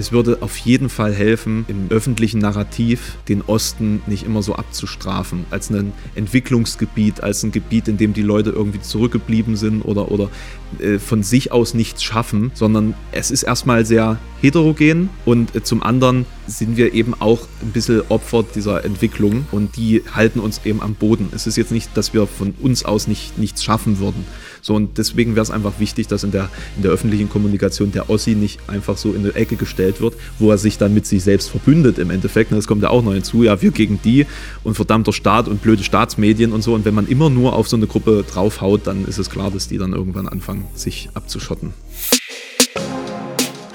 [0.00, 5.44] Es würde auf jeden Fall helfen, im öffentlichen Narrativ den Osten nicht immer so abzustrafen,
[5.50, 10.30] als ein Entwicklungsgebiet, als ein Gebiet, in dem die Leute irgendwie zurückgeblieben sind oder, oder
[10.78, 15.82] äh, von sich aus nichts schaffen, sondern es ist erstmal sehr heterogen und äh, zum
[15.82, 20.82] anderen sind wir eben auch ein bisschen Opfer dieser Entwicklung und die halten uns eben
[20.82, 21.28] am Boden.
[21.32, 24.24] Es ist jetzt nicht, dass wir von uns aus nicht, nichts schaffen würden.
[24.60, 28.10] So und deswegen wäre es einfach wichtig, dass in der, in der öffentlichen Kommunikation der
[28.10, 31.22] Ossi nicht einfach so in die Ecke gestellt wird, wo er sich dann mit sich
[31.22, 32.52] selbst verbündet im Endeffekt.
[32.52, 33.44] Das kommt ja auch noch hinzu.
[33.44, 34.26] Ja, wir gegen die
[34.64, 36.74] und verdammter Staat und blöde Staatsmedien und so.
[36.74, 39.68] Und wenn man immer nur auf so eine Gruppe draufhaut, dann ist es klar, dass
[39.68, 41.72] die dann irgendwann anfangen, sich abzuschotten.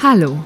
[0.03, 0.45] Hallo,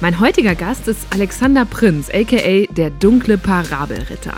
[0.00, 4.34] Mein heutiger Gast ist Alexander Prinz, aka der dunkle Parabelritter.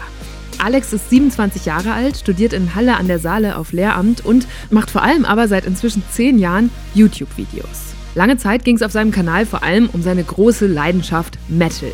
[0.58, 4.90] Alex ist 27 Jahre alt, studiert in Halle an der Saale auf Lehramt und macht
[4.90, 7.94] vor allem aber seit inzwischen 10 Jahren YouTube-Videos.
[8.14, 11.90] Lange Zeit ging es auf seinem Kanal vor allem um seine große Leidenschaft Metal.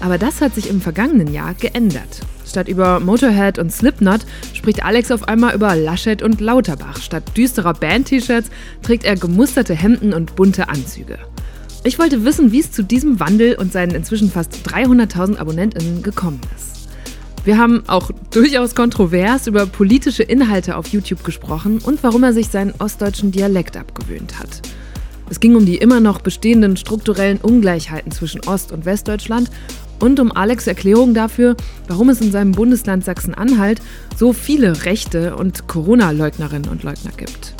[0.00, 2.20] Aber das hat sich im vergangenen Jahr geändert.
[2.46, 4.20] Statt über Motorhead und Slipknot
[4.52, 7.00] spricht Alex auf einmal über Laschet und Lauterbach.
[7.00, 8.50] Statt düsterer Band-T-Shirts
[8.82, 11.18] trägt er gemusterte Hemden und bunte Anzüge.
[11.86, 16.40] Ich wollte wissen, wie es zu diesem Wandel und seinen inzwischen fast 300.000 AbonnentInnen gekommen
[16.56, 16.88] ist.
[17.44, 22.48] Wir haben auch durchaus kontrovers über politische Inhalte auf YouTube gesprochen und warum er sich
[22.48, 24.62] seinen ostdeutschen Dialekt abgewöhnt hat.
[25.28, 29.50] Es ging um die immer noch bestehenden strukturellen Ungleichheiten zwischen Ost- und Westdeutschland
[30.00, 31.54] und um Alex Erklärung dafür,
[31.86, 33.82] warum es in seinem Bundesland Sachsen-Anhalt
[34.16, 37.54] so viele Rechte und Corona-Leugnerinnen und Leugner gibt.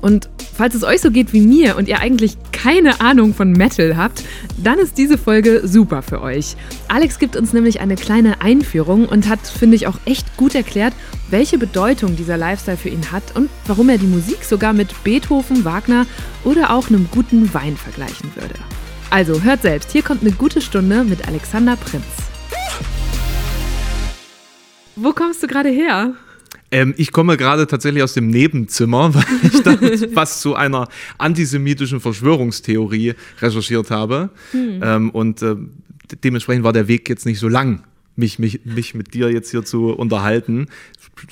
[0.00, 3.96] Und falls es euch so geht wie mir und ihr eigentlich keine Ahnung von Metal
[3.96, 4.22] habt,
[4.56, 6.56] dann ist diese Folge super für euch.
[6.88, 10.94] Alex gibt uns nämlich eine kleine Einführung und hat, finde ich, auch echt gut erklärt,
[11.30, 15.64] welche Bedeutung dieser Lifestyle für ihn hat und warum er die Musik sogar mit Beethoven,
[15.64, 16.06] Wagner
[16.44, 18.54] oder auch einem guten Wein vergleichen würde.
[19.10, 22.04] Also hört selbst, hier kommt eine gute Stunde mit Alexander Prinz.
[24.96, 26.14] Wo kommst du gerade her?
[26.72, 29.76] Ähm, ich komme gerade tatsächlich aus dem Nebenzimmer, weil ich da
[30.14, 30.88] was zu einer
[31.18, 34.30] antisemitischen Verschwörungstheorie recherchiert habe.
[34.52, 34.80] Hm.
[34.82, 35.56] Ähm, und äh,
[36.22, 37.82] dementsprechend war der Weg jetzt nicht so lang,
[38.16, 40.68] mich, mich, mich mit dir jetzt hier zu unterhalten.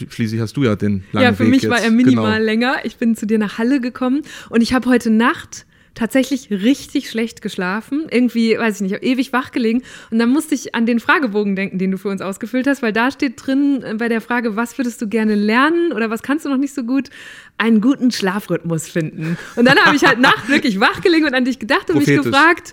[0.08, 1.22] Schließlich hast du ja den langen Weg.
[1.22, 1.70] Ja, für Weg mich jetzt.
[1.70, 2.44] war er minimal genau.
[2.44, 2.76] länger.
[2.84, 5.66] Ich bin zu dir nach Halle gekommen und ich habe heute Nacht
[5.98, 8.06] tatsächlich richtig schlecht geschlafen.
[8.10, 9.82] Irgendwie, weiß ich nicht, ewig wach gelegen.
[10.10, 12.92] Und dann musste ich an den Fragebogen denken, den du für uns ausgefüllt hast, weil
[12.92, 16.44] da steht drin äh, bei der Frage, was würdest du gerne lernen oder was kannst
[16.44, 17.10] du noch nicht so gut?
[17.58, 19.36] Einen guten Schlafrhythmus finden.
[19.56, 22.06] Und dann habe ich halt nachts wirklich wach gelegen und an dich gedacht und mich
[22.06, 22.72] gefragt,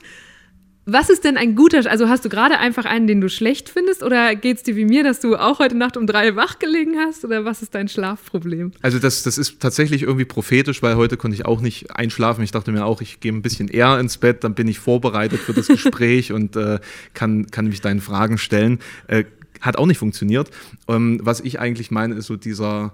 [0.88, 4.04] was ist denn ein guter, also hast du gerade einfach einen, den du schlecht findest
[4.04, 6.98] oder geht es dir wie mir, dass du auch heute Nacht um drei wach gelegen
[7.00, 8.72] hast oder was ist dein Schlafproblem?
[8.84, 12.44] Also das, das ist tatsächlich irgendwie prophetisch, weil heute konnte ich auch nicht einschlafen.
[12.44, 15.40] Ich dachte mir auch, ich gehe ein bisschen eher ins Bett, dann bin ich vorbereitet
[15.40, 16.80] für das Gespräch und äh,
[17.16, 18.80] kann, kann mich deinen Fragen stellen.
[19.08, 19.24] Äh,
[19.62, 20.52] hat auch nicht funktioniert.
[20.88, 22.94] Ähm, was ich eigentlich meine, ist so dieser,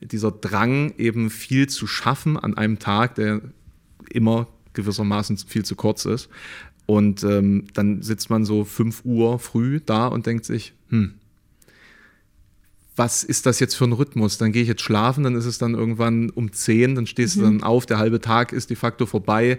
[0.00, 3.42] dieser Drang, eben viel zu schaffen an einem Tag, der
[4.10, 6.28] immer gewissermaßen viel zu kurz ist.
[6.90, 11.12] Und ähm, dann sitzt man so 5 Uhr früh da und denkt sich, hm,
[12.96, 14.38] was ist das jetzt für ein Rhythmus?
[14.38, 17.40] Dann gehe ich jetzt schlafen, dann ist es dann irgendwann um 10, dann stehst mhm.
[17.40, 19.58] du dann auf, der halbe Tag ist de facto vorbei.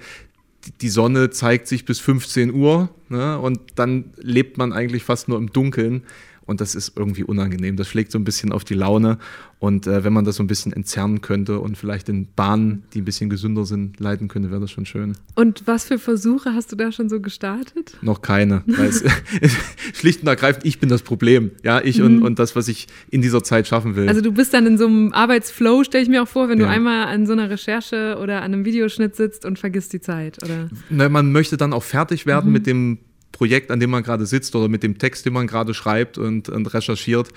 [0.82, 3.38] Die Sonne zeigt sich bis 15 Uhr ne?
[3.38, 6.06] und dann lebt man eigentlich fast nur im Dunkeln
[6.50, 7.78] und das ist irgendwie unangenehm.
[7.78, 9.20] Das schlägt so ein bisschen auf die Laune
[9.60, 13.02] und äh, wenn man das so ein bisschen entzerren könnte und vielleicht in Bahnen, die
[13.02, 15.16] ein bisschen gesünder sind, leiten könnte, wäre das schon schön.
[15.36, 17.98] Und was für Versuche hast du da schon so gestartet?
[18.02, 18.64] Noch keine.
[18.68, 19.04] es,
[19.94, 21.52] schlicht und ergreifend, ich bin das Problem.
[21.64, 22.06] Ja, ich mhm.
[22.06, 24.08] und, und das, was ich in dieser Zeit schaffen will.
[24.08, 26.66] Also du bist dann in so einem Arbeitsflow, stelle ich mir auch vor, wenn ja.
[26.66, 30.42] du einmal an so einer Recherche oder an einem Videoschnitt sitzt und vergisst die Zeit,
[30.44, 30.70] oder?
[30.90, 32.54] Na, man möchte dann auch fertig werden mhm.
[32.54, 33.00] mit dem
[33.40, 36.50] Projekt, an dem man gerade sitzt oder mit dem Text, den man gerade schreibt und,
[36.50, 37.30] und recherchiert.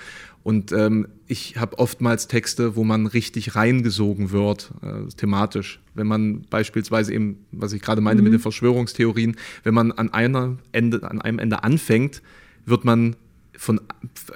[0.43, 5.79] Und ähm, ich habe oftmals Texte, wo man richtig reingesogen wird, äh, thematisch.
[5.93, 8.25] Wenn man beispielsweise eben, was ich gerade meinte mhm.
[8.25, 12.21] mit den Verschwörungstheorien, wenn man an, einer Ende, an einem Ende anfängt,
[12.65, 13.15] wird man
[13.57, 13.79] von,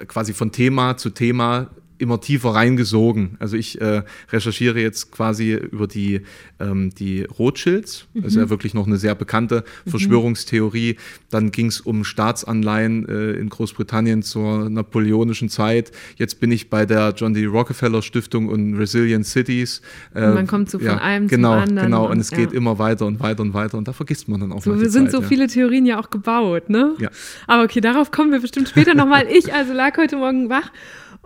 [0.06, 1.68] quasi von Thema zu Thema
[1.98, 3.36] immer tiefer reingesogen.
[3.38, 6.22] Also ich äh, recherchiere jetzt quasi über die,
[6.60, 8.06] ähm, die Rothschilds.
[8.14, 8.22] Mhm.
[8.22, 8.50] Das ist ja mhm.
[8.50, 9.90] wirklich noch eine sehr bekannte mhm.
[9.90, 10.96] Verschwörungstheorie.
[11.30, 15.92] Dann ging es um Staatsanleihen äh, in Großbritannien zur napoleonischen Zeit.
[16.16, 17.44] Jetzt bin ich bei der John D.
[17.46, 19.82] Rockefeller Stiftung und Resilient Cities.
[20.14, 21.86] Äh, und man kommt so von ja, einem genau, zum anderen.
[21.90, 22.56] Genau, und es geht ja.
[22.56, 24.88] immer weiter und weiter und weiter und da vergisst man dann auch so, mal die
[24.88, 25.28] sind Zeit, so ja.
[25.28, 26.94] viele Theorien ja auch gebaut, ne?
[26.98, 27.10] Ja.
[27.46, 29.26] Aber okay, darauf kommen wir bestimmt später nochmal.
[29.30, 30.70] Ich also lag heute Morgen wach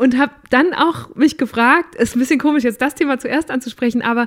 [0.02, 4.02] und habe dann auch mich gefragt, ist ein bisschen komisch jetzt das Thema zuerst anzusprechen,
[4.02, 4.26] aber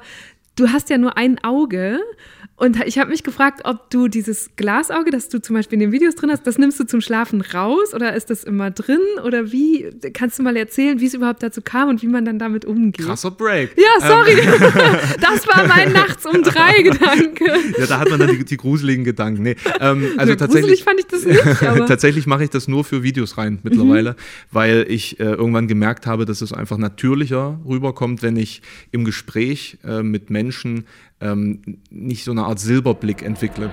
[0.55, 1.99] du hast ja nur ein Auge
[2.57, 5.91] und ich habe mich gefragt, ob du dieses Glasauge, das du zum Beispiel in den
[5.91, 9.01] Videos drin hast, das nimmst du zum Schlafen raus oder ist das immer drin?
[9.25, 9.89] Oder wie?
[10.13, 13.05] Kannst du mal erzählen, wie es überhaupt dazu kam und wie man dann damit umgeht?
[13.05, 13.75] Krasser Break.
[13.75, 14.39] Ja, sorry.
[14.39, 14.47] Ähm.
[15.21, 17.45] das war mein Nachts um drei Gedanke.
[17.77, 19.43] Ja, da hat man dann die, die gruseligen Gedanken.
[19.43, 21.41] Nee, ähm, also ja, tatsächlich fand ich das nicht.
[21.87, 24.15] tatsächlich mache ich das nur für Videos rein mittlerweile, mhm.
[24.51, 28.61] weil ich äh, irgendwann gemerkt habe, dass es einfach natürlicher rüberkommt, wenn ich
[28.91, 30.85] im Gespräch äh, mit Menschen
[31.21, 33.71] ähm, nicht so eine Art Silberblick entwickle.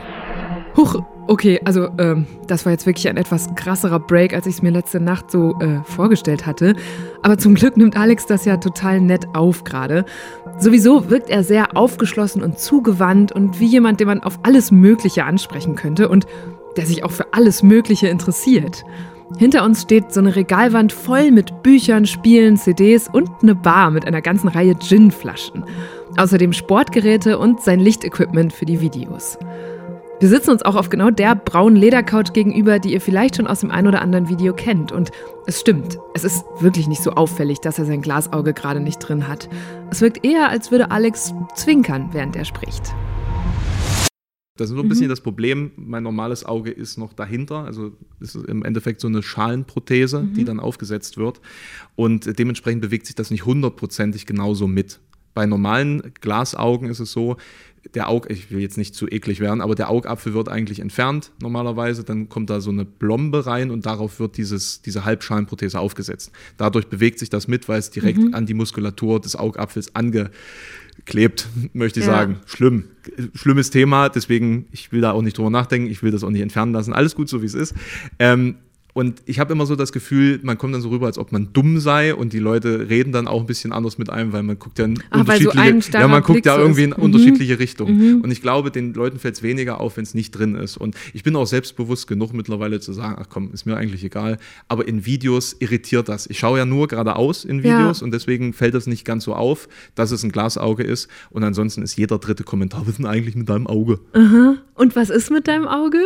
[0.76, 4.62] Huch, okay, also ähm, das war jetzt wirklich ein etwas krasserer Break, als ich es
[4.62, 6.74] mir letzte Nacht so äh, vorgestellt hatte.
[7.22, 10.04] Aber zum Glück nimmt Alex das ja total nett auf gerade.
[10.58, 15.24] Sowieso wirkt er sehr aufgeschlossen und zugewandt und wie jemand, den man auf alles Mögliche
[15.24, 16.26] ansprechen könnte und
[16.76, 18.84] der sich auch für alles Mögliche interessiert.
[19.38, 24.06] Hinter uns steht so eine Regalwand voll mit Büchern, Spielen, CDs und eine Bar mit
[24.06, 25.64] einer ganzen Reihe Gin-Flaschen.
[26.17, 29.38] Außerdem Sportgeräte und sein Lichtequipment für die Videos.
[30.20, 33.58] Wir sitzen uns auch auf genau der braunen Ledercouch gegenüber, die ihr vielleicht schon aus
[33.58, 34.93] dem ein oder anderen Video kennt.
[34.93, 35.11] Und
[35.46, 39.26] es stimmt, es ist wirklich nicht so auffällig, dass er sein Glasauge gerade nicht drin
[39.26, 39.49] hat.
[39.90, 42.94] Es wirkt eher, als würde Alex zwinkern, während er spricht.
[44.62, 45.11] Das ist so ein bisschen mhm.
[45.11, 45.73] das Problem.
[45.76, 47.64] Mein normales Auge ist noch dahinter.
[47.64, 50.35] Also es ist im Endeffekt so eine Schalenprothese, mhm.
[50.35, 51.41] die dann aufgesetzt wird.
[51.97, 55.00] Und dementsprechend bewegt sich das nicht hundertprozentig genauso mit.
[55.35, 57.37] Bei normalen Glasaugen ist es so,
[57.94, 61.32] der Aug, ich will jetzt nicht zu eklig werden, aber der Augapfel wird eigentlich entfernt
[61.43, 66.31] normalerweise, dann kommt da so eine Blombe rein und darauf wird dieses, diese Halbschalenprothese aufgesetzt.
[66.59, 68.35] Dadurch bewegt sich das mit, weil es direkt mhm.
[68.35, 69.94] an die Muskulatur des Augapfels
[71.02, 72.12] angeklebt, möchte ich ja.
[72.12, 72.40] sagen.
[72.46, 72.84] Schlimm.
[73.34, 76.42] Schlimmes Thema, deswegen, ich will da auch nicht drüber nachdenken, ich will das auch nicht
[76.42, 76.92] entfernen lassen.
[76.92, 77.74] Alles gut, so wie es ist.
[78.18, 78.56] Ähm,
[78.94, 81.52] und ich habe immer so das Gefühl, man kommt dann so rüber, als ob man
[81.54, 84.58] dumm sei und die Leute reden dann auch ein bisschen anders mit einem, weil man
[84.58, 86.96] guckt ja in Ach, unterschiedliche, so ja, man guckt ja irgendwie in mhm.
[86.96, 88.16] unterschiedliche Richtungen.
[88.16, 88.20] Mhm.
[88.20, 90.76] Und ich glaube, den Leuten fällt es weniger auf, wenn es nicht drin ist.
[90.76, 94.36] Und ich bin auch selbstbewusst genug mittlerweile zu sagen, ach komm, ist mir eigentlich egal.
[94.68, 96.26] Aber in Videos irritiert das.
[96.26, 98.04] Ich schaue ja nur geradeaus in Videos ja.
[98.04, 101.08] und deswegen fällt das nicht ganz so auf, dass es ein Glasauge ist.
[101.30, 104.00] Und ansonsten ist jeder dritte Kommentar, was ist denn eigentlich mit deinem Auge?
[104.12, 104.56] Aha.
[104.74, 105.98] Und was ist mit deinem Auge?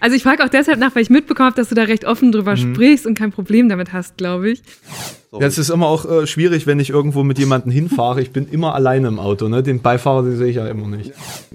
[0.00, 2.32] Also ich frage auch deshalb nach, weil ich mitbekommen habe, dass du da recht offen
[2.32, 2.74] drüber mhm.
[2.74, 4.62] sprichst und kein Problem damit hast, glaube ich.
[5.32, 8.22] Ja, es ist immer auch äh, schwierig, wenn ich irgendwo mit jemandem hinfahre.
[8.22, 9.48] Ich bin immer alleine im Auto.
[9.48, 9.62] Ne?
[9.62, 11.12] Den Beifahrer, den sehe ich ja immer nicht.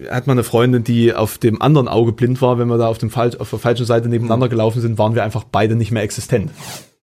[0.10, 3.00] Hat mal eine Freundin, die auf dem anderen Auge blind war, wenn wir da auf,
[3.00, 6.04] dem Fal auf der falschen Seite nebeneinander gelaufen sind, waren wir einfach beide nicht mehr
[6.04, 6.52] existent.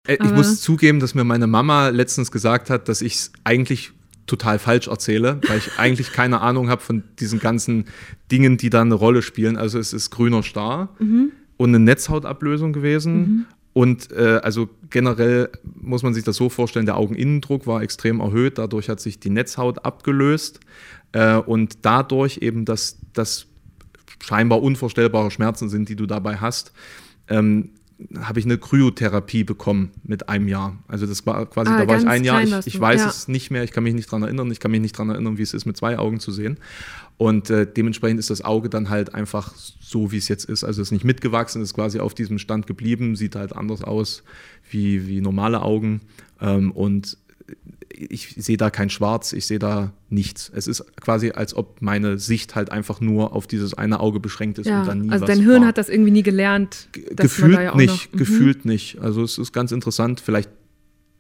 [0.08, 3.94] Äh, ich muss zugeben, dass mir meine Mama letztens gesagt hat, dass ich es eigentlich
[4.26, 7.86] total falsch erzähle, weil ich eigentlich keine Ahnung habe von diesen ganzen
[8.32, 9.58] Dingen, die da eine Rolle spielen.
[9.58, 11.32] Also es ist grüner Star mhm.
[11.58, 13.18] und eine Netzhautablösung gewesen.
[13.18, 13.46] Mhm.
[13.74, 18.60] Und äh, also generell muss man sich das so vorstellen, der Augeninnendruck war extrem erhöht,
[18.60, 20.60] dadurch hat sich die Netzhaut abgelöst
[21.12, 23.48] äh, und dadurch eben, dass das
[24.24, 26.72] scheinbar unvorstellbare Schmerzen sind, die du dabei hast,
[27.28, 27.72] ähm,
[28.20, 30.78] habe ich eine Kryotherapie bekommen mit einem Jahr.
[30.88, 33.10] Also das war quasi, ah, da war ich ein Jahr, ich, ich weiß ja.
[33.10, 35.38] es nicht mehr, ich kann mich nicht dran erinnern, ich kann mich nicht dran erinnern,
[35.38, 36.58] wie es ist, mit zwei Augen zu sehen.
[37.18, 40.64] Und äh, dementsprechend ist das Auge dann halt einfach so, wie es jetzt ist.
[40.64, 44.24] Also es ist nicht mitgewachsen, ist quasi auf diesem Stand geblieben, sieht halt anders aus
[44.70, 46.02] wie, wie normale Augen.
[46.42, 47.18] Ähm, und
[47.96, 50.52] ich sehe da kein Schwarz, ich sehe da nichts.
[50.54, 54.60] Es ist quasi, als ob meine Sicht halt einfach nur auf dieses eine Auge beschränkt
[54.60, 55.68] ist ja, und dann nie Also dein Hirn war.
[55.70, 56.90] hat das irgendwie nie gelernt.
[56.92, 58.72] gefühlt ja nicht, noch, gefühlt mhm.
[58.72, 59.00] nicht.
[59.00, 60.20] Also es ist ganz interessant.
[60.20, 60.50] Vielleicht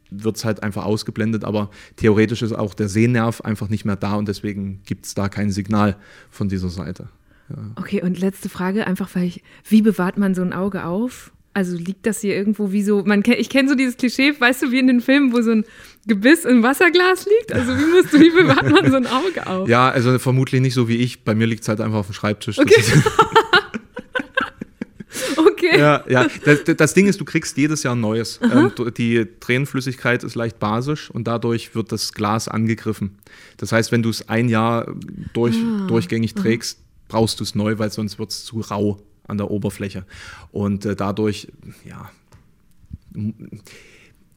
[0.09, 4.15] wird es halt einfach ausgeblendet, aber theoretisch ist auch der Sehnerv einfach nicht mehr da
[4.15, 5.95] und deswegen gibt es da kein Signal
[6.29, 7.09] von dieser Seite.
[7.49, 7.57] Ja.
[7.75, 11.31] Okay, und letzte Frage, einfach weil ich, wie bewahrt man so ein Auge auf?
[11.55, 14.71] Also liegt das hier irgendwo wie so, man, ich kenne so dieses Klischee, weißt du,
[14.71, 15.65] wie in den Filmen, wo so ein
[16.07, 17.53] Gebiss im Wasserglas liegt?
[17.53, 19.69] Also wie musst du, wie bewahrt man so ein Auge auf?
[19.69, 21.23] Ja, also vermutlich nicht so wie ich.
[21.23, 22.57] Bei mir liegt es halt einfach auf dem Schreibtisch.
[22.57, 22.83] Okay.
[25.37, 25.79] okay.
[25.79, 26.25] Ja, ja.
[26.43, 28.39] Das, das, Ding ist, du kriegst jedes Jahr ein neues.
[28.41, 33.19] Ähm, die Tränenflüssigkeit ist leicht basisch und dadurch wird das Glas angegriffen.
[33.57, 34.91] Das heißt, wenn du es ein Jahr
[35.33, 35.85] durch, ah.
[35.87, 40.05] durchgängig trägst, brauchst du es neu, weil sonst wird es zu rau an der Oberfläche.
[40.51, 41.47] Und äh, dadurch,
[41.85, 42.09] ja,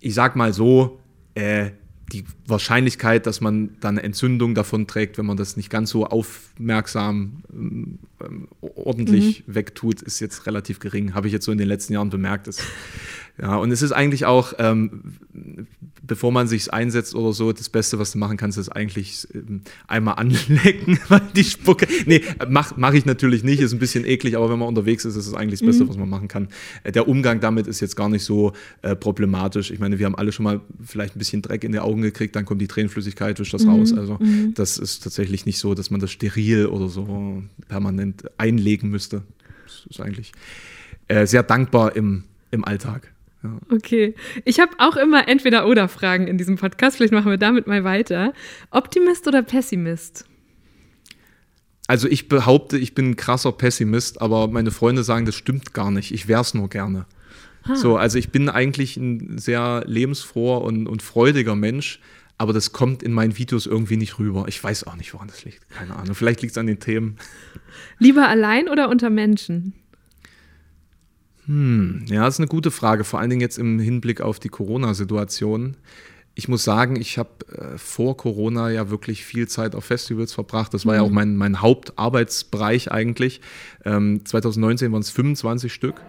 [0.00, 1.00] ich sag mal so,
[1.34, 1.70] äh,
[2.12, 7.42] die Wahrscheinlichkeit, dass man dann Entzündung davon trägt, wenn man das nicht ganz so aufmerksam
[7.52, 7.98] ähm,
[8.60, 9.54] ordentlich mhm.
[9.54, 11.14] wegtut, ist jetzt relativ gering.
[11.14, 12.46] Habe ich jetzt so in den letzten Jahren bemerkt.
[12.46, 12.58] Das,
[13.40, 15.02] ja, und es ist eigentlich auch, ähm,
[16.02, 19.60] bevor man sich einsetzt oder so, das Beste, was du machen kannst, ist eigentlich ähm,
[19.86, 21.86] einmal anlecken, weil die Spucke.
[22.06, 25.16] Nee, mache mach ich natürlich nicht, ist ein bisschen eklig, aber wenn man unterwegs ist,
[25.16, 25.88] ist es eigentlich das Beste, mhm.
[25.90, 26.48] was man machen kann.
[26.82, 29.70] Äh, der Umgang damit ist jetzt gar nicht so äh, problematisch.
[29.70, 32.34] Ich meine, wir haben alle schon mal vielleicht ein bisschen Dreck in die Augen gekriegt,
[32.36, 33.70] dann kommt die Tränenflüssigkeit durch das mhm.
[33.70, 33.92] raus.
[33.92, 34.54] Also mhm.
[34.54, 39.24] das ist tatsächlich nicht so, dass man das steril oder so permanent einlegen müsste.
[39.66, 40.32] Das ist eigentlich
[41.08, 43.12] äh, sehr dankbar im, im Alltag.
[43.70, 44.14] Okay.
[44.44, 46.96] Ich habe auch immer Entweder-Oder-Fragen in diesem Podcast.
[46.96, 48.32] Vielleicht machen wir damit mal weiter.
[48.70, 50.24] Optimist oder Pessimist?
[51.86, 55.90] Also ich behaupte, ich bin ein krasser Pessimist, aber meine Freunde sagen, das stimmt gar
[55.90, 56.12] nicht.
[56.12, 57.06] Ich wäre es nur gerne.
[57.62, 57.76] Ah.
[57.76, 62.00] So, also ich bin eigentlich ein sehr lebensfroher und, und freudiger Mensch,
[62.38, 64.46] aber das kommt in meinen Videos irgendwie nicht rüber.
[64.48, 65.68] Ich weiß auch nicht, woran das liegt.
[65.70, 66.14] Keine Ahnung.
[66.14, 67.16] Vielleicht liegt es an den Themen.
[67.98, 69.72] Lieber allein oder unter Menschen?
[71.46, 74.48] Hm, ja, das ist eine gute Frage, vor allen Dingen jetzt im Hinblick auf die
[74.48, 75.76] Corona-Situation.
[76.34, 80.74] Ich muss sagen, ich habe äh, vor Corona ja wirklich viel Zeit auf Festivals verbracht.
[80.74, 80.96] Das war mhm.
[80.98, 81.14] ja auch mhm.
[81.14, 83.40] mein, mein Hauptarbeitsbereich eigentlich.
[83.84, 86.02] Ähm, 2019 waren es 25 Stück.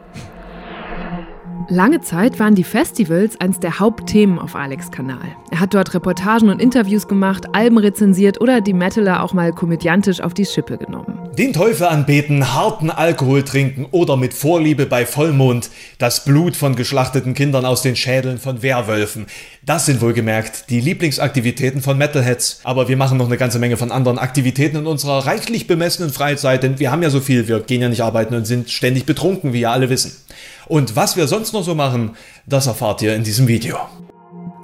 [1.70, 5.36] Lange Zeit waren die Festivals eines der Hauptthemen auf Alex Kanal.
[5.52, 10.22] Er hat dort Reportagen und Interviews gemacht, Alben rezensiert oder die Metaler auch mal komödiantisch
[10.22, 11.18] auf die Schippe genommen.
[11.38, 17.34] Den Teufel anbeten, harten Alkohol trinken oder mit Vorliebe bei Vollmond das Blut von geschlachteten
[17.34, 19.26] Kindern aus den Schädeln von Werwölfen.
[19.66, 22.62] Das sind wohlgemerkt die Lieblingsaktivitäten von Metalheads.
[22.64, 26.64] Aber wir machen noch eine ganze Menge von anderen Aktivitäten in unserer reichlich bemessenen Freizeit,
[26.64, 29.54] denn wir haben ja so viel, wir gehen ja nicht arbeiten und sind ständig betrunken,
[29.54, 30.14] wie ihr alle wissen.
[30.68, 33.78] Und was wir sonst noch so machen, das erfahrt ihr in diesem Video.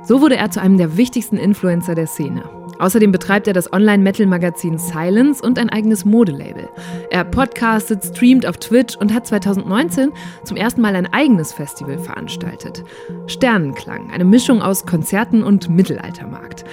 [0.06, 2.44] So wurde er zu einem der wichtigsten Influencer der Szene.
[2.80, 6.68] Außerdem betreibt er das Online-Metal-Magazin Silence und ein eigenes Modelabel.
[7.12, 10.12] Er podcastet, streamt auf Twitch und hat 2019
[10.44, 12.84] zum ersten Mal ein eigenes Festival veranstaltet.
[13.28, 16.66] Sternenklang, eine Mischung aus Konzerten und Mittelaltermarkt.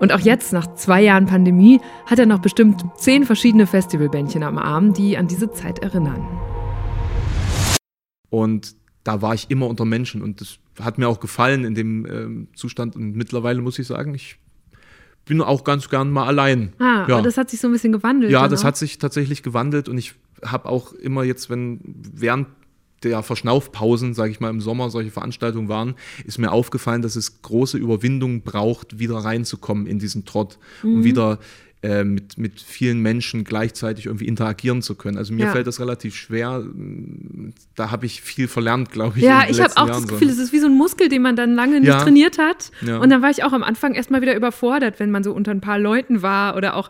[0.00, 4.58] Und auch jetzt, nach zwei Jahren Pandemie, hat er noch bestimmt zehn verschiedene Festivalbändchen am
[4.58, 6.26] Arm, die an diese Zeit erinnern.
[8.34, 8.74] Und
[9.04, 12.48] da war ich immer unter Menschen und das hat mir auch gefallen in dem ähm,
[12.56, 12.96] Zustand.
[12.96, 14.38] Und mittlerweile muss ich sagen, ich
[15.24, 16.72] bin auch ganz gern mal allein.
[16.80, 17.22] Ah, ja.
[17.22, 18.32] das hat sich so ein bisschen gewandelt.
[18.32, 20.14] Ja, das hat sich tatsächlich gewandelt und ich
[20.44, 22.48] habe auch immer jetzt, wenn während
[23.04, 25.94] der Verschnaufpausen, sage ich mal, im Sommer solche Veranstaltungen waren,
[26.24, 30.96] ist mir aufgefallen, dass es große Überwindung braucht, wieder reinzukommen in diesen Trott mhm.
[30.96, 31.38] und wieder
[31.84, 35.18] äh, mit, mit vielen Menschen gleichzeitig irgendwie interagieren zu können.
[35.18, 35.52] Also mir ja.
[35.52, 36.64] fällt das relativ schwer.
[37.74, 39.24] Da habe ich viel verlernt, glaube ich.
[39.24, 41.36] Ja, ich habe auch Jahren das Gefühl, es ist wie so ein Muskel, den man
[41.36, 42.00] dann lange nicht ja.
[42.00, 42.70] trainiert hat.
[42.80, 43.00] Ja.
[43.00, 45.60] Und dann war ich auch am Anfang erstmal wieder überfordert, wenn man so unter ein
[45.60, 46.88] paar Leuten war oder auch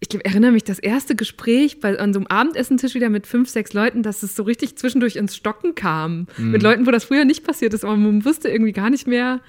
[0.00, 3.74] ich erinnere mich, das erste Gespräch bei, an so einem Abendessentisch wieder mit fünf, sechs
[3.74, 6.26] Leuten, dass es so richtig zwischendurch ins Stocken kam.
[6.38, 6.52] Mhm.
[6.52, 9.40] Mit Leuten, wo das früher nicht passiert ist, aber man wusste irgendwie gar nicht mehr,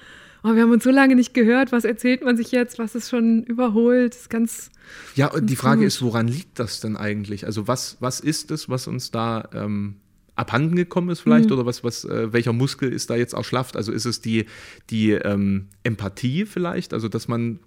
[0.44, 3.08] oh, wir haben uns so lange nicht gehört, was erzählt man sich jetzt, was ist
[3.08, 4.70] schon überholt, das ist ganz.
[5.14, 5.86] Ja, und die Frage gut.
[5.86, 7.46] ist, woran liegt das denn eigentlich?
[7.46, 9.96] Also was, was ist es, was uns da ähm,
[10.34, 11.52] abhanden gekommen ist vielleicht mhm.
[11.52, 13.74] oder was, was, äh, welcher Muskel ist da jetzt erschlafft?
[13.74, 14.44] Also ist es die,
[14.90, 17.60] die ähm, Empathie vielleicht, also dass man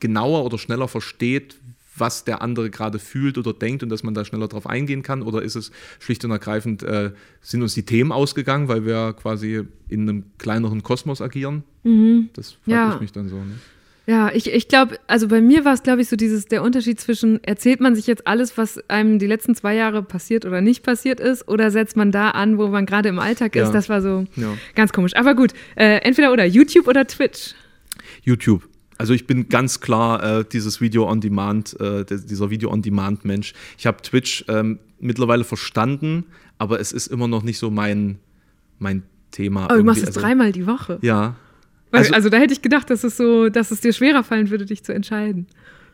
[0.00, 1.60] genauer oder schneller versteht,
[1.96, 5.22] was der andere gerade fühlt oder denkt und dass man da schneller drauf eingehen kann?
[5.22, 9.62] Oder ist es schlicht und ergreifend, äh, sind uns die Themen ausgegangen, weil wir quasi
[9.88, 11.64] in einem kleineren Kosmos agieren?
[11.82, 12.30] Mhm.
[12.34, 12.94] Das frage ja.
[12.94, 13.36] ich mich dann so.
[13.36, 13.58] Ne?
[14.06, 16.98] Ja, ich, ich glaube, also bei mir war es, glaube ich, so dieses, der Unterschied
[16.98, 20.82] zwischen, erzählt man sich jetzt alles, was einem die letzten zwei Jahre passiert oder nicht
[20.82, 23.68] passiert ist, oder setzt man da an, wo man gerade im Alltag ist?
[23.68, 23.72] Ja.
[23.72, 24.54] Das war so ja.
[24.74, 25.14] ganz komisch.
[25.14, 27.54] Aber gut, äh, entweder oder, YouTube oder Twitch?
[28.24, 28.68] YouTube.
[29.02, 33.24] Also ich bin ganz klar äh, dieses Video on Demand, äh, dieser Video on Demand
[33.24, 33.52] Mensch.
[33.76, 36.24] Ich habe Twitch ähm, mittlerweile verstanden,
[36.58, 38.20] aber es ist immer noch nicht so mein,
[38.78, 39.64] mein Thema.
[39.64, 41.00] Aber du machst es also, dreimal die Woche.
[41.02, 41.34] Ja.
[41.90, 44.66] Also, also, da hätte ich gedacht, dass es so, dass es dir schwerer fallen würde,
[44.66, 45.48] dich zu entscheiden.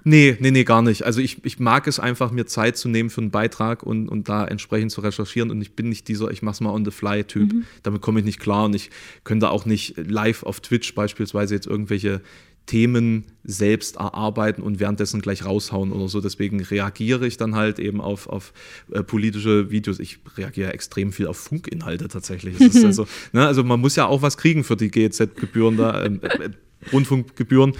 [0.05, 1.05] Nee, nee, nee, gar nicht.
[1.05, 4.29] Also ich, ich mag es einfach, mir Zeit zu nehmen für einen Beitrag und, und
[4.29, 5.51] da entsprechend zu recherchieren.
[5.51, 7.53] Und ich bin nicht dieser, ich mach's mal on the fly-Typ.
[7.53, 7.65] Mhm.
[7.83, 8.67] Damit komme ich nicht klar.
[8.67, 8.91] Und ich
[9.25, 12.23] könnte auch nicht live auf Twitch beispielsweise jetzt irgendwelche
[12.69, 16.21] Themen selbst erarbeiten und währenddessen gleich raushauen oder so.
[16.21, 18.53] Deswegen reagiere ich dann halt eben auf, auf
[18.93, 19.99] äh, politische Videos.
[19.99, 22.61] Ich reagiere extrem viel auf Funkinhalte tatsächlich.
[22.85, 26.51] also, ne, also man muss ja auch was kriegen für die GEZ-Gebühren da, ähm, äh,
[26.93, 27.73] Rundfunkgebühren.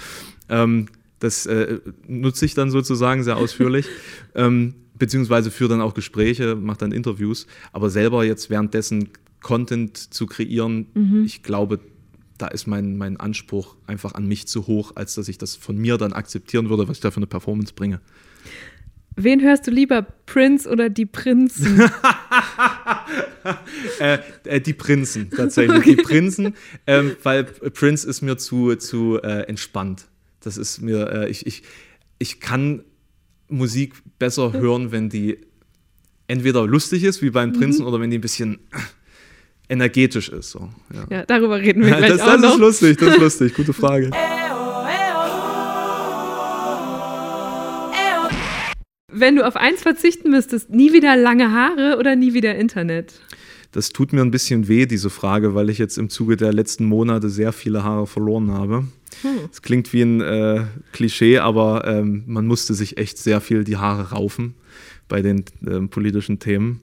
[0.49, 0.87] Ähm,
[1.19, 3.85] das äh, nutze ich dann sozusagen sehr ausführlich.
[4.35, 7.45] ähm, beziehungsweise führe dann auch Gespräche, mache dann Interviews.
[7.73, 11.25] Aber selber jetzt währenddessen Content zu kreieren, mhm.
[11.25, 11.79] ich glaube,
[12.41, 15.77] da ist mein, mein Anspruch einfach an mich zu hoch, als dass ich das von
[15.77, 17.99] mir dann akzeptieren würde, was ich da für eine Performance bringe.
[19.15, 21.81] Wen hörst du lieber, Prince oder die Prinzen?
[23.99, 25.77] äh, äh, die Prinzen, tatsächlich.
[25.77, 25.95] Okay.
[25.97, 26.55] Die Prinzen,
[26.87, 30.05] ähm, weil Prince ist mir zu, zu äh, entspannt.
[30.39, 31.63] Das ist mir, äh, ich, ich,
[32.17, 32.83] ich kann
[33.49, 35.39] Musik besser hören, wenn die
[36.27, 37.87] entweder lustig ist, wie beim Prinzen, mhm.
[37.87, 38.59] oder wenn die ein bisschen
[39.69, 40.51] energetisch ist.
[40.51, 40.69] So.
[40.93, 41.05] Ja.
[41.09, 42.53] ja darüber reden wir gleich das, auch das noch.
[42.53, 43.53] ist lustig, das ist lustig.
[43.53, 44.11] Gute Frage.
[49.11, 53.13] Wenn du auf eins verzichten müsstest, nie wieder lange Haare oder nie wieder Internet?
[53.71, 56.85] Das tut mir ein bisschen weh, diese Frage, weil ich jetzt im Zuge der letzten
[56.85, 58.85] Monate sehr viele Haare verloren habe.
[59.23, 59.49] Es hm.
[59.61, 64.11] klingt wie ein äh, Klischee, aber ähm, man musste sich echt sehr viel die Haare
[64.11, 64.55] raufen
[65.07, 66.81] bei den äh, politischen Themen.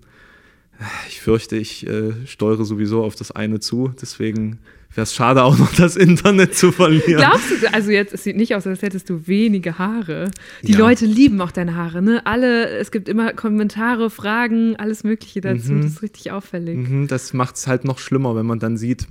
[1.09, 4.59] Ich fürchte, ich äh, steuere sowieso auf das eine zu, deswegen
[4.95, 7.18] wäre es schade, auch noch das Internet zu verlieren.
[7.18, 10.30] Glaubst du, also jetzt, es sieht nicht aus, als hättest du wenige Haare.
[10.62, 10.78] Die ja.
[10.78, 12.25] Leute lieben auch deine Haare, ne?
[12.25, 15.73] Alle, es gibt immer Kommentare, Fragen, alles Mögliche dazu.
[15.73, 15.83] Mhm.
[15.83, 16.76] Das ist richtig auffällig.
[16.76, 19.06] Mhm, das macht es halt noch schlimmer, wenn man dann sieht,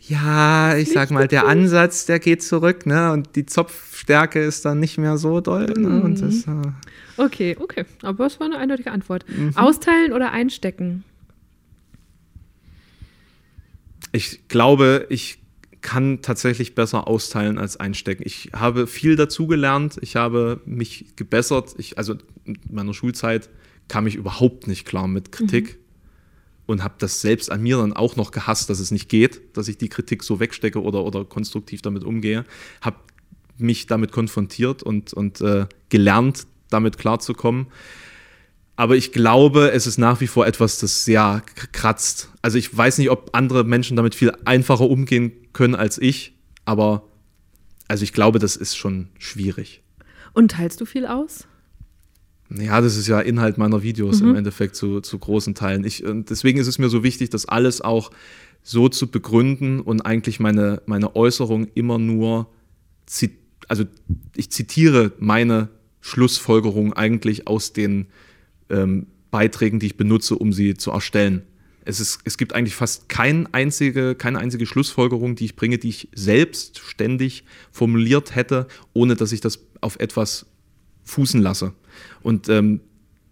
[0.00, 3.12] ja, ich sag mal, der Ansatz, der geht zurück, ne?
[3.12, 5.66] Und die Zopfstärke ist dann nicht mehr so doll.
[5.76, 6.00] Ne?
[6.02, 6.70] Und das, äh
[7.18, 7.84] okay, okay.
[8.02, 9.24] Aber es war eine eindeutige Antwort.
[9.28, 9.56] Mhm.
[9.56, 11.04] Austeilen oder einstecken?
[14.12, 15.38] Ich glaube, ich
[15.80, 18.22] kann tatsächlich besser austeilen als einstecken.
[18.26, 21.74] Ich habe viel dazugelernt, ich habe mich gebessert.
[21.78, 23.48] Ich, also in meiner Schulzeit
[23.86, 25.74] kam ich überhaupt nicht klar mit Kritik.
[25.74, 25.88] Mhm
[26.68, 29.68] und habe das selbst an mir dann auch noch gehasst, dass es nicht geht, dass
[29.68, 32.44] ich die Kritik so wegstecke oder, oder konstruktiv damit umgehe.
[32.82, 32.98] Habe
[33.56, 37.66] mich damit konfrontiert und, und äh, gelernt, damit klarzukommen.
[38.76, 42.30] Aber ich glaube, es ist nach wie vor etwas, das sehr kratzt.
[42.42, 47.02] Also ich weiß nicht, ob andere Menschen damit viel einfacher umgehen können als ich, aber
[47.88, 49.82] also ich glaube, das ist schon schwierig.
[50.32, 51.48] Und teilst du viel aus?
[52.50, 54.30] Ja, das ist ja Inhalt meiner Videos mhm.
[54.30, 55.84] im Endeffekt zu, zu großen Teilen.
[55.84, 58.10] Ich, und deswegen ist es mir so wichtig, das alles auch
[58.62, 62.48] so zu begründen und eigentlich meine, meine Äußerung immer nur,
[63.66, 63.84] also
[64.36, 65.68] ich zitiere meine
[66.00, 68.06] Schlussfolgerung eigentlich aus den
[68.70, 71.42] ähm, Beiträgen, die ich benutze, um sie zu erstellen.
[71.84, 75.88] Es, ist, es gibt eigentlich fast kein einzige, keine einzige Schlussfolgerung, die ich bringe, die
[75.88, 80.46] ich selbst ständig formuliert hätte, ohne dass ich das auf etwas
[81.04, 81.72] fußen lasse.
[82.22, 82.80] Und ähm,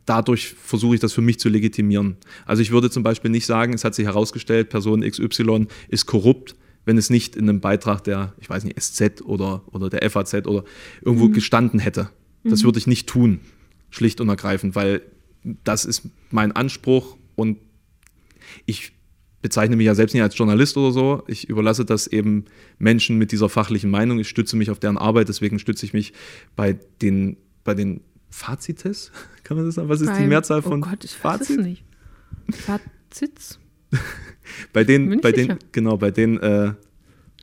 [0.07, 2.16] dadurch versuche ich das für mich zu legitimieren.
[2.46, 6.57] Also ich würde zum Beispiel nicht sagen, es hat sich herausgestellt, Person XY ist korrupt,
[6.87, 10.46] wenn es nicht in einem Beitrag der, ich weiß nicht, SZ oder, oder der FAZ
[10.46, 10.64] oder
[11.02, 11.33] irgendwo mhm.
[11.33, 12.09] gestanden hätte.
[12.49, 12.67] Das mhm.
[12.67, 13.41] würde ich nicht tun,
[13.91, 15.03] schlicht und ergreifend, weil
[15.65, 17.59] das ist mein Anspruch und
[18.65, 18.93] ich
[19.43, 21.23] bezeichne mich ja selbst nicht als Journalist oder so.
[21.29, 22.47] Ich überlasse das eben
[22.79, 24.19] Menschen mit dieser fachlichen Meinung.
[24.19, 26.13] Ich stütze mich auf deren Arbeit, deswegen stütze ich mich
[26.57, 29.13] bei den, bei den Fazites?
[29.45, 29.89] Kann man das sagen?
[29.89, 31.51] Was ist Bei, die Mehrzahl von oh Gott, ich Fazit?
[31.51, 31.85] weiß es nicht.
[32.51, 33.59] Fazits?
[34.73, 36.73] bei den, bei den, genau, bei den äh,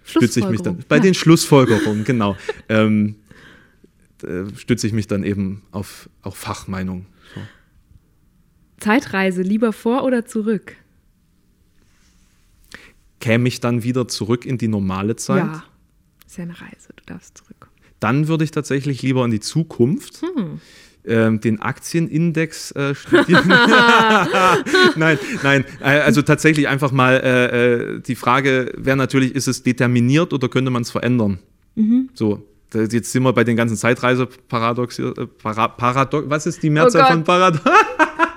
[0.03, 0.83] stütze ich mich dann.
[0.89, 1.03] Bei ja.
[1.03, 2.35] den Schlussfolgerungen, genau.
[2.69, 3.22] ähm, äh,
[4.55, 7.05] stütze ich mich dann eben auf, auf Fachmeinung.
[7.33, 7.41] So.
[8.79, 10.75] Zeitreise lieber vor oder zurück?
[13.19, 15.45] Käme ich dann wieder zurück in die normale Zeit?
[15.45, 15.63] Ja,
[16.25, 17.69] ist ja eine Reise, du darfst zurück.
[17.99, 20.21] Dann würde ich tatsächlich lieber in die Zukunft.
[20.21, 20.59] Hm
[21.05, 23.47] ähm, den Aktienindex äh, studieren.
[24.95, 29.63] nein, nein, äh, also tatsächlich einfach mal äh, äh, die Frage wäre natürlich, ist es
[29.63, 31.39] determiniert oder könnte man es verändern?
[31.75, 32.09] Mhm.
[32.13, 34.99] So, jetzt sind wir bei den ganzen Zeitreise-Paradox.
[34.99, 37.63] Äh, Para, Paradox, was ist die Mehrzahl oh von Paradox?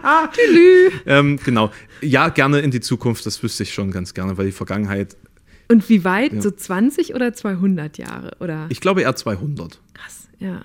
[1.06, 1.72] ähm, genau.
[2.00, 5.16] Ja, gerne in die Zukunft, das wüsste ich schon ganz gerne, weil die Vergangenheit
[5.68, 6.32] und wie weit?
[6.32, 6.40] Ja.
[6.40, 8.36] So 20 oder 200 Jahre?
[8.40, 8.66] Oder?
[8.68, 9.80] Ich glaube eher 200.
[9.94, 10.64] Krass, ja.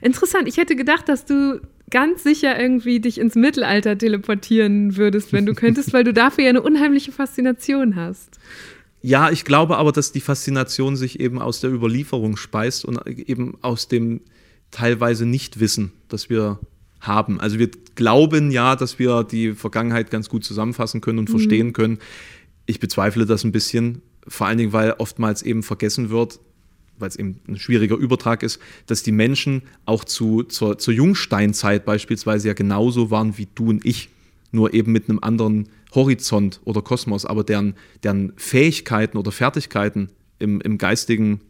[0.00, 0.48] Interessant.
[0.48, 5.54] Ich hätte gedacht, dass du ganz sicher irgendwie dich ins Mittelalter teleportieren würdest, wenn du
[5.54, 8.38] könntest, weil du dafür ja eine unheimliche Faszination hast.
[9.02, 13.58] Ja, ich glaube aber, dass die Faszination sich eben aus der Überlieferung speist und eben
[13.60, 14.20] aus dem
[14.70, 16.60] teilweise Nichtwissen, das wir
[17.00, 17.40] haben.
[17.40, 21.32] Also wir glauben ja, dass wir die Vergangenheit ganz gut zusammenfassen können und mhm.
[21.32, 21.98] verstehen können.
[22.66, 26.38] Ich bezweifle das ein bisschen, vor allen Dingen, weil oftmals eben vergessen wird,
[26.98, 31.84] weil es eben ein schwieriger Übertrag ist, dass die Menschen auch zu, zur, zur Jungsteinzeit
[31.84, 34.08] beispielsweise ja genauso waren wie du und ich,
[34.52, 40.60] nur eben mit einem anderen Horizont oder Kosmos, aber deren, deren Fähigkeiten oder Fertigkeiten im,
[40.60, 41.40] im Geistigen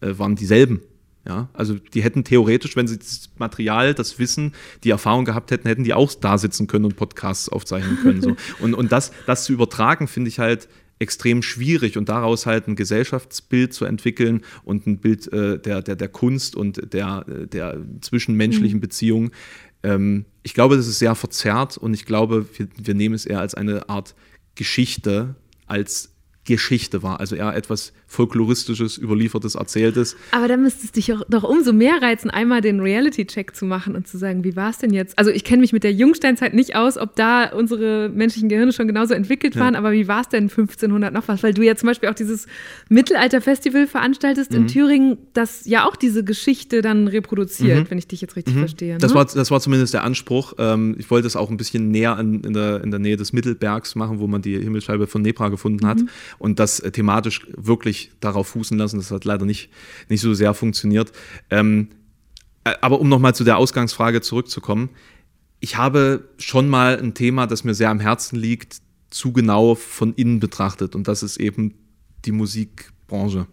[0.00, 0.82] äh, waren dieselben.
[1.26, 5.68] Ja, also die hätten theoretisch, wenn sie das Material, das Wissen, die Erfahrung gehabt hätten,
[5.68, 8.22] hätten die auch da sitzen können und Podcasts aufzeichnen können.
[8.22, 8.36] So.
[8.58, 12.76] Und, und das, das zu übertragen, finde ich halt extrem schwierig und daraus halt ein
[12.76, 18.78] Gesellschaftsbild zu entwickeln und ein Bild äh, der, der, der Kunst und der, der zwischenmenschlichen
[18.78, 18.82] mhm.
[18.82, 19.30] Beziehungen.
[19.82, 23.40] Ähm, ich glaube, das ist sehr verzerrt und ich glaube, wir, wir nehmen es eher
[23.40, 24.14] als eine Art
[24.54, 26.12] Geschichte als
[26.44, 30.16] Geschichte war, also eher etwas folkloristisches, überliefertes, erzähltes.
[30.32, 34.06] Aber da müsste es dich doch umso mehr reizen, einmal den Reality-Check zu machen und
[34.06, 35.18] zu sagen, wie war es denn jetzt?
[35.18, 38.86] Also ich kenne mich mit der Jungsteinzeit nicht aus, ob da unsere menschlichen Gehirne schon
[38.86, 39.78] genauso entwickelt waren, ja.
[39.78, 41.42] aber wie war es denn 1500 noch was?
[41.42, 42.46] Weil du ja zum Beispiel auch dieses
[42.90, 44.58] Mittelalter-Festival veranstaltest mhm.
[44.58, 47.90] in Thüringen, das ja auch diese Geschichte dann reproduziert, mhm.
[47.90, 48.60] wenn ich dich jetzt richtig mhm.
[48.60, 48.92] verstehe.
[48.94, 48.98] Ne?
[48.98, 50.52] Das, war, das war zumindest der Anspruch.
[50.58, 53.32] Ähm, ich wollte es auch ein bisschen näher in, in, der, in der Nähe des
[53.32, 56.08] Mittelbergs machen, wo man die Himmelsscheibe von Nebra gefunden hat mhm.
[56.38, 58.96] und das äh, thematisch wirklich darauf fußen lassen.
[58.96, 59.70] Das hat leider nicht,
[60.08, 61.12] nicht so sehr funktioniert.
[61.50, 61.88] Ähm,
[62.64, 64.90] äh, aber um nochmal zu der Ausgangsfrage zurückzukommen,
[65.60, 68.78] ich habe schon mal ein Thema, das mir sehr am Herzen liegt,
[69.10, 70.94] zu genau von innen betrachtet.
[70.94, 71.74] Und das ist eben
[72.24, 73.46] die Musikbranche.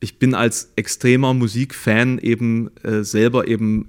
[0.00, 3.88] Ich bin als extremer Musikfan eben äh, selber eben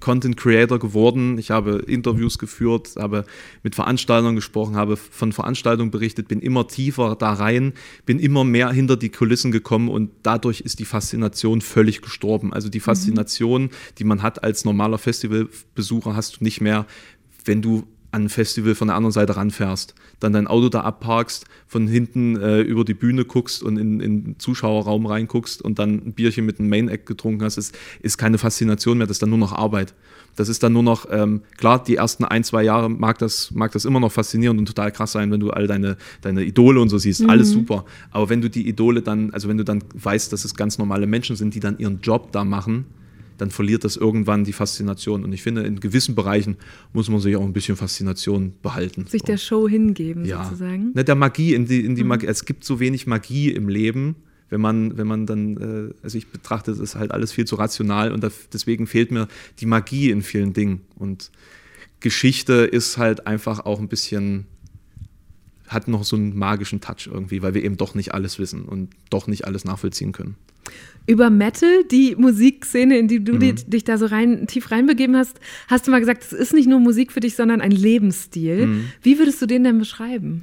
[0.00, 1.38] Content Creator geworden.
[1.38, 3.24] Ich habe Interviews geführt, habe
[3.62, 7.74] mit Veranstaltern gesprochen, habe von Veranstaltungen berichtet, bin immer tiefer da rein,
[8.06, 12.52] bin immer mehr hinter die Kulissen gekommen und dadurch ist die Faszination völlig gestorben.
[12.52, 12.84] Also die mhm.
[12.84, 13.70] Faszination, mhm.
[13.98, 16.86] die man hat als normaler Festivalbesucher, hast du nicht mehr,
[17.44, 21.44] wenn du an ein Festival von der anderen Seite ranfährst, dann dein Auto da abparkst,
[21.66, 25.94] von hinten äh, über die Bühne guckst und in, in den Zuschauerraum reinguckst und dann
[26.06, 29.30] ein Bierchen mit einem Main-Act getrunken hast, ist, ist keine Faszination mehr, das ist dann
[29.30, 29.94] nur noch Arbeit.
[30.36, 33.72] Das ist dann nur noch, ähm, klar, die ersten ein, zwei Jahre mag das, mag
[33.72, 36.88] das immer noch faszinierend und total krass sein, wenn du all deine, deine Idole und
[36.88, 37.30] so siehst, mhm.
[37.30, 37.84] alles super.
[38.10, 41.06] Aber wenn du die Idole dann, also wenn du dann weißt, dass es ganz normale
[41.06, 42.86] Menschen sind, die dann ihren Job da machen,
[43.40, 45.24] dann verliert das irgendwann die Faszination.
[45.24, 46.56] Und ich finde, in gewissen Bereichen
[46.92, 49.06] muss man sich auch ein bisschen Faszination behalten.
[49.06, 49.26] Sich so.
[49.26, 50.44] der Show hingeben, ja.
[50.44, 50.92] sozusagen.
[50.94, 52.08] Ne, der Magie, in die, in die mhm.
[52.08, 52.26] Magie.
[52.26, 54.16] Es gibt so wenig Magie im Leben,
[54.50, 58.12] wenn man, wenn man dann, äh, also ich betrachte das halt alles viel zu rational
[58.12, 59.26] und deswegen fehlt mir
[59.58, 60.82] die Magie in vielen Dingen.
[60.96, 61.30] Und
[62.00, 64.46] Geschichte ist halt einfach auch ein bisschen,
[65.70, 68.90] hat noch so einen magischen Touch irgendwie, weil wir eben doch nicht alles wissen und
[69.08, 70.36] doch nicht alles nachvollziehen können
[71.06, 73.56] über Metal, die Musikszene, in die du mhm.
[73.66, 76.78] dich da so rein, tief reinbegeben hast, hast du mal gesagt, es ist nicht nur
[76.78, 78.66] Musik für dich, sondern ein Lebensstil.
[78.66, 78.84] Mhm.
[79.02, 80.40] Wie würdest du den denn beschreiben?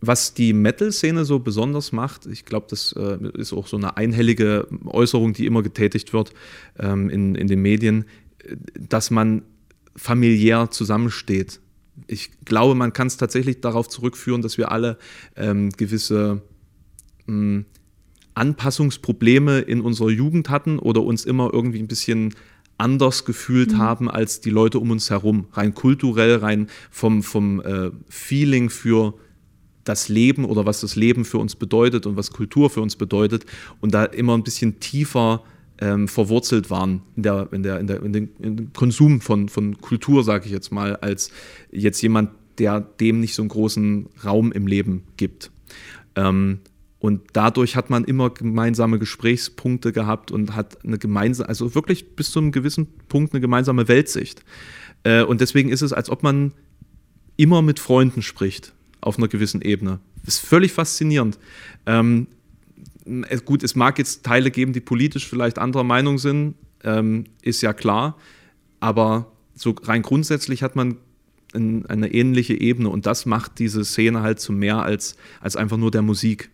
[0.00, 4.66] Was die Metal-Szene so besonders macht, ich glaube, das äh, ist auch so eine einhellige
[4.86, 6.32] Äußerung, die immer getätigt wird
[6.78, 8.04] ähm, in, in den Medien,
[8.78, 9.42] dass man
[9.94, 11.60] familiär zusammensteht.
[12.06, 14.98] Ich glaube, man kann es tatsächlich darauf zurückführen, dass wir alle
[15.36, 16.42] ähm, gewisse
[17.26, 17.64] mh, hm,
[18.34, 22.34] Anpassungsprobleme in unserer Jugend hatten oder uns immer irgendwie ein bisschen
[22.78, 23.78] anders gefühlt mhm.
[23.78, 25.46] haben als die Leute um uns herum.
[25.52, 29.14] Rein kulturell, rein vom, vom äh, Feeling für
[29.84, 33.46] das Leben oder was das Leben für uns bedeutet und was Kultur für uns bedeutet
[33.80, 35.42] und da immer ein bisschen tiefer
[35.80, 39.48] ähm, verwurzelt waren in, der, in, der, in, der, in, den, in dem Konsum von,
[39.48, 41.30] von Kultur, sage ich jetzt mal, als
[41.70, 45.50] jetzt jemand, der dem nicht so einen großen Raum im Leben gibt.
[46.14, 46.60] Ähm,
[46.98, 52.30] und dadurch hat man immer gemeinsame Gesprächspunkte gehabt und hat eine gemeinsame, also wirklich bis
[52.30, 54.42] zu einem gewissen Punkt eine gemeinsame Weltsicht.
[55.04, 56.52] Äh, und deswegen ist es, als ob man
[57.36, 60.00] immer mit Freunden spricht auf einer gewissen Ebene.
[60.26, 61.38] Ist völlig faszinierend.
[61.84, 62.28] Ähm,
[63.44, 67.72] gut, es mag jetzt Teile geben, die politisch vielleicht anderer Meinung sind, ähm, ist ja
[67.72, 68.16] klar.
[68.80, 70.96] Aber so rein grundsätzlich hat man
[71.54, 75.90] eine ähnliche Ebene und das macht diese Szene halt zu mehr als, als einfach nur
[75.90, 76.50] der Musik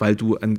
[0.00, 0.58] weil du ein,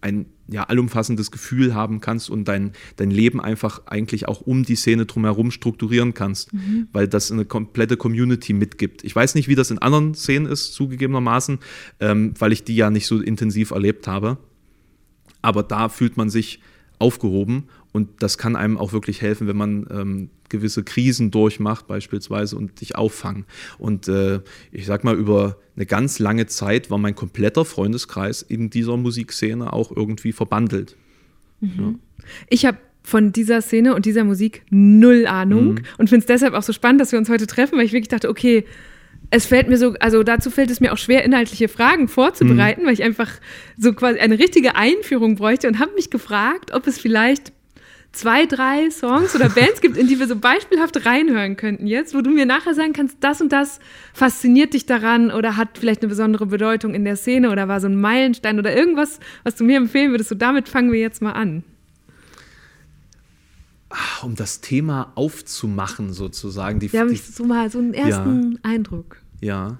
[0.00, 4.74] ein ja, allumfassendes Gefühl haben kannst und dein, dein Leben einfach eigentlich auch um die
[4.74, 6.88] Szene drumherum strukturieren kannst, mhm.
[6.92, 9.04] weil das eine komplette Community mitgibt.
[9.04, 11.60] Ich weiß nicht, wie das in anderen Szenen ist, zugegebenermaßen,
[12.00, 14.38] ähm, weil ich die ja nicht so intensiv erlebt habe.
[15.42, 16.60] Aber da fühlt man sich
[16.98, 22.56] aufgehoben und das kann einem auch wirklich helfen, wenn man ähm, gewisse Krisen durchmacht, beispielsweise,
[22.56, 23.46] und dich auffangen.
[23.78, 28.68] Und äh, ich sag mal, über eine ganz lange Zeit war mein kompletter Freundeskreis in
[28.68, 30.96] dieser Musikszene auch irgendwie verbandelt.
[31.60, 31.70] Mhm.
[31.78, 32.24] Ja.
[32.48, 35.82] Ich habe von dieser Szene und dieser Musik null Ahnung mhm.
[35.96, 38.08] und finde es deshalb auch so spannend, dass wir uns heute treffen, weil ich wirklich
[38.08, 38.64] dachte, okay,
[39.30, 42.86] es fällt mir so, also dazu fällt es mir auch schwer, inhaltliche Fragen vorzubereiten, mhm.
[42.86, 43.30] weil ich einfach
[43.76, 47.52] so quasi eine richtige Einführung bräuchte und habe mich gefragt, ob es vielleicht
[48.12, 52.22] zwei, drei Songs oder Bands gibt, in die wir so beispielhaft reinhören könnten jetzt, wo
[52.22, 53.78] du mir nachher sagen kannst, das und das
[54.12, 57.86] fasziniert dich daran oder hat vielleicht eine besondere Bedeutung in der Szene oder war so
[57.86, 60.30] ein Meilenstein oder irgendwas, was du mir empfehlen würdest.
[60.30, 61.62] So damit fangen wir jetzt mal an.
[63.90, 66.78] Ah, um das Thema aufzumachen, sozusagen.
[66.78, 69.19] Die, ja, die, so mal so einen ersten ja, Eindruck.
[69.40, 69.78] Ja.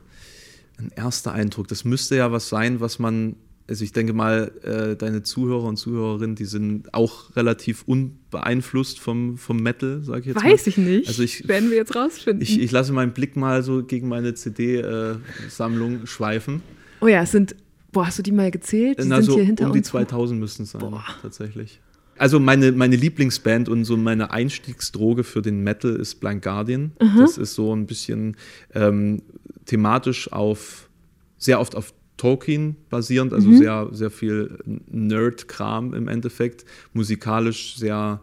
[0.78, 3.36] Ein erster Eindruck, das müsste ja was sein, was man,
[3.68, 9.36] also ich denke mal, äh, deine Zuhörer und Zuhörerinnen, die sind auch relativ unbeeinflusst vom,
[9.36, 10.68] vom Metal, sage ich jetzt Weiß mal.
[10.68, 11.08] ich nicht.
[11.08, 12.40] Also ich, Werden wir jetzt rausfinden.
[12.42, 16.62] ich, ich lasse meinen Blick mal so gegen meine CD-Sammlung schweifen.
[17.00, 17.54] oh ja, es sind,
[17.92, 18.98] boah, hast du die mal gezählt?
[19.02, 19.88] Die Na, sind so hier hinter um die uns.
[19.88, 21.80] 2000 müssten es sein, tatsächlich.
[22.16, 26.92] Also meine, meine Lieblingsband und so meine Einstiegsdroge für den Metal ist Blind Guardian.
[27.16, 28.36] Das ist so ein bisschen
[28.74, 29.22] ähm,
[29.70, 30.90] thematisch auf,
[31.38, 34.58] sehr oft auf Tolkien basierend, also sehr, sehr viel
[34.90, 36.64] Nerd-Kram im Endeffekt.
[36.92, 38.20] Musikalisch sehr,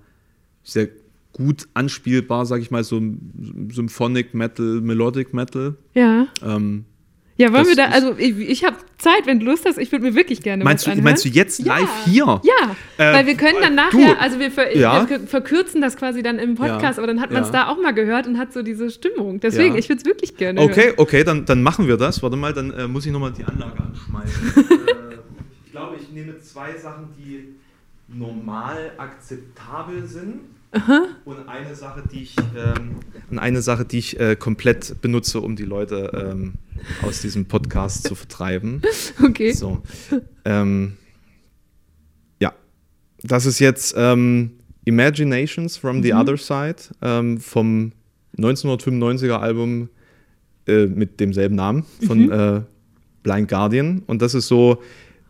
[0.61, 0.89] sehr
[1.31, 3.01] gut anspielbar, sag ich mal, so
[3.71, 5.75] Symphonic Metal, Melodic Metal.
[5.93, 6.27] Ja.
[6.43, 6.85] Ähm,
[7.39, 9.91] Ja, wollen Das wir da, also ich, ich habe Zeit, wenn du Lust hast, ich
[9.91, 11.77] würde mir wirklich gerne Meinst was du- meinst du jetzt ja.
[11.77, 12.41] live hier?
[12.43, 15.07] Ja, Äh, weil wir können dann du, nachher, also wir, ver ja.
[15.07, 17.79] wir verkürzen das quasi dann im Podcast, Ja, aber dann hat man es da auch
[17.79, 19.39] mal gehört und hat so diese Stimmung.
[19.39, 20.93] Deswegen, ich würde es wirklich gerne Okay, hören.
[20.97, 22.23] okay, dann, dann machen wir das.
[22.23, 24.53] Warte mal, dann äh, muss ich nochmal die Anlage anschmeißen.
[24.71, 25.17] äh,
[25.65, 27.53] ich glaube, ich nehme zwei Sachen, die
[28.07, 30.39] normal akzeptabel sind.
[30.71, 32.97] Und eine Sache, die ich, ähm,
[33.29, 36.55] und eine Sache, die ich äh, komplett benutze, um die Leute ähm,
[37.01, 38.81] aus diesem Podcast zu vertreiben.
[39.23, 39.51] Okay.
[39.51, 39.81] So.
[40.45, 40.97] Ähm,
[42.39, 42.53] ja.
[43.23, 44.51] Das ist jetzt ähm,
[44.85, 47.93] Imaginations from the Other Side ähm, vom
[48.37, 49.89] 1995er Album
[50.67, 52.61] äh, mit demselben Namen von äh,
[53.23, 54.03] Blind Guardian.
[54.05, 54.81] Und das ist so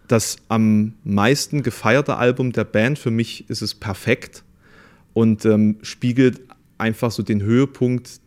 [0.07, 2.99] das am meisten gefeierte Album der Band.
[2.99, 4.43] Für mich ist es perfekt
[5.17, 6.41] und ähm, spiegelt
[6.77, 8.21] einfach so den Höhepunkt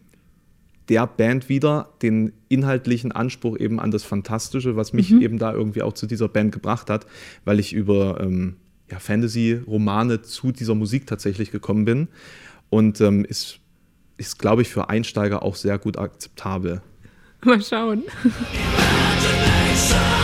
[0.89, 5.83] der Band wieder, den inhaltlichen Anspruch eben an das Fantastische, was mich eben da irgendwie
[5.83, 7.07] auch zu dieser Band gebracht hat,
[7.45, 8.57] weil ich über ähm,
[8.91, 12.09] ja, Fantasy-Romane zu dieser Musik tatsächlich gekommen bin
[12.71, 13.61] und ähm, ist,
[14.17, 16.83] ist glaube ich, für Einsteiger auch sehr gut akzeptabel.
[17.45, 18.03] Mal schauen.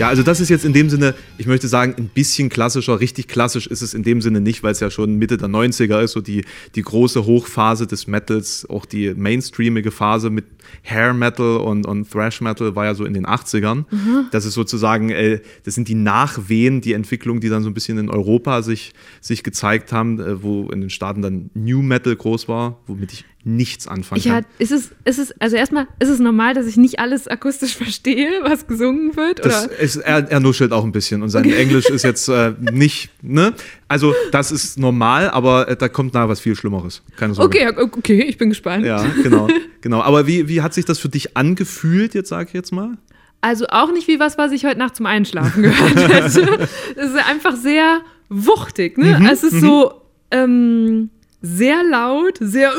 [0.00, 3.00] Ja, also das ist jetzt in dem Sinne, ich möchte sagen, ein bisschen klassischer.
[3.00, 6.00] Richtig klassisch ist es in dem Sinne nicht, weil es ja schon Mitte der 90er
[6.00, 10.46] ist, so die, die große Hochphase des Metals, auch die mainstreamige Phase mit
[10.82, 13.84] Hair Metal und, und Thrash Metal war ja so in den 80ern.
[14.30, 17.98] Das ist sozusagen, äh, das sind die Nachwehen, die Entwicklung, die dann so ein bisschen
[17.98, 22.48] in Europa sich, sich gezeigt haben, äh, wo in den Staaten dann New Metal groß
[22.48, 24.36] war, womit ich nichts anfangen Ich kann.
[24.36, 27.74] hat, ist es, ist es, also erstmal, ist es normal, dass ich nicht alles akustisch
[27.76, 29.44] verstehe, was gesungen wird?
[29.44, 29.78] Das Oder?
[29.78, 33.54] ist, er, er nuschelt auch ein bisschen und sein Englisch ist jetzt äh, nicht, ne?
[33.90, 37.02] Also das ist normal, aber äh, da kommt nachher was viel Schlimmeres.
[37.16, 37.72] Keine Sorge.
[37.72, 38.86] Okay, okay, ich bin gespannt.
[38.86, 39.48] Ja, genau,
[39.80, 40.00] genau.
[40.00, 42.98] Aber wie, wie hat sich das für dich angefühlt, jetzt sage ich jetzt mal?
[43.40, 46.68] Also auch nicht wie was, was ich heute Nacht zum Einschlafen gehört hätte.
[46.94, 49.18] Es ist einfach sehr wuchtig, ne?
[49.18, 51.10] Mhm, es ist so ähm,
[51.42, 52.72] sehr laut, sehr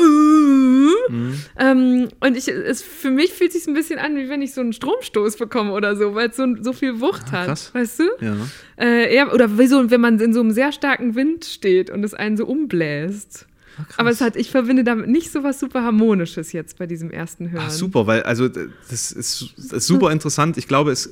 [1.08, 1.34] Mhm.
[1.58, 4.54] ähm, und ich, es, für mich fühlt es sich ein bisschen an, wie wenn ich
[4.54, 7.70] so einen Stromstoß bekomme oder so, weil es so, so viel Wucht hat, Ah, krass.
[7.74, 8.04] weißt du?
[8.20, 8.36] Ja.
[8.78, 12.04] Äh, eher, oder wie so, wenn man in so einem sehr starken Wind steht und
[12.04, 13.46] es einen so umbläst.
[13.78, 17.10] Ah, Aber es hat, ich verbinde damit nicht so was super Harmonisches jetzt bei diesem
[17.10, 17.64] ersten Hören.
[17.66, 20.56] Ach, super, weil also das ist, das ist super interessant.
[20.58, 21.10] Ich glaube, es,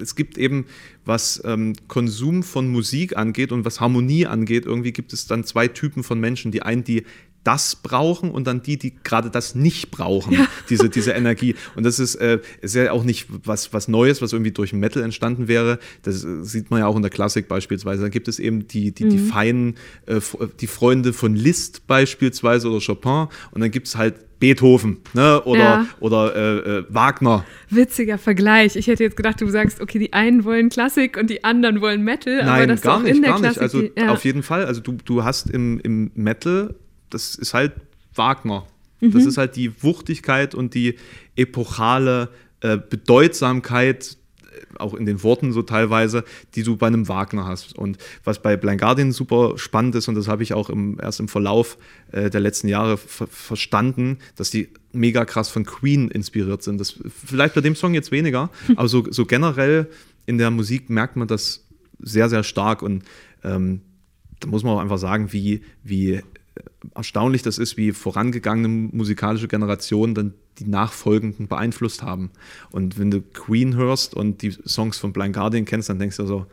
[0.00, 0.66] es gibt eben,
[1.04, 5.68] was ähm, Konsum von Musik angeht und was Harmonie angeht, irgendwie gibt es dann zwei
[5.68, 6.52] Typen von Menschen.
[6.52, 7.04] Die einen, die
[7.48, 10.36] das brauchen und dann die, die gerade das nicht brauchen,
[10.68, 11.54] diese, diese Energie.
[11.76, 15.02] Und das ist, äh, ist ja auch nicht was, was Neues, was irgendwie durch Metal
[15.02, 15.78] entstanden wäre.
[16.02, 18.02] Das äh, sieht man ja auch in der Klassik beispielsweise.
[18.02, 20.20] Da gibt es eben die, die, die feinen, äh,
[20.60, 25.42] die Freunde von Liszt beispielsweise oder Chopin und dann gibt es halt Beethoven ne?
[25.44, 25.86] oder, Ja.
[26.00, 27.44] oder äh, äh, Wagner.
[27.70, 28.76] Witziger Vergleich.
[28.76, 32.02] Ich hätte jetzt gedacht, du sagst, okay, die einen wollen Klassik und die anderen wollen
[32.04, 32.42] Metal.
[32.42, 33.54] aber Nein, dass du gar nicht, in der gar nicht.
[33.54, 34.12] Klassik Also die- ja.
[34.12, 34.64] auf jeden Fall.
[34.66, 36.74] Also du, du hast im, im Metal,
[37.10, 37.72] das ist halt
[38.14, 38.66] Wagner.
[39.00, 39.28] Das Mhm.
[39.28, 40.96] ist halt die Wuchtigkeit und die
[41.36, 46.24] epochale äh, Bedeutsamkeit, äh, auch in den Worten so teilweise,
[46.56, 47.78] die du bei einem Wagner hast.
[47.78, 51.20] Und was bei Blind Guardian super spannend ist, und das habe ich auch im, erst
[51.20, 51.78] im Verlauf
[52.10, 56.78] äh, der letzten Jahre ver verstanden, dass die mega krass von Queen inspiriert sind.
[56.80, 59.88] Das, vielleicht bei dem Song jetzt weniger, aber so, so generell
[60.26, 61.64] in der Musik merkt man das
[62.00, 62.82] sehr, sehr stark.
[62.82, 63.04] Und
[63.44, 63.82] ähm,
[64.40, 66.20] da muss man auch einfach sagen, wie, wie
[66.94, 72.30] erstaunlich das ist, wie vorangegangene musikalische Generationen dann die nachfolgenden beeinflusst haben.
[72.70, 76.26] Und wenn du Queen hörst und die Songs von Blind Guardian kennst, dann denkst du
[76.26, 76.46] so,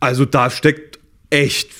[0.00, 0.98] also da steckt
[1.30, 1.70] echt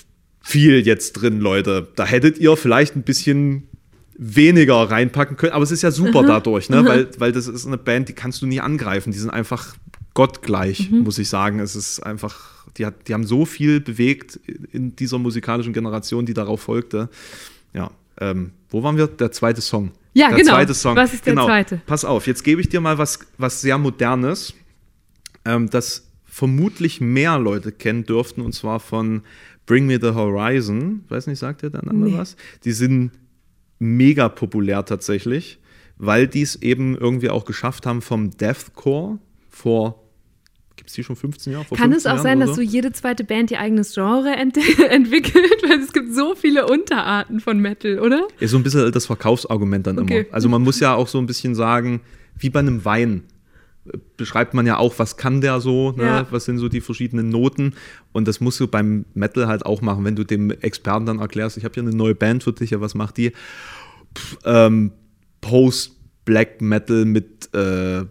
[0.40, 1.88] viel jetzt drin, Leute.
[1.94, 3.68] Da hättet ihr vielleicht ein bisschen
[4.16, 6.85] weniger reinpacken können, aber es ist ja super dadurch, ne?
[6.85, 9.12] weil, weil das ist eine Band, die kannst du nie angreifen.
[9.12, 9.77] Die sind einfach
[10.14, 11.01] gottgleich, mhm.
[11.01, 11.61] muss ich sagen.
[11.61, 14.38] Es ist einfach, die, hat, die haben so viel bewegt
[14.72, 17.08] in dieser musikalischen Generation, die darauf folgte.
[17.74, 19.06] Ja, ähm, wo waren wir?
[19.06, 19.92] Der zweite Song.
[20.14, 20.52] Ja, der genau.
[20.52, 20.96] Zweite Song.
[20.96, 21.46] Was ist der genau.
[21.46, 21.80] zweite?
[21.86, 24.54] Pass auf, jetzt gebe ich dir mal was, was sehr Modernes,
[25.44, 29.22] ähm, das vermutlich mehr Leute kennen dürften, und zwar von
[29.66, 31.04] Bring Me the Horizon.
[31.08, 32.16] Weiß nicht, sagt ihr dann nee.
[32.16, 32.36] was?
[32.64, 33.12] Die sind
[33.78, 35.58] mega populär tatsächlich,
[35.96, 40.02] weil die es eben irgendwie auch geschafft haben vom Deathcore vor
[40.78, 41.64] gibt es die schon 15 Jahre?
[41.66, 42.62] Kann 15 es auch Jahren sein, dass so?
[42.62, 44.56] jede zweite Band ihr eigenes Genre ent
[44.90, 45.62] entwickelt?
[45.68, 48.26] Weil es gibt so viele Unterarten von Metal, oder?
[48.40, 50.20] Ja, so ein bisschen das Verkaufsargument dann Okay.
[50.20, 50.34] immer.
[50.34, 52.00] Also man muss ja auch so ein bisschen sagen,
[52.38, 53.24] wie bei einem Wein
[53.92, 56.02] äh, beschreibt man ja auch, was kann der so, ne?
[56.04, 56.26] Ja.
[56.30, 57.74] was sind so die verschiedenen Noten
[58.12, 61.56] und das musst du beim Metal halt auch machen, wenn du dem Experten dann erklärst,
[61.58, 63.32] ich habe hier eine neue Band für dich, ja, was macht die?
[64.16, 64.92] Pff, ähm,
[65.40, 68.04] Post-Black Metal mit äh,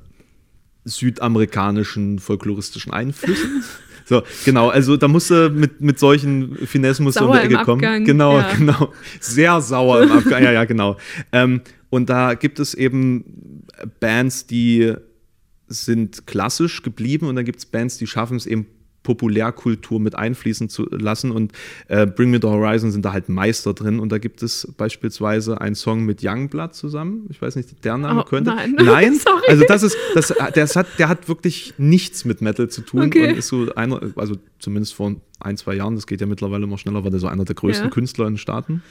[0.87, 3.63] südamerikanischen folkloristischen Einflüssen.
[4.05, 7.53] So, genau, also da musst du mit, mit solchen Finessen musst du um Sauer die
[7.53, 7.83] Ecke kommen.
[7.83, 8.53] Abgang, Genau, ja.
[8.55, 8.93] genau.
[9.19, 10.43] Sehr sauer im Abgang.
[10.43, 10.95] Ja, ja, genau.
[11.33, 13.65] Ähm, und da gibt es eben
[13.99, 14.93] Bands, die
[15.67, 18.67] sind klassisch geblieben und dann gibt es Bands, die schaffen es eben
[19.07, 21.53] Populärkultur mit einfließen zu lassen und
[21.87, 25.61] äh, Bring Me the Horizon sind da halt Meister drin und da gibt es beispielsweise
[25.61, 27.25] einen Song mit Youngblood zusammen.
[27.29, 28.51] Ich weiß nicht, der Name Oh, könnte.
[28.53, 28.75] nein.
[28.77, 29.15] nein.
[29.15, 29.43] Sorry.
[29.47, 33.29] also das ist, das, das hat, der hat wirklich nichts mit Metal zu tun Okay.
[33.29, 36.77] und ist so einer, also zumindest vor ein, zwei Jahren, das geht ja mittlerweile immer
[36.77, 37.91] schneller, war der so einer der größten Ja.
[37.91, 38.83] Künstler in den Staaten.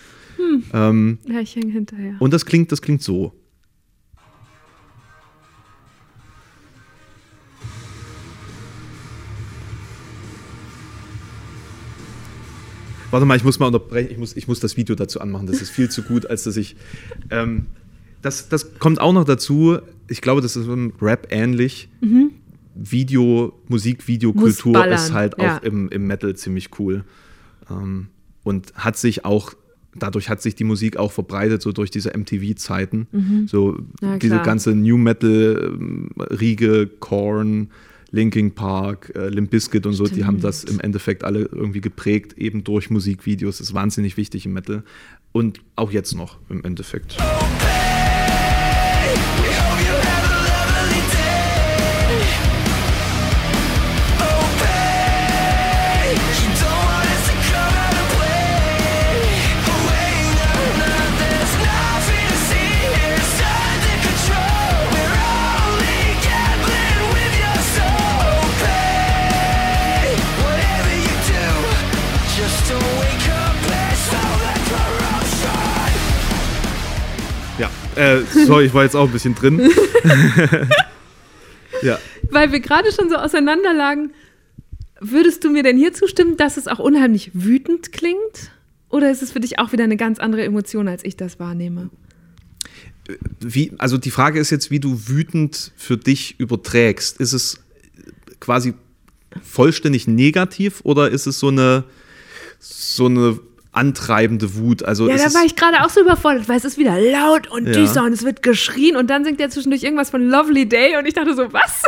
[0.73, 2.15] Ähm, Ja, ich hänge hinterher.
[2.21, 3.33] und das klingt, das klingt so.
[13.17, 14.11] Warte mal, ich muss mal unterbrechen.
[14.11, 15.47] Ich muss, ich muss das Video dazu anmachen.
[15.47, 16.77] Das ist viel zu gut, als dass ich.
[17.31, 17.65] Ähm,
[18.21, 19.79] das, das kommt auch noch dazu.
[20.07, 21.89] Ich glaube, das ist im Rap ähnlich.
[22.75, 25.57] Video, Musikvideokultur Muss ballern, ist halt auch ja.
[25.57, 27.05] im, im Metal ziemlich cool.
[27.71, 28.09] Ähm,
[28.43, 29.55] und hat sich auch,
[29.95, 33.47] dadurch hat sich die Musik auch verbreitet, so durch diese MTV-Zeiten.
[33.47, 33.89] So Mhm.
[34.03, 37.71] Ja, diese ganze New Metal-Riege, Korn,
[38.17, 42.37] Linkin Park, äh, Limp Bizkit und so, die haben das im Endeffekt alle irgendwie geprägt,
[42.39, 43.59] eben durch Musikvideos.
[43.59, 44.83] Das ist wahnsinnig wichtig im Metal.
[45.33, 47.19] Und auch jetzt noch im Endeffekt.
[77.97, 79.61] Äh, sorry, ich war jetzt auch ein bisschen drin.
[81.83, 81.99] ja.
[82.31, 84.13] Weil wir gerade schon so auseinanderlagen,
[85.01, 88.51] würdest du mir denn hier zustimmen, dass es auch unheimlich wütend klingt?
[88.89, 91.91] Oder ist es für dich auch wieder eine ganz andere Emotion, als ich das wahrnehme?
[93.41, 97.21] Wie, also die Frage ist jetzt, wie du wütend für dich überträgst.
[97.21, 97.61] Ist es
[98.41, 98.75] quasi
[99.43, 101.85] vollständig negativ oder ist es so eine,
[102.59, 103.39] so eine
[103.77, 104.83] antreibende Wut?
[104.83, 107.47] Also Ja, ist da war ich gerade auch so überfordert, weil es ist wieder laut
[107.51, 107.73] und Ja.
[107.73, 111.07] düster und es wird geschrien und dann singt er zwischendurch irgendwas von Lovely Day und
[111.07, 111.83] ich dachte so, was?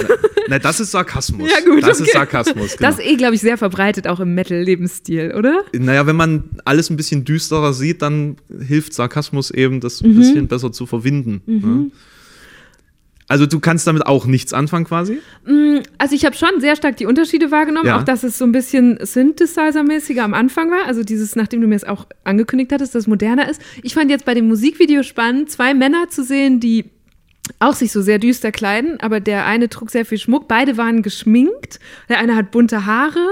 [0.48, 1.51] na, das ist Sarkasmus.
[1.51, 2.11] Ja, gut, Das ist okay.
[2.12, 2.77] Sarkasmus.
[2.77, 2.90] Genau.
[2.90, 5.64] Das ist eh, glaube ich, sehr verbreitet auch im Metal-Lebensstil, oder?
[5.72, 10.11] Naja, wenn man alles ein bisschen düsterer sieht, dann hilft Sarkasmus eben, das Mhm.
[10.11, 11.42] ein bisschen besser zu verwinden.
[11.46, 11.90] Ne?
[13.29, 15.19] Also du kannst damit auch nichts anfangen quasi?
[15.99, 17.99] Also ich habe schon sehr stark die Unterschiede wahrgenommen, Ja.
[17.99, 20.87] auch dass es so ein bisschen Synthesizer-mäßiger am Anfang war.
[20.87, 23.61] Also dieses, nachdem du mir es auch angekündigt hattest, dass es moderner ist.
[23.83, 26.87] Ich fand jetzt bei dem Musikvideo spannend, zwei Männer zu sehen, die
[27.61, 31.03] auch sich so sehr düster kleiden, aber der eine trug sehr viel Schmuck, beide waren
[31.03, 33.27] geschminkt, der eine hat bunte Haare.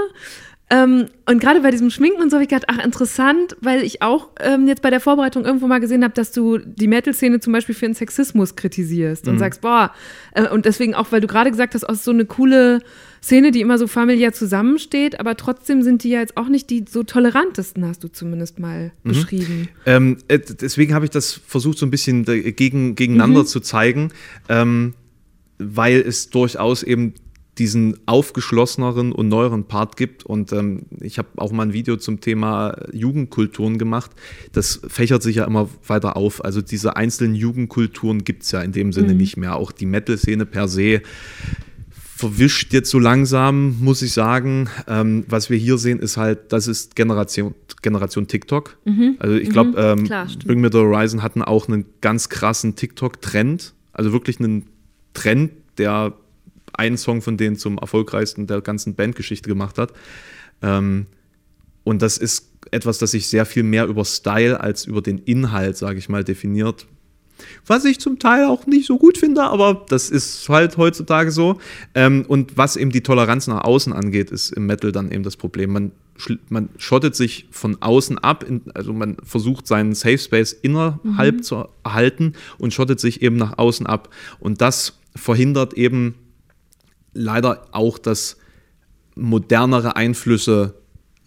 [0.69, 4.01] Ähm, und gerade bei diesem Schminken und so habe ich gedacht, ach interessant, weil ich
[4.01, 7.53] auch ähm, jetzt bei der Vorbereitung irgendwo mal gesehen habe, dass du die Metal-Szene zum
[7.53, 9.93] Beispiel für den Sexismus kritisierst und sagst, boah,
[10.33, 12.79] äh, und deswegen auch, weil du gerade gesagt hast, aus so eine coole
[13.23, 16.83] Szene, die immer so familiär zusammensteht, aber trotzdem sind die ja jetzt auch nicht die
[16.89, 19.69] so tolerantesten, hast du zumindest mal beschrieben.
[19.85, 23.47] Ähm, äh, deswegen habe ich das versucht, so ein bisschen da- gegen, gegeneinander Mhm.
[23.47, 24.11] zu zeigen,
[24.49, 24.95] ähm,
[25.59, 27.13] weil es durchaus eben
[27.59, 30.25] diesen aufgeschlosseneren und neueren Part gibt.
[30.25, 34.11] Und ähm, ich habe auch mal ein Video zum Thema Jugendkulturen gemacht.
[34.51, 36.43] Das fächert sich ja immer weiter auf.
[36.45, 39.17] Also diese einzelnen Jugendkulturen gibt es ja in dem Sinne Mhm.
[39.17, 39.55] nicht mehr.
[39.55, 41.01] Auch die Metal-Szene per se
[42.15, 44.69] verwischt jetzt so langsam, muss ich sagen.
[44.87, 47.53] Ähm, was wir hier sehen, ist halt, das ist Generation,
[47.83, 48.77] Generation TikTok.
[49.19, 50.47] Also ich glaube, ähm, klar, stimmt.
[50.47, 53.73] Bring Me the Horizon hatten auch einen ganz krassen TikTok-Trend.
[53.93, 54.65] Also wirklich einen
[55.13, 56.13] Trend, der
[56.77, 59.93] einen Song von denen zum erfolgreichsten der ganzen Bandgeschichte gemacht hat.
[60.61, 61.07] Ähm,
[61.83, 65.77] und das ist etwas, das sich sehr viel mehr über Style als über den Inhalt,
[65.77, 66.85] sage ich mal, definiert.
[67.65, 71.59] Was ich zum Teil auch nicht so gut finde, aber das ist halt heutzutage so.
[71.93, 75.37] Ähm, und was eben die Toleranz nach außen angeht, ist im Metal dann eben das
[75.37, 75.71] Problem.
[75.71, 75.91] Man,
[76.49, 81.65] man schottet sich von außen ab, in, also man versucht seinen Safe Space innerhalb zu
[81.83, 84.09] erhalten und schottet sich eben nach außen ab.
[84.39, 86.15] Und das verhindert eben
[87.17, 88.37] leider auch, dass
[89.15, 90.75] modernere Einflüsse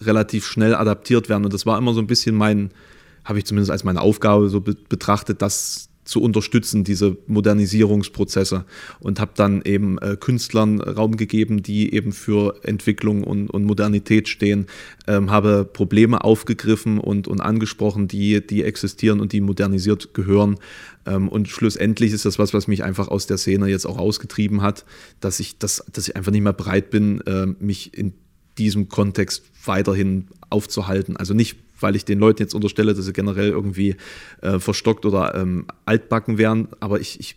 [0.00, 1.44] relativ schnell adaptiert werden.
[1.44, 2.70] Und das war immer so ein bisschen mein,
[3.24, 8.64] habe ich zumindest als meine Aufgabe so be betrachtet, das zu unterstützen, diese Modernisierungsprozesse.
[8.98, 14.28] Und habe dann eben äh, Künstlern Raum gegeben, die eben für Entwicklung und, und Modernität
[14.28, 14.66] stehen,
[15.06, 20.56] ähm, habe Probleme aufgegriffen und, und angesprochen, die, die existieren und die modernisiert gehören.
[21.06, 24.62] Ähm, und schlussendlich ist das was, was mich einfach aus der Szene jetzt auch ausgetrieben
[24.62, 24.84] hat,
[25.20, 28.14] dass ich, das, dass ich einfach nicht mehr bereit bin, äh, mich in
[28.60, 31.16] diesem Kontext weiterhin aufzuhalten.
[31.16, 33.96] Also nicht, weil ich den Leuten jetzt unterstelle, dass sie generell irgendwie
[34.42, 37.36] äh, verstockt oder ähm, altbacken wären, aber ich, ich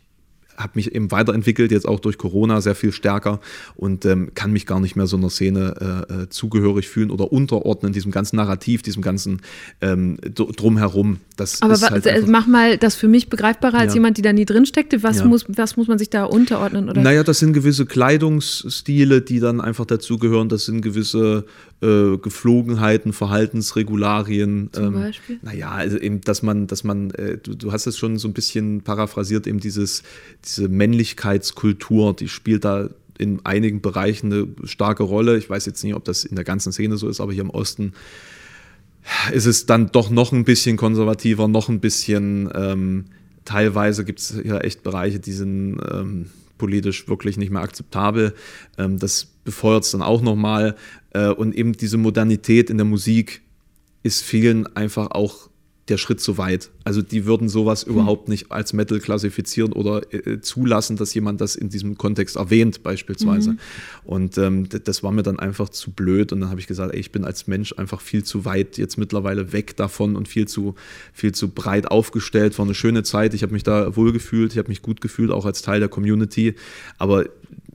[0.57, 3.39] habe mich eben weiterentwickelt, jetzt auch durch Corona sehr viel stärker
[3.75, 7.31] und ähm, kann mich gar nicht mehr so einer Szene äh, äh, zugehörig fühlen oder
[7.31, 9.41] unterordnen, diesem ganzen Narrativ, diesem ganzen
[9.81, 11.17] ähm, dr- drumherum.
[11.37, 13.95] Das Aber halt einfach- mach mal das für mich begreifbarer als Ja.
[13.95, 15.01] jemand, die da nie drin steckte.
[15.03, 15.25] Was, Ja.
[15.25, 16.89] muss, was muss man sich da unterordnen?
[16.89, 17.01] Oder?
[17.01, 20.49] Naja, das sind gewisse Kleidungsstile, die dann einfach dazugehören.
[20.49, 21.45] Das sind gewisse
[21.81, 24.69] äh, Geflogenheiten, Verhaltensregularien.
[24.71, 25.39] Zum Beispiel?
[25.41, 28.33] Naja, also eben, dass man, dass man, äh, du, du hast es schon so ein
[28.33, 30.03] bisschen paraphrasiert, eben dieses,
[30.45, 35.37] diese Männlichkeitskultur, die spielt da in einigen Bereichen eine starke Rolle.
[35.37, 37.49] Ich weiß jetzt nicht, ob das in der ganzen Szene so ist, aber hier im
[37.49, 37.93] Osten
[39.31, 43.05] ist es dann doch noch ein bisschen konservativer, noch ein bisschen, ähm,
[43.45, 46.27] teilweise gibt es ja echt Bereiche, die sind ähm,
[46.57, 48.33] politisch wirklich nicht mehr akzeptabel.
[48.77, 50.75] Ähm, das befeuert es dann auch nochmal.
[51.11, 53.41] Äh, und eben diese Modernität in der Musik
[54.03, 55.49] ist vielen einfach auch
[55.89, 56.69] der Schritt zu weit.
[56.85, 61.55] Also die würden sowas überhaupt nicht als Metal klassifizieren oder äh, zulassen, dass jemand das
[61.55, 63.57] in diesem Kontext erwähnt beispielsweise.
[64.05, 66.99] Und ähm, das war mir dann einfach zu blöd und dann habe ich gesagt, ey,
[66.99, 70.75] ich bin als Mensch einfach viel zu weit jetzt mittlerweile weg davon und viel zu,
[71.11, 72.57] viel zu breit aufgestellt.
[72.57, 75.45] War eine schöne Zeit, ich habe mich da wohlgefühlt, ich habe mich gut gefühlt, auch
[75.45, 76.55] als Teil der Community.
[76.97, 77.25] Aber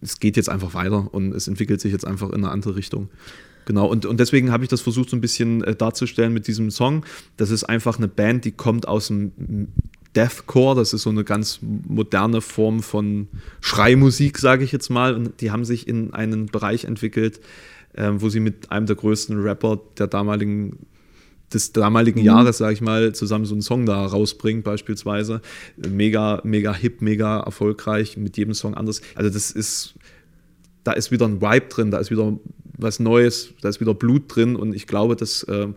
[0.00, 3.10] es geht jetzt einfach weiter und es entwickelt sich jetzt einfach in eine andere Richtung.
[3.68, 6.70] Genau, und, und deswegen habe ich das versucht, so ein bisschen äh, darzustellen mit diesem
[6.70, 7.04] Song.
[7.36, 9.68] Das ist einfach eine Band, die kommt aus dem
[10.16, 13.28] Deathcore, das ist so eine ganz moderne Form von
[13.60, 15.14] Schreimusik, sage ich jetzt mal.
[15.14, 17.40] Und die haben sich in einen Bereich entwickelt,
[17.92, 20.78] äh, wo sie mit einem der größten Rapper der damaligen
[21.52, 25.42] des damaligen Jahres, sage ich mal, zusammen so einen Song da rausbringt, beispielsweise.
[25.76, 29.02] Mega, mega hip, mega erfolgreich, mit jedem Song anders.
[29.14, 29.94] Also das ist,
[30.84, 32.38] da ist wieder ein Vibe drin, da ist wieder
[32.76, 35.68] was Neues, da ist wieder Blut drin und ich glaube, das äh,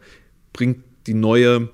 [0.54, 1.70] bringt die neue,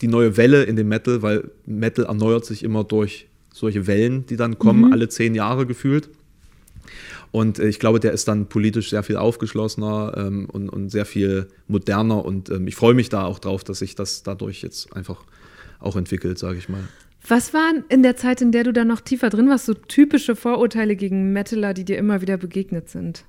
[0.00, 4.36] die neue Welle in den Metal, weil Metal erneuert sich immer durch solche Wellen, die
[4.36, 6.08] dann kommen, alle zehn Jahre gefühlt.
[7.32, 11.06] Und äh, ich glaube, der ist dann politisch sehr viel aufgeschlossener ähm, und, und sehr
[11.06, 12.24] viel moderner.
[12.24, 15.24] Und ähm, ich freue mich da auch drauf, dass sich das dadurch jetzt einfach
[15.80, 16.84] auch entwickelt, sage ich mal.
[17.26, 20.34] Was waren in der Zeit, in der du da noch tiefer drin warst, so typische
[20.34, 23.24] Vorurteile gegen Metaler, die dir immer wieder begegnet sind?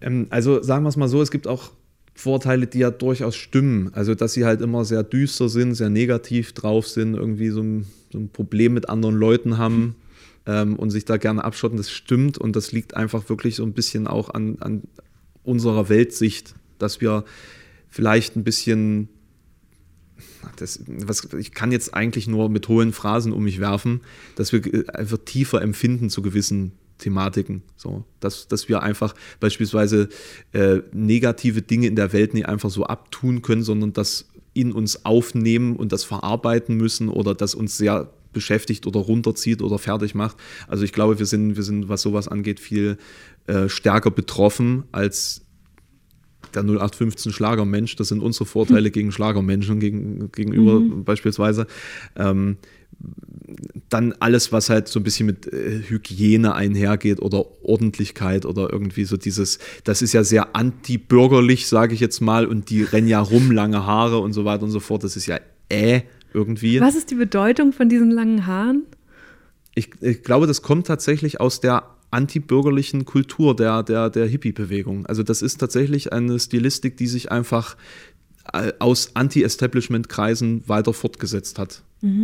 [0.00, 1.72] Ähm, also sagen wir es mal so, es gibt auch
[2.14, 3.90] Vorteile, die ja durchaus stimmen.
[3.94, 7.86] Also, dass sie halt immer sehr düster sind, sehr negativ drauf sind, irgendwie so ein,
[8.12, 9.96] so ein Problem mit anderen Leuten haben
[10.46, 12.38] ähm, und sich da gerne abschotten, das stimmt.
[12.38, 14.82] Und das liegt einfach wirklich so ein bisschen auch an, an
[15.44, 17.24] unserer Weltsicht, dass wir
[17.88, 19.08] vielleicht ein bisschen.
[20.56, 24.00] Das, was, ich kann jetzt eigentlich nur mit hohlen Phrasen um mich werfen,
[24.36, 27.62] dass wir äh, einfach tiefer empfinden zu gewissen Thematiken.
[27.76, 30.08] So, dass, dass wir einfach beispielsweise
[30.52, 35.04] äh, negative Dinge in der Welt nicht einfach so abtun können, sondern das in uns
[35.04, 40.36] aufnehmen und das verarbeiten müssen oder das uns sehr beschäftigt oder runterzieht oder fertig macht.
[40.66, 42.98] Also ich glaube, wir sind, wir sind, was sowas angeht, viel
[43.46, 45.42] äh, stärker betroffen als
[46.54, 47.96] der 0815 Schlagermensch.
[47.96, 51.66] Das sind unsere Vorteile gegen Schlagermenschen gegen, gegenüber beispielsweise.
[52.16, 52.56] Ähm,
[53.88, 59.04] dann alles, was halt so ein bisschen mit äh, Hygiene einhergeht oder Ordentlichkeit oder irgendwie
[59.04, 63.20] so dieses, das ist ja sehr anti-bürgerlich, sage ich jetzt mal, und die rennen ja
[63.20, 65.04] rum, lange Haare und so weiter und so fort.
[65.04, 65.38] Das ist ja
[65.68, 66.02] äh
[66.34, 66.80] irgendwie.
[66.80, 68.84] Was ist die Bedeutung von diesen langen Haaren?
[69.74, 75.06] Ich, ich glaube, das kommt tatsächlich aus der antibürgerlichen Kultur der, der, der Hippie-Bewegung.
[75.06, 77.76] Also das ist tatsächlich eine Stilistik, die sich einfach
[78.52, 81.82] äh, aus Anti-Establishment-Kreisen weiter fortgesetzt hat.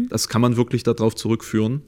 [0.08, 1.82] Das kann man wirklich darauf zurückführen.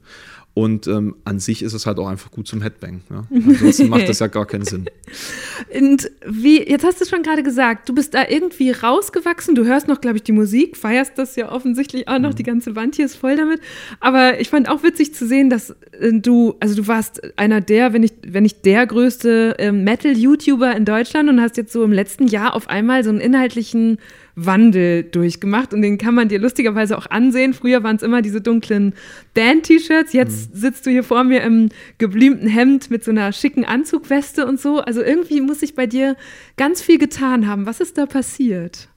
[0.57, 3.01] Und ähm, an sich ist es halt auch einfach gut zum Headbang.
[3.11, 3.27] Ja?
[3.31, 4.85] Ansonsten macht das ja gar keinen Sinn.
[5.79, 9.87] Und wie, jetzt hast du schon gerade gesagt, du bist da irgendwie rausgewachsen, du hörst
[9.87, 13.05] noch, glaube ich, die Musik, feierst das ja offensichtlich auch noch, die ganze Wand hier
[13.05, 13.61] ist voll damit.
[13.99, 17.93] Aber ich fand auch witzig zu sehen, dass äh, du, also du warst einer der,
[17.93, 21.91] wenn nicht, wenn nicht der größte ähm, Metal-YouTuber in Deutschland und hast jetzt so im
[21.91, 23.99] letzten Jahr auf einmal so einen inhaltlichen
[24.37, 27.53] Wandel durchgemacht und den kann man dir lustigerweise auch ansehen.
[27.55, 28.93] Früher waren es immer diese dunklen
[29.33, 34.45] Band-T-Shirts, jetzt sitzt du hier vor mir im geblümten Hemd mit so einer schicken Anzugweste
[34.45, 34.79] und so.
[34.79, 36.15] Also irgendwie muss sich bei dir
[36.55, 37.65] ganz viel getan haben.
[37.65, 38.89] Was ist da passiert?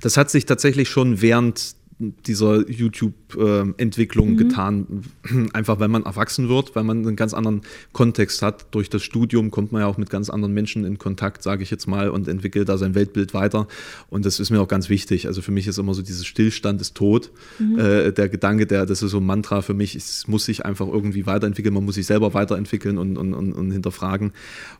[0.00, 5.02] Das hat sich tatsächlich schon während dieser YouTube-Entwicklung getan.
[5.52, 8.66] Einfach weil man erwachsen wird, weil man einen ganz anderen Kontext hat.
[8.70, 11.70] Durch das Studium kommt man ja auch mit ganz anderen Menschen in Kontakt, sage ich
[11.70, 13.66] jetzt mal, und entwickelt da sein Weltbild weiter.
[14.10, 15.26] Und das ist mir auch ganz wichtig.
[15.26, 17.30] Also für mich ist immer so dieses Stillstand ist tot.
[17.78, 20.86] Äh, der Gedanke, der, das ist so ein Mantra für mich, es muss sich einfach
[20.86, 24.32] irgendwie weiterentwickeln, man muss sich selber weiterentwickeln und, und, und, und hinterfragen.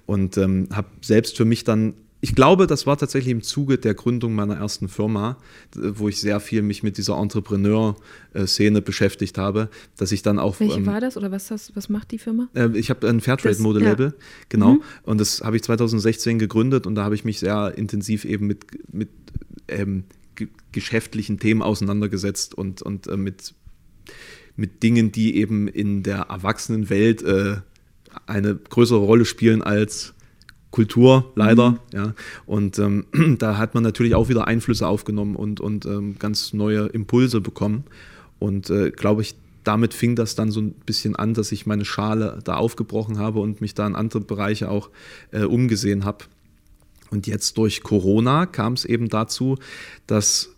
[0.07, 3.95] Und ähm, habe selbst für mich dann ich glaube, das war tatsächlich im Zuge der
[3.95, 5.39] Gründung meiner ersten Firma,
[5.75, 10.59] wo ich sehr viel mich mit dieser Entrepreneur-Szene beschäftigt habe, dass ich dann auch.
[10.59, 12.49] Welche ähm, war das oder was, das, was macht die Firma?
[12.55, 14.14] äh, Ich habe ein Fairtrade-Modelabel,
[14.49, 14.79] genau.
[15.05, 18.66] Und das habe ich 2016 gegründet und da habe ich mich sehr intensiv eben mit,
[18.93, 19.11] mit
[19.69, 20.05] ähm,
[20.35, 23.55] ge geschäftlichen Themen auseinandergesetzt und, und äh, mit,
[24.57, 27.57] mit Dingen, die eben in der Erwachsenenwelt äh,
[28.27, 30.14] eine größere Rolle spielen als
[30.71, 31.79] Kultur, leider.
[31.93, 32.14] Ja.
[32.47, 33.07] Und ähm,
[33.39, 37.85] da hat man natürlich auch wieder Einflüsse aufgenommen und, und ähm, ganz neue Impulse bekommen.
[38.39, 41.85] Und äh, glaube ich, damit fing das dann so ein bisschen an, dass ich meine
[41.85, 44.91] Schale da aufgebrochen habe und mich da in andere Bereiche auch
[45.31, 46.25] äh, umgesehen habe.
[47.11, 49.57] Und jetzt durch Corona kam es eben dazu,
[50.07, 50.51] dass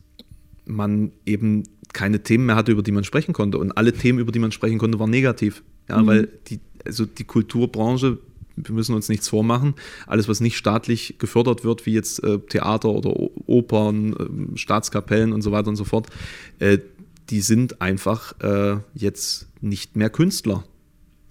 [0.65, 3.59] man eben keine Themen mehr hatte, über die man sprechen konnte.
[3.59, 5.63] Und alle Themen, über die man sprechen konnte, waren negativ.
[5.89, 8.19] Ja, weil die, also die Kulturbranche,
[8.57, 9.75] wir müssen uns nichts vormachen,
[10.07, 13.15] alles, was nicht staatlich gefördert wird, wie jetzt äh, Theater oder
[13.47, 16.09] Opern, ähm, Staatskapellen und so weiter und so fort,
[16.59, 16.79] äh,
[17.31, 20.65] die sind einfach äh, jetzt nicht mehr Künstler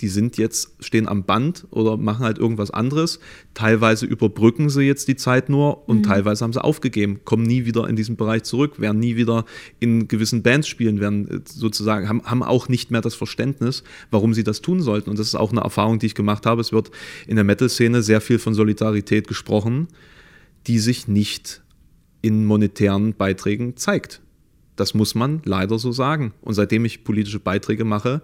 [0.01, 3.19] die sind jetzt, stehen am Band oder machen halt irgendwas anderes.
[3.53, 7.87] Teilweise überbrücken sie jetzt die Zeit nur und teilweise haben sie aufgegeben, kommen nie wieder
[7.87, 9.45] in diesen Bereich zurück, werden nie wieder
[9.79, 14.33] in gewissen Bands spielen, werden äh, sozusagen, haben, haben auch nicht mehr das Verständnis, warum
[14.33, 15.09] sie das tun sollten.
[15.09, 16.61] Und das ist auch eine Erfahrung, die ich gemacht habe.
[16.61, 16.91] Es wird
[17.27, 19.87] in der Metal-Szene sehr viel von Solidarität gesprochen,
[20.67, 21.61] die sich nicht
[22.21, 24.21] in monetären Beiträgen zeigt.
[24.75, 26.33] Das muss man leider so sagen.
[26.41, 28.21] Und seitdem ich politische Beiträge mache,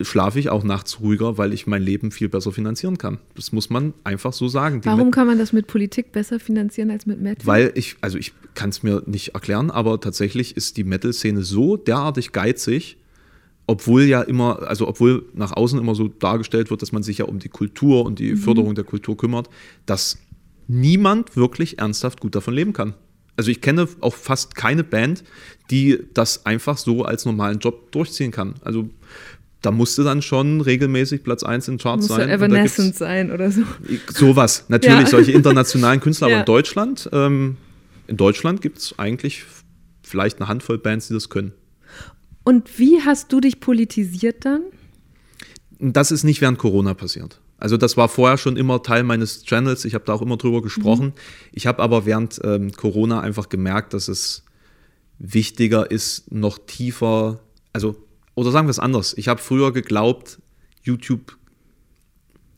[0.00, 3.18] schlafe ich auch nachts ruhiger, weil ich mein Leben viel besser finanzieren kann.
[3.34, 4.80] Das muss man einfach so sagen.
[4.80, 7.46] Die Warum kann man das mit Politik besser finanzieren als mit Metal?
[7.46, 11.76] weil ich, also ich kann es mir nicht erklären, aber tatsächlich ist die Metal-Szene so
[11.76, 12.96] derartig geizig,
[13.66, 17.24] obwohl ja immer, also obwohl nach außen immer so dargestellt wird, dass man sich ja
[17.26, 19.48] um die Kultur und die Förderung der Kultur kümmert,
[19.86, 20.18] dass
[20.68, 22.94] niemand wirklich ernsthaft gut davon leben kann.
[23.36, 25.24] Also ich kenne auch fast keine Band,
[25.70, 28.54] die das einfach so als normalen Job durchziehen kann.
[28.62, 28.90] Also
[29.62, 32.28] da musste dann schon regelmäßig Platz 1 in Charts Muss sein.
[32.28, 33.62] Evanescent sein oder so.
[34.12, 35.06] Sowas, natürlich, Ja.
[35.06, 36.40] solche internationalen Künstler, aber Ja.
[36.40, 37.56] in Deutschland, ähm,
[38.08, 39.44] in Deutschland gibt es eigentlich
[40.02, 41.52] vielleicht eine Handvoll Bands, die das können.
[42.44, 44.62] Und wie hast du dich politisiert dann?
[45.78, 47.40] Das ist nicht während Corona passiert.
[47.58, 50.60] Also das war vorher schon immer Teil meines Channels, ich habe da auch immer drüber
[50.62, 51.12] gesprochen.
[51.52, 54.42] Ich habe aber während ähm, Corona einfach gemerkt, dass es
[55.20, 57.38] wichtiger ist, noch tiefer,
[57.72, 57.94] also,
[58.34, 60.40] oder sagen wir es anders, ich habe früher geglaubt,
[60.82, 61.36] YouTube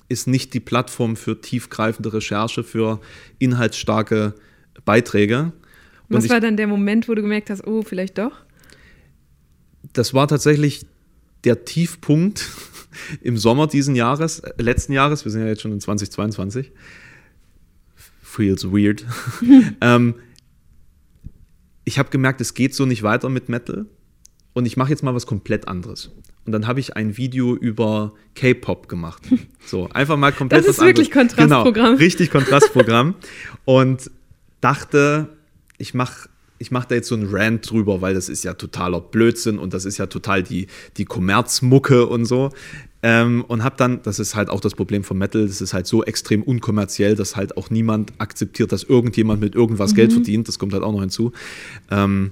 [0.08, 3.00] ist nicht die Plattform für tiefgreifende Recherche, für
[3.38, 4.34] inhaltsstarke
[4.84, 5.52] Beiträge.
[6.08, 8.44] Und Was ich, war dann der Moment, wo du gemerkt hast, oh, vielleicht doch?
[9.92, 10.86] das war tatsächlich
[11.44, 12.50] der Tiefpunkt
[13.20, 16.72] im Sommer diesen Jahres, äh, letzten Jahres, wir sind ja jetzt schon in 2022.
[18.22, 19.04] Feels weird.
[19.80, 20.14] ähm,
[21.84, 23.86] ich habe gemerkt, es geht so nicht weiter mit Metal
[24.54, 26.10] und ich mache jetzt mal was komplett anderes.
[26.46, 29.22] Und dann habe ich ein Video über K-Pop gemacht.
[29.66, 31.36] So, einfach mal komplett Das ist was wirklich anderes.
[31.36, 31.84] Kontrastprogramm.
[31.86, 33.14] Genau, richtig Kontrastprogramm.
[33.64, 34.10] und
[34.60, 35.30] dachte,
[35.78, 36.28] ich mache
[36.58, 39.74] ich mach da jetzt so einen Rant drüber, weil das ist ja totaler Blödsinn und
[39.74, 42.50] das ist ja total die, die Kommerzmucke und so.
[43.02, 45.86] Ähm, und habe dann, das ist halt auch das Problem von Metal, das ist halt
[45.86, 50.48] so extrem unkommerziell, dass halt auch niemand akzeptiert, dass irgendjemand mit irgendwas Geld verdient.
[50.48, 51.32] Das kommt halt auch noch hinzu.
[51.90, 52.30] Ähm,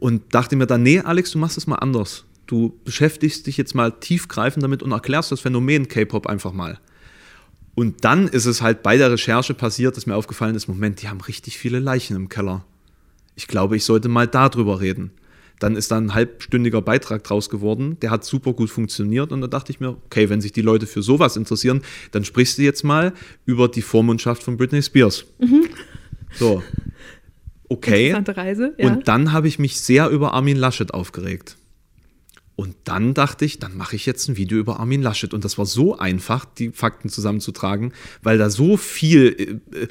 [0.00, 2.24] und dachte mir dann, nee, Alex, du machst es mal anders.
[2.46, 6.78] Du beschäftigst dich jetzt mal tiefgreifend damit und erklärst das Phänomen K-Pop einfach mal.
[7.74, 11.08] Und dann ist es halt bei der Recherche passiert, dass mir aufgefallen ist, Moment, die
[11.08, 12.64] haben richtig viele Leichen im Keller.
[13.34, 15.10] Ich glaube, ich sollte mal darüber reden.
[15.58, 19.46] Dann ist da ein halbstündiger Beitrag draus geworden, der hat super gut funktioniert und da
[19.46, 22.82] dachte ich mir, okay, wenn sich die Leute für sowas interessieren, dann sprichst du jetzt
[22.82, 23.12] mal
[23.46, 25.24] über die Vormundschaft von Britney Spears.
[26.32, 26.62] So.
[27.68, 28.08] Okay.
[28.08, 28.86] Interessante Reise, ja.
[28.86, 31.56] Und dann habe ich mich sehr über Armin Laschet aufgeregt.
[32.56, 35.34] Und dann dachte ich, dann mache ich jetzt ein Video über Armin Laschet.
[35.34, 37.92] Und das war so einfach, die Fakten zusammenzutragen,
[38.22, 39.88] weil da so viel, äh,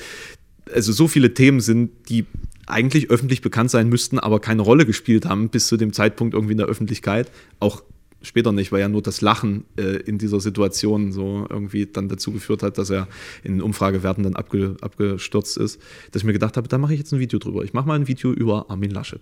[0.74, 2.26] also so viele Themen sind, die
[2.66, 6.54] eigentlich öffentlich bekannt sein müssten, aber keine Rolle gespielt haben bis zu dem Zeitpunkt irgendwie
[6.54, 7.30] in der Öffentlichkeit.
[7.60, 7.84] Auch
[8.24, 12.32] später nicht, weil ja nur das Lachen äh, in dieser Situation so irgendwie dann dazu
[12.32, 13.08] geführt hat, dass er
[13.44, 15.80] in Umfragewerten dann abge, abgestürzt ist,
[16.12, 17.64] dass ich mir gedacht habe, da mache ich jetzt ein Video drüber.
[17.64, 19.22] Ich mache mal ein Video über Armin Laschet.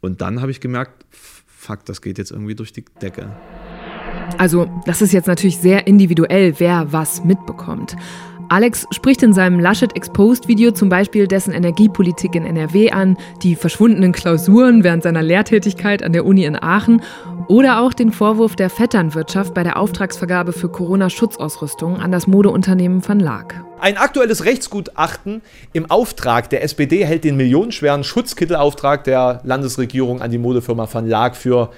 [0.00, 1.04] Und dann habe ich gemerkt,
[1.46, 3.36] fuck, das geht jetzt irgendwie durch die Decke.
[4.38, 7.96] Also, das ist jetzt natürlich sehr individuell, wer was mitbekommt.
[8.50, 13.54] Alex spricht in seinem Laschet Exposed Video zum Beispiel dessen Energiepolitik in NRW an, die
[13.54, 17.00] verschwundenen Klausuren während seiner Lehrtätigkeit an der Uni in Aachen
[17.46, 23.20] oder auch den Vorwurf der Vetternwirtschaft bei der Auftragsvergabe für Corona-Schutzausrüstung an das Modeunternehmen Van
[23.20, 23.64] Laak.
[23.78, 25.42] Ein aktuelles Rechtsgutachten
[25.72, 31.36] im Auftrag der SPD hält den millionenschweren Schutzkittelauftrag der Landesregierung an die Modefirma Van Laak
[31.36, 31.70] für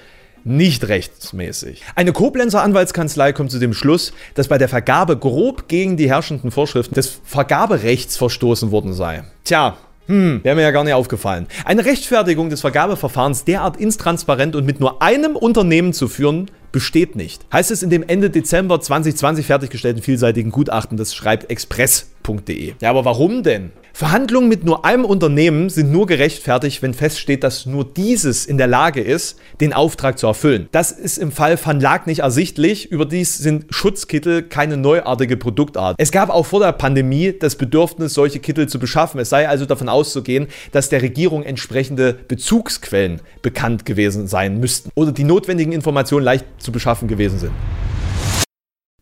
[0.43, 1.81] nicht rechtsmäßig.
[1.95, 6.51] Eine Koblenzer Anwaltskanzlei kommt zu dem Schluss, dass bei der Vergabe grob gegen die herrschenden
[6.51, 9.23] Vorschriften des Vergaberechts verstoßen worden sei.
[9.43, 9.77] Tja,
[10.07, 11.47] hm, wäre mir ja gar nicht aufgefallen.
[11.63, 17.45] Eine Rechtfertigung des Vergabeverfahrens derart intransparent und mit nur einem Unternehmen zu führen, besteht nicht.
[17.53, 22.73] Heißt es in dem Ende Dezember 2020 fertiggestellten vielseitigen Gutachten, das schreibt express.de.
[22.81, 23.71] Ja, aber warum denn?
[23.95, 28.65] Verhandlungen mit nur einem Unternehmen sind nur gerechtfertigt, wenn feststeht, dass nur dieses in der
[28.65, 30.67] Lage ist, den Auftrag zu erfüllen.
[30.71, 32.89] Das ist im Fall Van Laak nicht ersichtlich.
[32.91, 35.95] Überdies sind Schutzkittel keine neuartige Produktart.
[35.99, 39.19] Es gab auch vor der Pandemie das Bedürfnis, solche Kittel zu beschaffen.
[39.19, 45.11] Es sei also davon auszugehen, dass der Regierung entsprechende Bezugsquellen bekannt gewesen sein müssten oder
[45.11, 47.51] die notwendigen Informationen leicht zu beschaffen gewesen sind.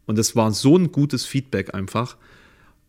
[0.06, 2.18] Und es war so ein gutes Feedback einfach.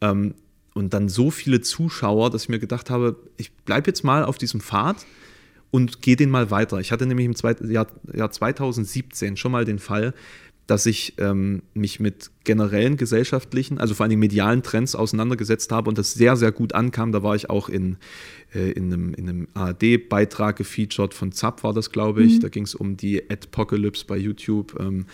[0.01, 0.35] Ähm,
[0.75, 4.39] und dann so viele Zuschauer, dass ich mir gedacht habe, ich bleibe jetzt mal auf
[4.39, 5.05] diesem Pfad
[5.71, 6.79] und gehe den mal weiter.
[6.79, 10.15] Ich hatte nämlich im Jahr, Jahr 2017 schon mal den Fall,
[10.73, 15.99] dass ich ähm, mich mit generellen gesellschaftlichen, also vor allem medialen Trends auseinandergesetzt habe und
[15.99, 17.13] das sehr, sehr gut ankam.
[17.13, 17.99] Da war ich auch in,
[18.55, 22.41] äh, in einem, in einem ARD-Beitrag gefeatured, von Zapp war das, glaube ich.
[22.41, 24.81] Da ging es um die Adpocalypse bei YouTube.
[24.81, 25.05] Ähm,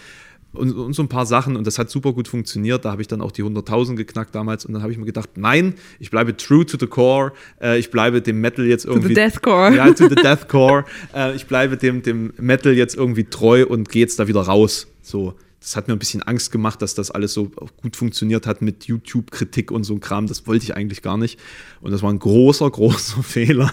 [0.52, 2.84] und, und so ein paar Sachen und das hat super gut funktioniert.
[2.84, 5.30] Da habe ich dann auch die 100.000 geknackt damals und dann habe ich mir gedacht,
[5.34, 9.14] nein, ich bleibe true to the core, äh, ich bleibe dem Metal jetzt irgendwie.
[9.14, 9.74] Deathcore.
[9.74, 10.84] Ja, to the Deathcore.
[11.14, 14.86] äh, ich bleibe dem, dem Metal jetzt irgendwie treu und gehe jetzt da wieder raus.
[15.02, 15.34] So.
[15.60, 17.50] Das hat mir ein bisschen Angst gemacht, dass das alles so
[17.82, 20.26] gut funktioniert hat mit YouTube-Kritik und so ein Kram.
[20.26, 21.38] Das wollte ich eigentlich gar nicht.
[21.80, 23.72] Und das war ein großer, großer Fehler,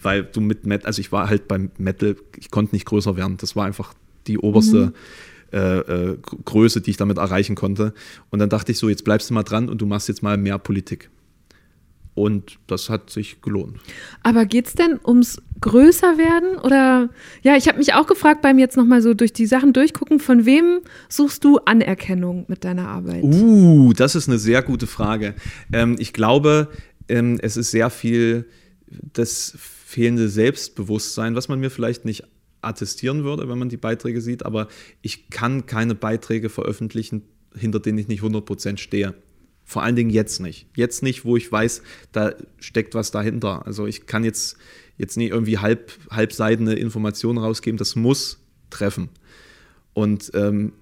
[0.00, 3.36] weil du mit Metal, also ich war halt beim Metal, ich konnte nicht größer werden.
[3.36, 3.94] Das war einfach
[4.26, 4.86] die oberste.
[4.86, 4.92] Mhm
[5.52, 7.92] äh, äh, Größe, die ich damit erreichen konnte.
[8.30, 10.38] Und dann dachte ich so, jetzt bleibst du mal dran und du machst jetzt mal
[10.38, 11.10] mehr Politik.
[12.14, 13.78] Und das hat sich gelohnt.
[14.22, 17.08] Aber geht's denn ums größer werden oder
[17.42, 20.20] ja, ich habe mich auch gefragt beim jetzt noch mal so durch die Sachen durchgucken,
[20.20, 23.22] von wem suchst du Anerkennung mit deiner Arbeit?
[23.22, 25.34] Uh, das ist eine sehr gute Frage.
[25.72, 26.68] Ähm, ich glaube,
[27.08, 28.46] ähm, es ist sehr viel
[29.12, 32.24] das fehlende Selbstbewusstsein, was man mir vielleicht nicht
[32.60, 34.68] attestieren würde, wenn man die Beiträge sieht, aber
[35.00, 37.22] ich kann keine Beiträge veröffentlichen,
[37.54, 39.14] hinter denen ich nicht 100% stehe.
[39.64, 40.66] Vor allen Dingen jetzt nicht.
[40.76, 41.82] Jetzt nicht, wo ich weiß,
[42.12, 43.66] da steckt was dahinter.
[43.66, 44.56] Also ich kann jetzt,
[44.98, 48.38] jetzt nicht irgendwie halb, halbseidene Informationen rausgeben, das muss
[48.70, 49.08] treffen.
[49.94, 50.72] Und ähm,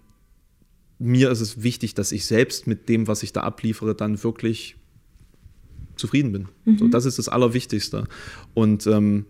[0.99, 4.77] mir ist es wichtig, dass ich selbst mit dem, was ich da abliefere, dann wirklich
[5.97, 6.49] zufrieden bin.
[6.65, 6.79] Mhm.
[6.79, 8.07] So, das ist das Allerwichtigste.
[8.55, 9.27] Und ähm,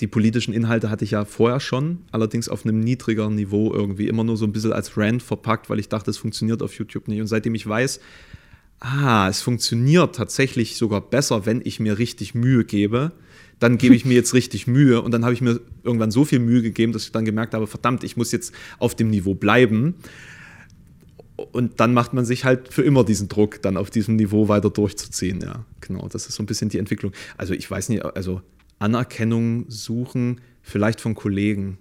[0.00, 4.24] die politischen Inhalte hatte ich ja vorher schon, allerdings auf einem niedrigeren Niveau irgendwie, immer
[4.24, 7.20] nur so ein bisschen als Rant verpackt, weil ich dachte, es funktioniert auf YouTube nicht.
[7.20, 8.00] Und seitdem ich weiß,
[8.82, 13.12] ah, es funktioniert tatsächlich sogar besser, wenn ich mir richtig Mühe gebe,
[13.60, 16.40] dann gebe ich mir jetzt richtig Mühe und dann habe ich mir irgendwann so viel
[16.40, 19.94] Mühe gegeben, dass ich dann gemerkt habe, verdammt, ich muss jetzt auf dem Niveau bleiben.
[21.52, 24.70] Und dann macht man sich halt für immer diesen Druck, dann auf diesem Niveau weiter
[24.70, 25.40] durchzuziehen.
[25.40, 26.08] Ja, genau.
[26.08, 27.12] Das ist so ein bisschen die Entwicklung.
[27.36, 28.42] Also ich weiß nicht, also
[28.78, 31.78] Anerkennung suchen, vielleicht von Kollegen.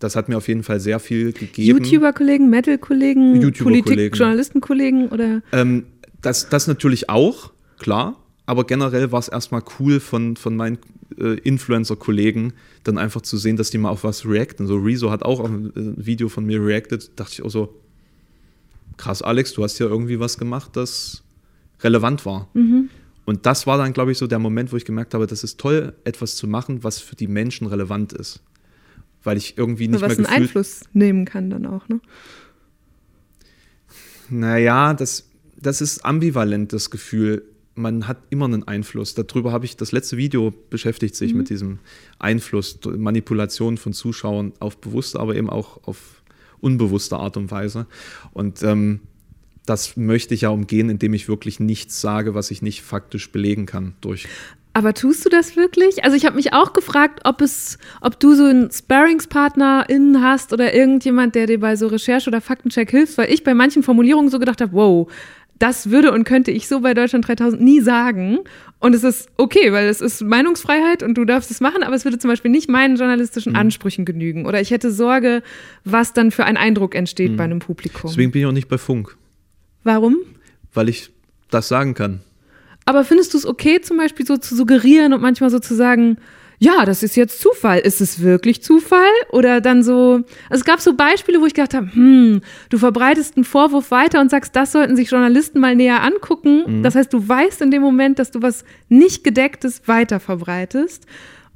[0.00, 1.78] Das hat mir auf jeden Fall sehr viel gegeben.
[1.78, 5.42] YouTuber-Kollegen, Metal-Kollegen, YouTuber Politik, Journalisten-Kollegen oder?
[5.52, 5.84] Ähm,
[6.22, 8.16] das, das natürlich auch, klar.
[8.46, 10.78] Aber generell war es erstmal cool, von, von meinen
[11.16, 12.52] äh, Influencer-Kollegen,
[12.84, 14.66] dann einfach zu sehen, dass die mal auf was reacten.
[14.66, 17.80] So Rezo hat auch auf ein äh, Video von mir reacted, dachte ich auch so,
[18.96, 21.22] krass, Alex, du hast ja irgendwie was gemacht, das
[21.80, 22.48] relevant war.
[23.24, 25.58] Und das war dann, glaube ich, so der Moment, wo ich gemerkt habe, das ist
[25.58, 28.40] toll, etwas zu machen, was für die Menschen relevant ist.
[29.22, 32.00] Weil ich irgendwie nicht was mehr einen gefühlt Einfluss nehmen kann dann auch, ne?
[34.28, 35.29] Naja, das,
[35.60, 37.44] das ist ambivalent, das Gefühl.
[37.74, 39.14] Man hat immer einen Einfluss.
[39.14, 41.78] Darüber habe ich, das letzte Video beschäftigt sich mit diesem
[42.18, 46.22] Einfluss, Manipulation von Zuschauern auf bewusste, aber eben auch auf
[46.60, 47.86] unbewusste Art und Weise.
[48.32, 49.00] Und ähm,
[49.66, 53.66] das möchte ich ja umgehen, indem ich wirklich nichts sage, was ich nicht faktisch belegen
[53.66, 54.26] kann durch
[54.72, 56.04] Aber tust du das wirklich?
[56.04, 60.74] Also ich habe mich auch gefragt, ob es, ob du so einen Sparringspartner*innen hast oder
[60.74, 64.38] irgendjemand, der dir bei so Recherche oder Faktencheck hilft, weil ich bei manchen Formulierungen so
[64.38, 65.10] gedacht habe, wow,
[65.60, 68.38] das würde und könnte ich so bei Deutschland 3000 nie sagen.
[68.80, 72.04] Und es ist okay, weil es ist Meinungsfreiheit und du darfst es machen, aber es
[72.04, 74.46] würde zum Beispiel nicht meinen journalistischen Ansprüchen genügen.
[74.46, 75.42] Oder ich hätte Sorge,
[75.84, 78.10] was dann für ein Eindruck entsteht bei einem Publikum.
[78.10, 79.16] Deswegen bin ich auch nicht bei Funk,
[79.84, 80.16] Warum?
[80.72, 81.10] weil ich
[81.50, 82.22] das sagen kann.
[82.86, 86.16] Aber findest du es okay, zum Beispiel so zu suggerieren und manchmal so zu sagen,
[86.62, 87.78] ja, das ist jetzt Zufall.
[87.78, 89.00] Ist es wirklich Zufall?
[89.30, 93.36] Oder dann so, also es gab so Beispiele, wo ich gedacht habe, hm, du verbreitest
[93.36, 96.82] einen Vorwurf weiter und sagst, das sollten sich Journalisten mal näher angucken.
[96.82, 101.06] Das heißt, du weißt in dem Moment, dass du was nicht gedecktes weiter verbreitest.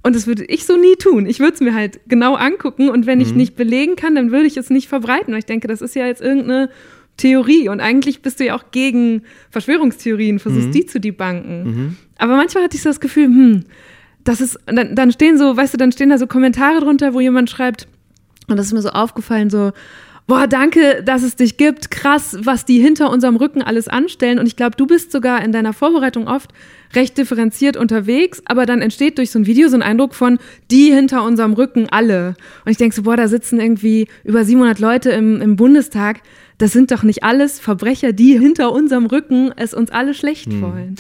[0.03, 1.27] Und das würde ich so nie tun.
[1.27, 4.47] Ich würde es mir halt genau angucken und wenn ich nicht belegen kann, dann würde
[4.47, 5.33] ich es nicht verbreiten.
[5.33, 6.71] Weil ich denke, das ist ja jetzt irgendeine
[7.19, 11.99] Theorie und eigentlich bist du ja auch gegen Verschwörungstheorien, versuchst die zu debunken.
[12.17, 13.65] Aber manchmal hatte ich so das Gefühl, hm,
[14.25, 17.20] das ist, dann, dann stehen so, weißt du, dann stehen da so Kommentare drunter, wo
[17.20, 17.87] jemand schreibt,
[18.49, 19.72] und das ist mir so aufgefallen, so,
[20.27, 24.39] boah, danke, dass es dich gibt, krass, was die hinter unserem Rücken alles anstellen.
[24.39, 26.51] Und ich glaube, du bist sogar in deiner Vorbereitung oft
[26.95, 30.39] recht differenziert unterwegs, aber dann entsteht durch so ein Video so ein Eindruck von
[30.70, 32.37] die hinter unserem Rücken alle.
[32.64, 36.20] Und ich denke so, boah, da sitzen irgendwie über 700 Leute im, im Bundestag.
[36.59, 40.63] Das sind doch nicht alles Verbrecher, die hinter unserem Rücken es uns alle schlecht Hm.
[40.63, 40.95] wollen.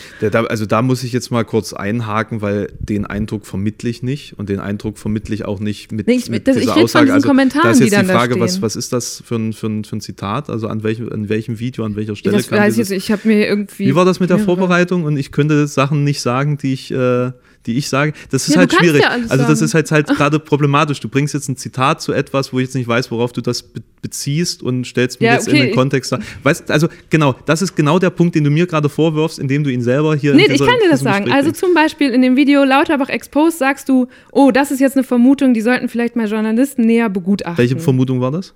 [0.48, 4.48] Also da muss ich jetzt mal kurz einhaken, weil den Eindruck vermittle ich nicht und
[4.48, 7.04] den Eindruck vermittle ich auch nicht mit, Nee, ich- mit das- ich dieser von Aussage.
[7.06, 9.36] diesen Also Kommentaren, da ist die jetzt die da Frage, was, was ist das für
[9.36, 10.50] ein, für ein, für ein Zitat?
[10.50, 13.04] Also an welchem, an welchem Video, an welcher Stelle Das kam weiß ich dieses, jetzt,
[13.04, 13.86] ich habe mir irgendwie.
[13.86, 15.04] Wie war das mit der Vorbereitung?
[15.04, 17.30] Und ich könnte Sachen nicht sagen, die ich, äh,
[17.66, 18.12] die ich sage.
[18.30, 19.02] Das ist Ja, halt schwierig.
[19.02, 21.00] ja also das ist halt, halt gerade problematisch.
[21.00, 23.62] Du bringst jetzt ein Zitat zu etwas, wo ich jetzt nicht weiß, worauf du das
[23.62, 25.66] be beziehst und stellst mir Ja, jetzt in okay.
[25.68, 26.12] den Kontext.
[26.12, 26.18] da.
[26.42, 29.70] Weißt, also genau, das ist genau der Punkt, den du mir gerade vorwirfst, indem du
[29.72, 30.34] ihn selber hier.
[30.34, 31.24] Nee, in ich dieser- kann dir das sagen.
[31.24, 34.94] Gespräch Also zum Beispiel in dem Video Lauterbach Exposed sagst du, oh, das ist jetzt
[34.98, 37.56] eine Vermutung, die sollten vielleicht mal Journalisten näher begutachten.
[37.56, 38.52] Welche Vermutung war das?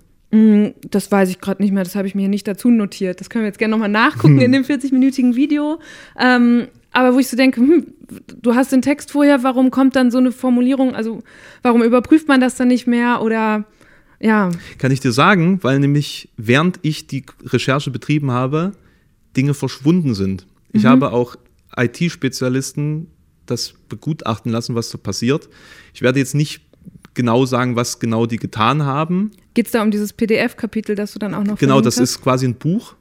[0.91, 3.19] Das weiß ich gerade nicht mehr, das habe ich mir hier nicht dazu notiert.
[3.19, 5.79] Das können wir jetzt gerne nochmal nachgucken in dem 40-minütigen Video.
[6.21, 7.87] Ähm, aber wo ich so denke, hm,
[8.41, 11.23] du hast den Text vorher, warum kommt dann so eine Formulierung, also
[11.63, 13.65] warum überprüft man das dann nicht mehr oder
[14.21, 18.73] ja, Kann ich dir sagen, weil nämlich während ich die Recherche betrieben habe,
[19.37, 20.47] Dinge verschwunden sind.
[20.73, 20.89] Ich Mhm.
[20.89, 21.37] habe auch
[21.77, 23.09] IT-Spezialisten
[23.47, 25.49] das begutachten lassen, was da passiert.
[25.95, 26.63] Ich werde jetzt nicht
[27.15, 29.31] genau sagen, was genau die getan haben.
[29.55, 32.03] geht es da um dieses PDF-Kapitel, das du dann auch noch Genau, das hast?
[32.03, 32.95] ist quasi ein Buch.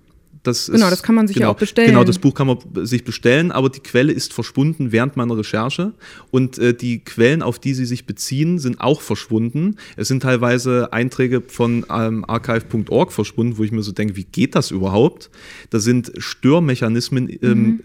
[0.48, 1.90] Das Genau, ist, das kann man sich ja genau, auch bestellen.
[1.90, 5.94] Genau, das Buch kann man sich bestellen, aber die Quelle ist verschwunden während meiner Recherche.
[6.32, 9.76] Und äh, die Quellen, auf die sie sich beziehen, sind auch verschwunden.
[9.96, 14.56] Es sind teilweise Einträge von ähm, archive.org verschwunden, wo ich mir so denke, wie geht
[14.56, 15.30] das überhaupt?
[15.70, 17.80] Da sind Störmechanismen, ähm, Mhm.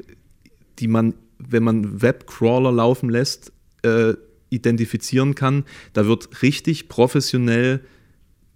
[0.79, 3.53] die man, wenn man Webcrawler laufen lässt,
[3.83, 4.15] äh,
[4.51, 5.65] identifizieren kann.
[5.93, 7.81] Da wird richtig professionell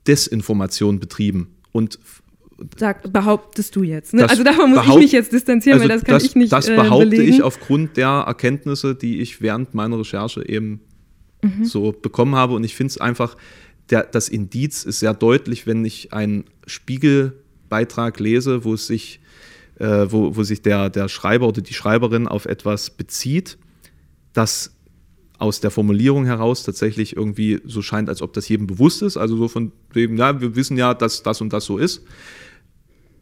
[0.07, 1.49] Desinformation betrieben.
[1.73, 1.99] Und
[2.79, 4.15] Sag, behauptest du jetzt.
[4.15, 4.23] Ne?
[4.23, 6.77] Das also davon muss ich mich jetzt distanzieren, weil das kann ich nicht Das äh,
[6.77, 7.33] behaupte belegen.
[7.33, 10.81] ich aufgrund der Erkenntnisse, die ich während meiner Recherche eben
[11.43, 11.65] Mhm.
[11.65, 12.55] so bekommen habe.
[12.55, 13.37] Und ich finde es einfach,
[13.91, 19.21] der, das Indiz ist sehr deutlich, wenn ich einen Spiegelbeitrag lese, wo es sich,
[19.79, 23.59] äh, wo, wo sich der, der Schreiber oder die Schreiberin auf etwas bezieht,
[24.33, 24.73] das
[25.39, 29.17] aus der Formulierung heraus tatsächlich irgendwie so scheint, als ob das jedem bewusst ist.
[29.19, 32.03] Also so von dem, ja, wir wissen ja, dass das und das so ist.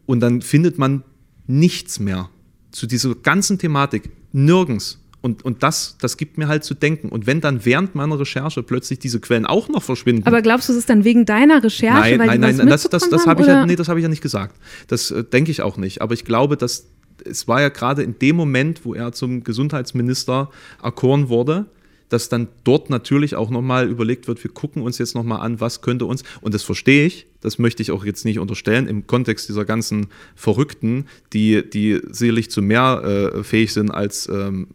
[0.06, 1.02] Und dann findet man
[1.46, 2.30] nichts mehr
[2.70, 4.10] zu dieser ganzen Thematik.
[4.32, 5.00] Nirgends.
[5.20, 7.08] Und, und das, das gibt mir halt zu denken.
[7.08, 10.26] Und wenn dann während meiner Recherche plötzlich diese Quellen auch noch verschwinden.
[10.26, 13.02] Aber glaubst du, es ist dann wegen deiner Recherche, nein, weil nein, nein, was das,
[13.02, 14.56] das, das habe ich ja, nee, das habe ich ja nicht gesagt.
[14.88, 16.02] Das äh, denke ich auch nicht.
[16.02, 16.88] Aber ich glaube, dass
[17.24, 20.50] es war ja gerade in dem Moment, wo er zum Gesundheitsminister
[20.82, 21.66] erkoren wurde,
[22.08, 25.80] dass dann dort natürlich auch nochmal überlegt wird, wir gucken uns jetzt nochmal an, was
[25.80, 29.48] könnte uns, und das verstehe ich, das möchte ich auch jetzt nicht unterstellen, im Kontext
[29.48, 34.68] dieser ganzen Verrückten, die, die sicherlich zu mehr äh, fähig sind als ähm,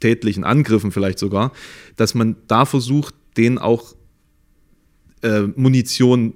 [0.00, 1.52] tätlichen Angriffen vielleicht sogar,
[1.96, 3.94] dass man da versucht, denen auch
[5.22, 6.34] äh, Munition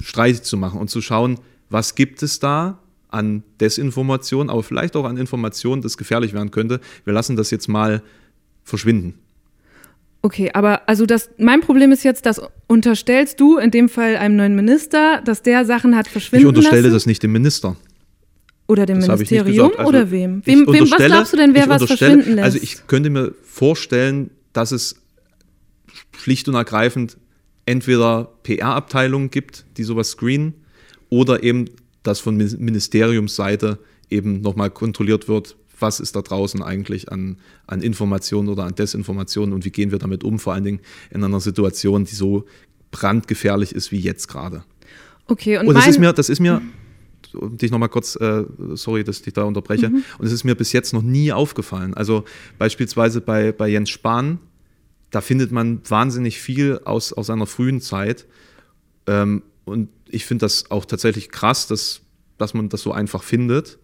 [0.00, 1.38] streitig zu machen und zu schauen,
[1.70, 6.80] was gibt es da an Desinformation, aber vielleicht auch an Informationen, das gefährlich werden könnte.
[7.04, 8.02] Wir lassen das jetzt mal
[8.64, 9.14] verschwinden.
[10.24, 14.36] Okay, aber also das, mein Problem ist jetzt, das unterstellst du in dem Fall einem
[14.36, 16.94] neuen Minister, dass der Sachen hat verschwinden Ich unterstelle lassen?
[16.94, 17.76] das nicht dem Minister.
[18.66, 19.72] Oder dem Das Ministerium.
[19.76, 20.40] Also, oder wem?
[20.46, 22.42] Wem, wem was glaubst du denn, wer was verschwinden lässt?
[22.44, 24.96] Also ich könnte mir vorstellen, dass es
[26.16, 27.18] schlicht und ergreifend
[27.66, 30.54] entweder PR-Abteilungen gibt, die sowas screenen,
[31.10, 31.66] oder eben,
[32.02, 37.82] dass von Min- Ministeriumsseite eben nochmal kontrolliert wird, was ist da draußen eigentlich an, an
[37.82, 41.40] Informationen oder an Desinformationen und wie gehen wir damit um, vor allen Dingen in einer
[41.40, 42.44] Situation, die so
[42.90, 44.64] brandgefährlich ist wie jetzt gerade.
[45.26, 46.62] okay, und, Und das ist mir, das ist mir,
[47.34, 48.44] um dich nochmal kurz, äh,
[48.74, 50.04] sorry, dass ich dich da unterbreche, Mhm.
[50.18, 51.94] und es ist mir bis jetzt noch nie aufgefallen.
[51.94, 52.24] Also
[52.58, 54.38] beispielsweise bei, bei Jens Spahn,
[55.10, 58.26] da findet man wahnsinnig viel aus, aus seiner frühen Zeit.
[59.06, 62.00] Ähm, und ich finde das auch tatsächlich krass, dass,
[62.38, 63.78] dass man das so einfach findet.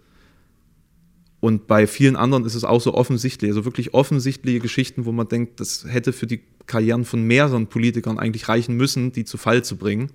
[1.41, 5.27] Und bei vielen anderen ist es auch so offensichtlich, also wirklich offensichtliche Geschichten, wo man
[5.27, 9.65] denkt, das hätte für die Karrieren von mehreren Politikern eigentlich reichen müssen, die zu Fall
[9.65, 10.11] zu bringen.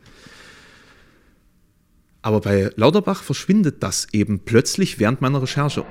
[2.21, 5.85] Aber bei Lauterbach verschwindet das eben plötzlich während meiner Recherche.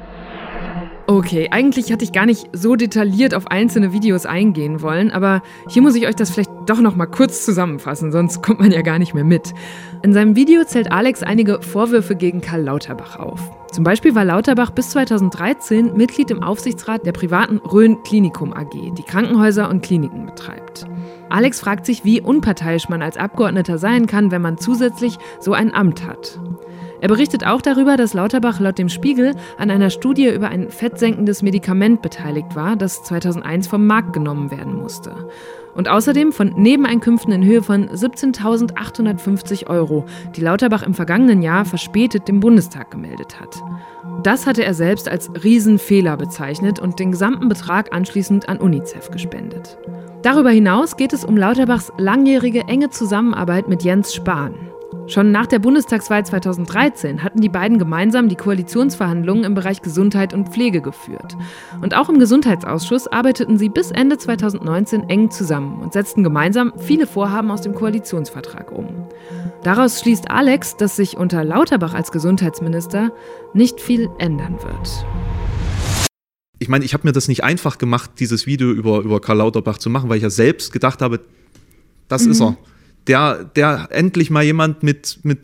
[1.06, 5.82] Okay, eigentlich hatte ich gar nicht so detailliert auf einzelne Videos eingehen wollen, aber hier
[5.82, 8.98] muss ich euch das vielleicht doch noch mal kurz zusammenfassen, sonst kommt man ja gar
[8.98, 9.52] nicht mehr mit.
[10.04, 13.40] In seinem Video zählt Alex einige Vorwürfe gegen Karl Lauterbach auf.
[13.72, 19.02] Zum Beispiel war Lauterbach bis 2013 Mitglied im Aufsichtsrat der privaten Rhön Klinikum AG, die
[19.02, 20.84] Krankenhäuser und Kliniken betreibt.
[21.30, 25.72] Alex fragt sich, wie unparteiisch man als Abgeordneter sein kann, wenn man zusätzlich so ein
[25.72, 26.38] Amt hat.
[27.00, 31.40] Er berichtet auch darüber, dass Lauterbach laut dem Spiegel an einer Studie über ein fettsenkendes
[31.40, 35.30] Medikament beteiligt war, das 2001 vom Markt genommen werden musste.
[35.74, 40.04] Und außerdem von Nebeneinkünften in Höhe von 17.850 Euro,
[40.36, 43.62] die Lauterbach im vergangenen Jahr verspätet dem Bundestag gemeldet hat.
[44.22, 49.78] Das hatte er selbst als Riesenfehler bezeichnet und den gesamten Betrag anschließend an UNICEF gespendet.
[50.22, 54.54] Darüber hinaus geht es um Lauterbachs langjährige enge Zusammenarbeit mit Jens Spahn.
[55.06, 60.48] Schon nach der Bundestagswahl 2013 hatten die beiden gemeinsam die Koalitionsverhandlungen im Bereich Gesundheit und
[60.48, 61.36] Pflege geführt.
[61.82, 67.06] Und auch im Gesundheitsausschuss arbeiteten sie bis Ende 2019 eng zusammen und setzten gemeinsam viele
[67.06, 68.88] Vorhaben aus dem Koalitionsvertrag um.
[69.62, 73.12] Daraus schließt Alex, dass sich unter Lauterbach als Gesundheitsminister
[73.52, 75.06] nicht viel ändern wird.
[76.58, 79.76] Ich meine, ich habe mir das nicht einfach gemacht, dieses Video über, über Karl Lauterbach
[79.76, 81.20] zu machen, weil ich ja selbst gedacht habe,
[82.08, 82.56] das ist er.
[83.06, 85.40] Der, der endlich mal jemand mit, mit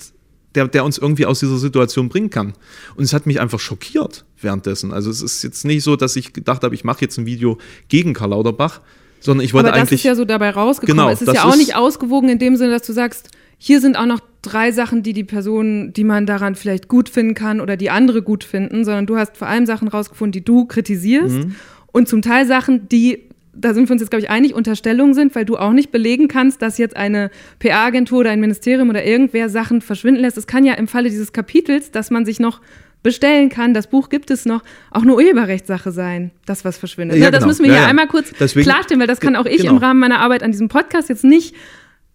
[0.55, 2.55] der, der uns irgendwie aus dieser Situation bringen kann.
[2.97, 4.93] Und es hat mich einfach schockiert währenddessen.
[4.93, 7.59] Also es ist jetzt nicht so, dass ich gedacht habe, ich mache jetzt ein Video
[7.89, 8.81] gegen Karl Lauterbach,
[9.21, 10.01] sondern ich wollte Aber das eigentlich.
[10.01, 10.97] ist ja so dabei rausgekommen.
[10.97, 13.29] Genau, es ist das ja auch ist- nicht ausgewogen in dem Sinne, dass du sagst,
[13.59, 17.35] hier sind auch noch drei Sachen, die die Person, die man daran vielleicht gut finden
[17.35, 20.65] kann oder die andere gut finden, sondern du hast vor allem Sachen rausgefunden, die du
[20.65, 21.55] kritisierst Mhm.
[21.93, 23.29] und zum Teil Sachen, die
[23.61, 26.29] da sind wir uns jetzt, glaube ich, einig, Unterstellungen sind, weil du auch nicht belegen
[26.29, 30.37] kannst, dass jetzt eine PR-Agentur oder ein Ministerium oder irgendwer Sachen verschwinden lässt.
[30.39, 32.61] Es kann ja im Falle dieses Kapitels, dass man sich noch
[33.03, 37.17] bestellen kann, das Buch gibt es noch, auch eine Urheberrechtssache sein, das was verschwindet.
[37.19, 37.47] Ja, Ne, das genau.
[37.49, 37.89] müssen wir Ja, hier ja.
[37.89, 39.73] einmal kurz Deswegen- klarstellen, weil das kann auch ich Genau.
[39.73, 41.55] im Rahmen meiner Arbeit an diesem Podcast jetzt nicht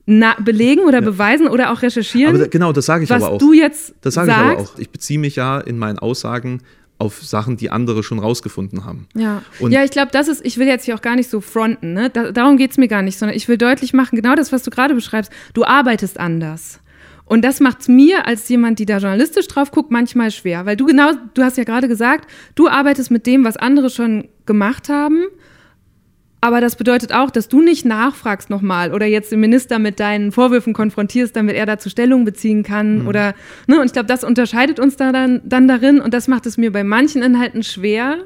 [0.06, 2.36] na belegen oder beweisen oder auch recherchieren.
[2.36, 3.38] aber genau, das sage ich was aber auch.
[3.40, 4.78] du jetzt Das sage ich aber auch.
[4.78, 6.62] Ich beziehe mich ja in meinen Aussagen
[6.98, 9.08] auf Sachen, die andere schon rausgefunden haben.
[9.16, 11.42] Ja, Und- ja ich glaube, das ist, ich will jetzt hier auch gar nicht so
[11.42, 12.10] fronten, ne?
[12.10, 14.64] Da, darum geht es mir gar nicht, sondern ich will deutlich machen, genau das, was
[14.64, 16.80] du gerade beschreibst, du arbeitest anders.
[17.26, 20.66] Und das macht es mir als jemand, die da journalistisch drauf guckt, manchmal schwer.
[20.66, 24.28] Weil du genau, du hast ja gerade gesagt, du arbeitest mit dem, was andere schon
[24.46, 25.26] gemacht haben.
[26.46, 30.32] Aber das bedeutet auch, dass du nicht nachfragst nochmal oder jetzt den Minister mit deinen
[30.32, 33.00] Vorwürfen konfrontierst, damit er dazu Stellung beziehen kann.
[33.00, 33.08] Mhm.
[33.08, 33.34] Oder,
[33.66, 36.58] ne, und ich glaube, das unterscheidet uns da dann, dann darin und das macht es
[36.58, 38.18] mir bei manchen Inhalten schwer,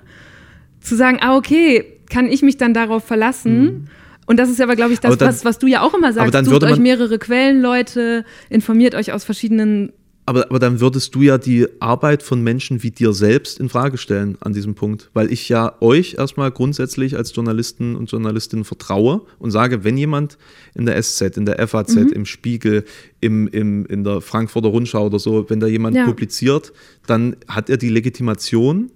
[0.81, 3.87] zu sagen, ah, okay, kann ich mich dann darauf verlassen?
[4.25, 5.13] Und das ist aber, glaube ich, das, Mhm.
[5.13, 6.33] Aber dann- was, was du ja auch immer sagst.
[6.33, 9.93] dann Sucht würde euch mehrere Quellen, Leute, informiert euch aus verschiedenen.
[10.29, 13.97] Aber, aber dann würdest du ja die Arbeit von Menschen wie dir selbst in Frage
[13.97, 19.21] stellen an diesem Punkt, weil ich ja euch erstmal grundsätzlich als Journalisten und Journalistinnen vertraue
[19.39, 20.37] und sage, wenn jemand
[20.75, 22.07] in der SZ, in der FAZ, Mhm.
[22.13, 22.83] im Spiegel,
[23.21, 26.05] im, im, in der Frankfurter Rundschau oder so, wenn da jemand Ja.
[26.05, 26.73] publiziert,
[27.07, 28.91] dann hat er die Legitimation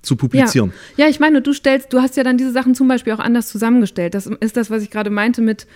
[0.00, 0.18] zu Ja.
[0.18, 0.72] publizieren.
[0.96, 3.48] ja, ich meine, du stellst, du hast ja dann diese Sachen zum Beispiel auch anders
[3.48, 4.14] zusammengestellt.
[4.14, 5.66] Das ist das, was ich gerade meinte mit,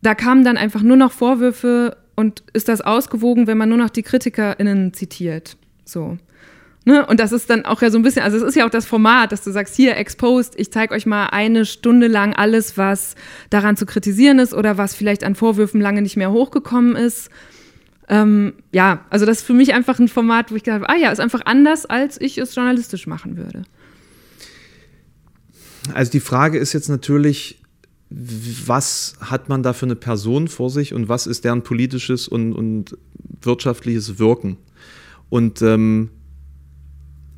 [0.00, 3.90] da kamen dann einfach nur noch Vorwürfe und ist das ausgewogen, wenn man nur noch
[3.90, 5.56] die KritikerInnen zitiert.
[5.84, 6.18] So.
[6.84, 7.06] Ne?
[7.06, 8.86] Und das ist dann auch ja so ein bisschen, also es ist ja auch das
[8.86, 13.14] Format, dass du sagst, hier, exposed, ich zeige euch mal eine Stunde lang alles, was
[13.50, 17.30] daran zu kritisieren ist oder was vielleicht an Vorwürfen lange nicht mehr hochgekommen ist.
[18.08, 21.12] Ähm, ja, also das ist für mich einfach ein Format, wo ich gedacht ah ja,
[21.12, 23.62] ist einfach anders, als ich es journalistisch machen würde.
[25.94, 27.60] Also die Frage ist jetzt natürlich,
[28.10, 32.52] was hat man da für eine Person vor sich und was ist deren politisches und,
[32.52, 32.96] und
[33.42, 34.56] wirtschaftliches Wirken?
[35.28, 36.10] Und ähm,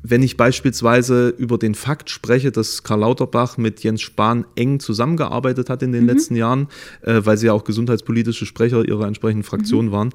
[0.03, 5.69] wenn ich beispielsweise über den Fakt spreche, dass Karl Lauterbach mit Jens Spahn eng zusammengearbeitet
[5.69, 6.09] hat in den mhm.
[6.09, 6.67] letzten Jahren,
[7.01, 9.91] äh, weil sie ja auch gesundheitspolitische Sprecher ihrer entsprechenden Fraktion mhm.
[9.91, 10.09] waren,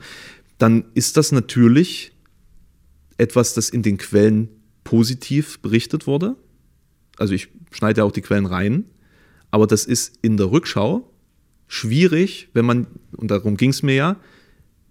[0.59, 2.13] dann ist das natürlich
[3.19, 4.49] etwas, das in den Quellen
[4.85, 6.37] positiv berichtet wurde.
[7.19, 8.87] Also ich schneide ja auch die Quellen rein,
[9.51, 11.11] aber das ist in der Rückschau
[11.69, 12.87] schwierig, wenn man,
[13.17, 14.17] und darum ging es mir ja,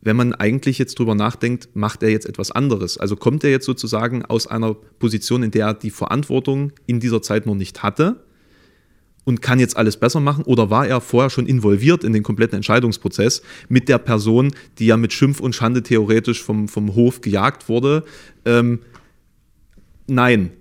[0.01, 2.97] wenn man eigentlich jetzt drüber nachdenkt, macht er jetzt etwas anderes?
[2.99, 7.23] Also kommt er jetzt sozusagen aus einer Position, in der er die Verantwortung in dieser
[7.23, 8.23] Zeit noch nicht hatte
[9.23, 10.43] und kann jetzt alles besser machen?
[10.45, 14.95] Oder war er vorher schon involviert in den kompletten Entscheidungsprozess mit der Person, die ja
[14.95, 18.05] mit Schimpf und Schande theoretisch vom, vom Hof gejagt wurde?
[18.45, 18.79] Ähm,
[20.05, 20.51] nein.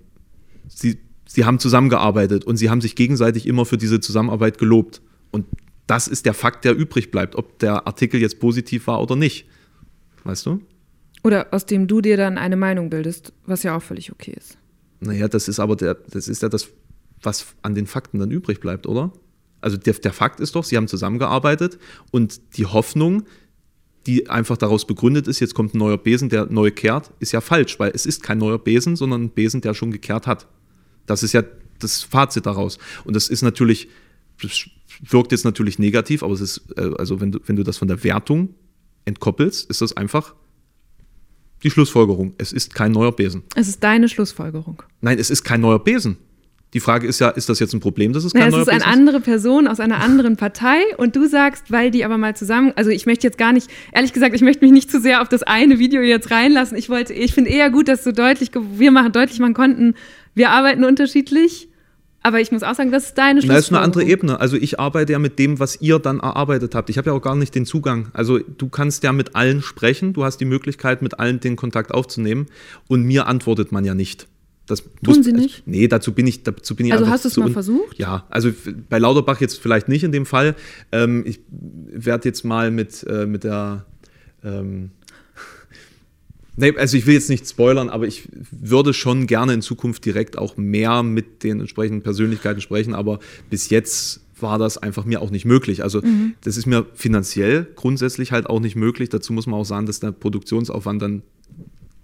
[0.68, 5.02] Sie, sie haben zusammengearbeitet und sie haben sich gegenseitig immer für diese Zusammenarbeit gelobt.
[5.30, 5.46] Und
[5.86, 9.46] das ist der Fakt, der übrig bleibt, ob der Artikel jetzt positiv war oder nicht.
[10.24, 10.60] Weißt du?
[11.22, 14.58] Oder aus dem du dir dann eine Meinung bildest, was ja auch völlig okay ist.
[15.00, 16.68] Naja, das ist aber der, das ist ja das,
[17.22, 19.12] was an den Fakten dann übrig bleibt, oder?
[19.60, 21.78] Also der, der Fakt ist doch, sie haben zusammengearbeitet
[22.10, 23.24] und die Hoffnung,
[24.06, 27.40] die einfach daraus begründet ist, jetzt kommt ein neuer Besen, der neu kehrt, ist ja
[27.40, 30.46] falsch, weil es ist kein neuer Besen, sondern ein Besen, der schon gekehrt hat.
[31.06, 31.42] Das ist ja
[31.78, 32.78] das Fazit daraus.
[33.04, 33.88] Und das ist natürlich,
[34.40, 34.68] das
[35.08, 37.88] wirkt jetzt natürlich negativ, aber es ist, äh, also wenn du, wenn du das von
[37.88, 38.54] der Wertung
[39.04, 40.34] entkoppelst, ist das einfach
[41.62, 42.34] die Schlussfolgerung.
[42.38, 43.42] Es ist kein neuer Besen.
[43.54, 44.82] Es ist deine Schlussfolgerung.
[45.00, 46.18] Nein, es ist kein neuer Besen.
[46.74, 48.68] Die Frage ist ja, ist das jetzt ein Problem, dass es kein Na, neuer es
[48.68, 52.34] ist eine andere Person aus einer anderen Partei und du sagst, weil die aber mal
[52.34, 55.22] zusammen, also ich möchte jetzt gar nicht, ehrlich gesagt, ich möchte mich nicht zu sehr
[55.22, 56.76] auf das eine Video jetzt reinlassen.
[56.76, 59.94] Ich wollte, ich finde eher gut, dass du deutlich, wir machen deutlich machen konnten,
[60.34, 61.68] wir arbeiten unterschiedlich
[62.24, 63.56] aber ich muss auch sagen, das ist deine Schlussfolgerung.
[63.56, 64.40] Das ist eine andere Ebene.
[64.40, 66.88] Also ich arbeite ja mit dem, was ihr dann erarbeitet habt.
[66.88, 68.08] Ich habe ja auch gar nicht den Zugang.
[68.14, 71.92] Also du kannst ja mit allen sprechen, du hast die Möglichkeit, mit allen den Kontakt
[71.92, 72.46] aufzunehmen
[72.88, 74.26] und mir antwortet man ja nicht.
[74.64, 75.66] Das Tun muss, Sie nicht?
[75.66, 77.98] Nee, dazu bin ich, dazu bin ich Also hast du es mal versucht?
[77.98, 78.50] Ja, also
[78.88, 80.56] bei Lauterbach jetzt vielleicht nicht in dem Fall.
[80.92, 83.84] Ähm, ich werde jetzt mal mit, äh, mit der
[84.42, 84.92] ähm,
[86.56, 90.38] Nee, also ich will jetzt nicht spoilern, aber ich würde schon gerne in Zukunft direkt
[90.38, 93.18] auch mehr mit den entsprechenden Persönlichkeiten sprechen, aber
[93.50, 95.82] bis jetzt war das einfach mir auch nicht möglich.
[95.82, 96.34] Also Mhm.
[96.42, 99.08] das ist mir finanziell grundsätzlich halt auch nicht möglich.
[99.08, 101.22] Dazu muss man auch sagen, dass der Produktionsaufwand dann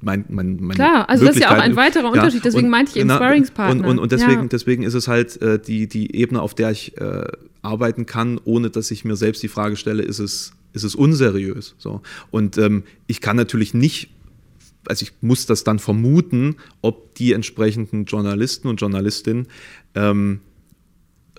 [0.03, 2.97] mein, mein, mein Klar, also das ist ja auch ein weiterer Unterschied, deswegen meinte ich
[2.97, 3.85] eben Sparringspartner.
[3.85, 4.49] Und, und, und deswegen, Ja.
[4.49, 7.25] deswegen ist es halt äh, die, die Ebene, auf der ich äh,
[7.63, 11.75] arbeiten kann, ohne dass ich mir selbst die Frage stelle, ist es, ist es unseriös?
[11.79, 12.01] So.
[12.31, 14.09] Und ähm, ich kann natürlich nicht,
[14.87, 19.49] also ich muss das dann vermuten, ob die entsprechenden Journalisten und Journalistinnen
[19.95, 20.41] ähm,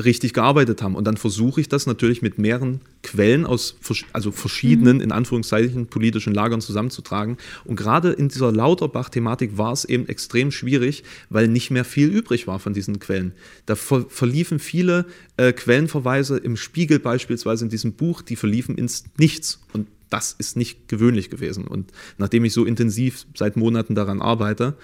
[0.03, 0.95] richtig gearbeitet haben.
[0.95, 3.75] Und dann versuche ich das natürlich mit mehreren Quellen aus
[4.13, 7.37] also verschiedenen, in Anführungszeichen, politischen Lagern zusammenzutragen.
[7.65, 12.47] Und gerade in dieser Lauterbach-Thematik war es eben extrem schwierig, weil nicht mehr viel übrig
[12.47, 13.33] war von diesen Quellen.
[13.65, 15.05] Da ver verliefen viele
[15.37, 19.59] äh, Quellenverweise im Spiegel beispielsweise in diesem Buch, die verliefen ins Nichts.
[19.73, 21.65] Und das ist nicht gewöhnlich gewesen.
[21.65, 24.75] Und nachdem ich so intensiv seit Monaten daran arbeite,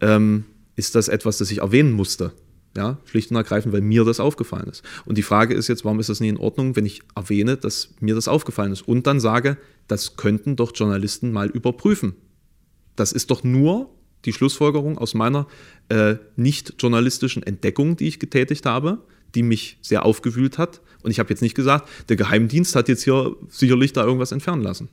[0.00, 0.44] ähm,
[0.76, 2.32] ist das etwas, das ich erwähnen musste.
[2.76, 4.84] Ja, schlicht und ergreifend, weil mir das aufgefallen ist.
[5.04, 7.94] Und die Frage ist jetzt, warum ist das nicht in Ordnung, wenn ich erwähne, dass
[7.98, 9.56] mir das aufgefallen ist und dann sage,
[9.88, 12.14] das könnten doch Journalisten mal überprüfen.
[12.94, 13.90] Das ist doch nur
[14.24, 15.48] die Schlussfolgerung aus meiner
[15.88, 18.98] äh, nicht journalistischen Entdeckung, die ich getätigt habe,
[19.34, 20.80] die mich sehr aufgewühlt hat.
[21.02, 24.62] Und ich habe jetzt nicht gesagt, der Geheimdienst hat jetzt hier sicherlich da irgendwas entfernen
[24.62, 24.88] lassen.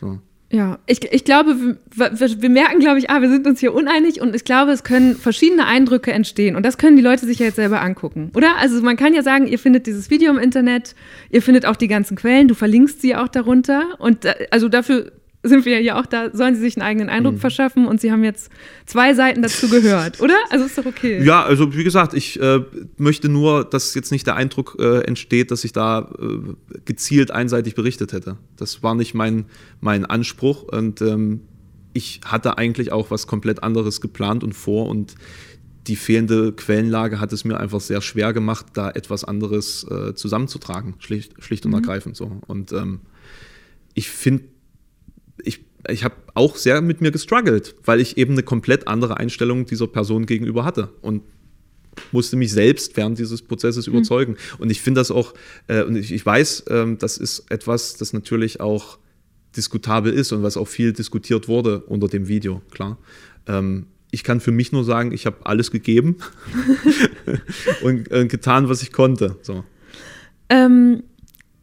[0.00, 0.18] So.
[0.52, 4.20] Ja, ich, ich glaube, wir, wir, merken, glaube ich, ah, wir sind uns hier uneinig
[4.20, 7.46] und ich glaube, es können verschiedene Eindrücke entstehen und das können die Leute sich ja
[7.46, 8.56] jetzt selber angucken, oder?
[8.58, 10.94] Also man kann ja sagen, ihr findet dieses Video im Internet,
[11.30, 15.10] ihr findet auch die ganzen Quellen, du verlinkst sie auch darunter und da, also dafür
[15.48, 17.40] sind wir ja auch da, sollen sie sich einen eigenen Eindruck Mhm.
[17.40, 18.50] verschaffen und sie haben jetzt
[18.86, 20.34] zwei Seiten dazu gehört, oder?
[20.50, 21.22] Also ist doch okay.
[21.24, 22.60] Ja, also wie gesagt, ich äh,
[22.98, 27.74] möchte nur, dass jetzt nicht der Eindruck äh, entsteht, dass ich da äh, gezielt einseitig
[27.74, 28.36] berichtet hätte.
[28.56, 29.46] Das war nicht mein,
[29.80, 31.40] mein Anspruch und ähm,
[31.92, 35.14] ich hatte eigentlich auch was komplett anderes geplant und vor und
[35.86, 40.94] die fehlende Quellenlage hat es mir einfach sehr schwer gemacht, da etwas anderes äh, zusammenzutragen,
[40.98, 42.40] schlicht, schlicht und ergreifend so.
[42.48, 43.00] Und ähm,
[43.94, 44.44] ich finde,
[45.42, 49.66] ich ich habe auch sehr mit mir gestruggelt, weil ich eben eine komplett andere Einstellung
[49.66, 51.22] dieser Person gegenüber hatte und
[52.12, 54.36] musste mich selbst während dieses Prozesses überzeugen.
[54.58, 55.34] Und ich finde das auch,
[55.66, 58.98] äh, und ich, ich weiß, ähm, das ist etwas, das natürlich auch
[59.56, 62.98] diskutabel ist und was auch viel diskutiert wurde unter dem Video, klar.
[63.46, 66.16] Ähm, ich kann für mich nur sagen, ich habe alles gegeben
[67.82, 69.36] und äh, getan, was ich konnte.
[69.42, 69.64] So.
[70.48, 71.02] Ähm,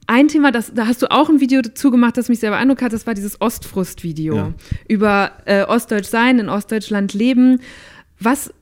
[0.08, 2.82] ein Thema, das, da hast du auch ein Video dazu gemacht, das mich sehr beeindruckt
[2.82, 4.54] hat, das war dieses Ostfrust-Video Ja.
[4.88, 7.60] über äh, Ostdeutsch sein, in Ostdeutschland leben.
[8.20, 8.54] Was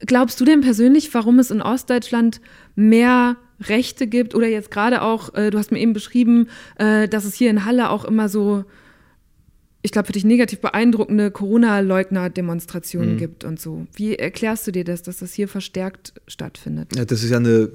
[0.00, 2.40] glaubst du denn persönlich, warum es in Ostdeutschland
[2.74, 7.24] mehr Rechte gibt oder jetzt gerade auch, äh, du hast mir eben beschrieben, äh, dass
[7.24, 8.64] es hier in Halle auch immer so,
[9.82, 13.86] ich glaube, für dich negativ beeindruckende Corona-Leugner-Demonstrationen gibt und so.
[13.94, 16.94] Wie erklärst du dir das, dass das hier verstärkt stattfindet?
[16.96, 17.70] Ja, das ist ja eine,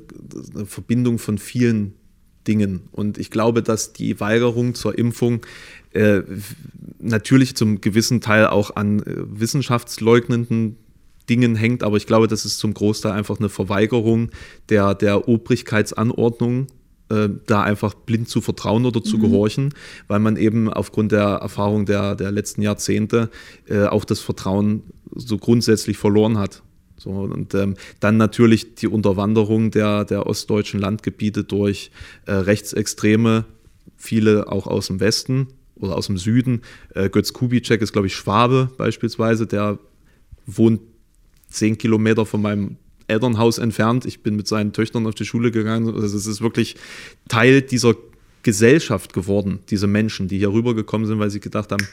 [0.54, 1.94] eine Verbindung von vielen
[2.48, 2.82] Dingen.
[2.92, 5.46] Und ich glaube, dass die Weigerung zur Impfung
[5.94, 6.22] äh,
[7.00, 10.78] natürlich zum gewissen Teil auch an äh, wissenschaftsleugnenden
[11.30, 14.30] Dingen hängt, aber ich glaube, das ist zum Großteil einfach eine Verweigerung
[14.70, 16.68] der, der Obrigkeitsanordnung,
[17.10, 19.74] äh, da einfach blind zu vertrauen oder zu gehorchen,
[20.08, 23.30] weil man eben aufgrund der Erfahrung der, der letzten Jahrzehnte
[23.70, 24.84] äh, auch das Vertrauen
[25.16, 26.62] so grundsätzlich verloren hat.
[27.04, 31.92] So, und ähm, dann natürlich die Unterwanderung der, der ostdeutschen Landgebiete durch
[32.28, 33.44] äh, Rechtsextreme,
[33.98, 36.62] viele auch aus dem Westen oder aus dem Süden.
[36.96, 39.80] Äh, Götz Kubitschek ist, glaube ich, Schwabe beispielsweise, der
[40.46, 40.80] wohnt
[41.50, 42.78] zehn Kilometer von meinem
[43.08, 44.06] Elternhaus entfernt.
[44.06, 45.94] Ich bin mit seinen Töchtern auf die Schule gegangen.
[45.94, 46.78] Also es ist wirklich
[47.28, 47.96] Teil dieser
[48.44, 51.86] Gesellschaft geworden, diese Menschen, die hier rübergekommen sind, weil sie gedacht haben,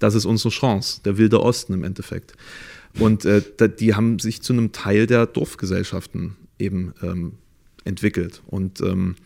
[0.00, 2.34] das ist unsere Chance, der wilde Osten im Endeffekt.
[2.98, 3.42] Und äh,
[3.78, 7.32] die haben sich zu einem Teil der Dorfgesellschaften eben ähm,
[7.84, 8.42] entwickelt.
[8.46, 9.16] Und ähm,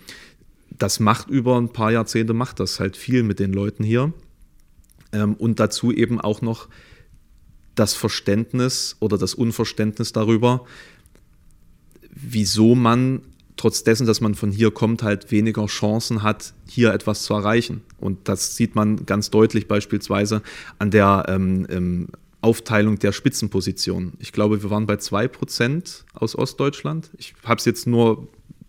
[0.70, 4.12] das macht über ein paar Jahrzehnte, macht das halt viel mit den Leuten hier.
[5.12, 6.68] Ähm, und dazu eben auch noch
[7.74, 10.66] das Verständnis oder das Unverständnis darüber,
[12.10, 13.22] wieso man
[13.56, 17.82] trotz dessen, dass man von hier kommt, halt weniger Chancen hat, hier etwas zu erreichen.
[17.98, 20.42] Und das sieht man ganz deutlich beispielsweise
[20.78, 22.08] an der ähm, ähm,
[22.40, 24.14] Aufteilung der Spitzenpositionen.
[24.18, 27.10] Ich glaube, wir waren bei 2% aus Ostdeutschland.
[27.18, 28.28] Ich habe es jetzt nur,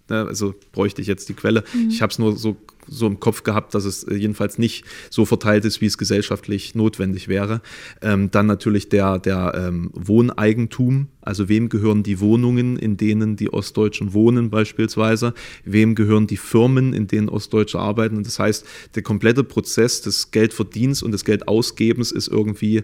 [0.10, 2.58] ne, also bräuchte ich jetzt die Quelle, ich habe es nur so,
[2.88, 6.76] so im Kopf gehabt, dass es äh, jedenfalls nicht so verteilt ist, wie es gesellschaftlich
[6.76, 7.62] notwendig wäre.
[8.02, 13.54] Ähm, dann natürlich der, der ähm, Wohneigentum, also wem gehören die Wohnungen, in denen die
[13.54, 18.18] Ostdeutschen wohnen beispielsweise, wem gehören die Firmen, in denen Ostdeutsche arbeiten.
[18.18, 18.66] Und das heißt,
[18.96, 22.84] der komplette Prozess des Geldverdienens und des Geldausgebens ist irgendwie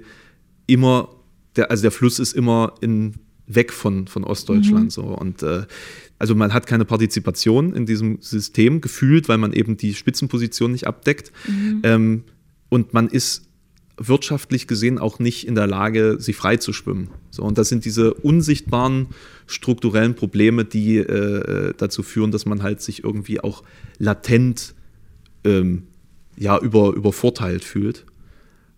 [0.68, 1.10] immer,
[1.56, 3.16] der, also der Fluss ist immer in,
[3.48, 4.92] weg von, von Ostdeutschland.
[4.92, 5.04] So.
[5.04, 5.66] Und äh,
[6.20, 10.86] also man hat keine Partizipation in diesem System gefühlt, weil man eben die Spitzenposition nicht
[10.88, 11.32] abdeckt.
[11.84, 12.24] Ähm,
[12.70, 13.44] und man ist
[13.98, 17.10] wirtschaftlich gesehen auch nicht in der Lage, sich frei zu schwimmen.
[17.32, 19.08] So, und das sind diese unsichtbaren
[19.48, 23.64] strukturellen Probleme, die äh, dazu führen, dass man halt sich irgendwie auch
[23.98, 24.76] latent
[25.44, 25.84] ähm,
[26.38, 28.06] ja, über, übervorteilt fühlt.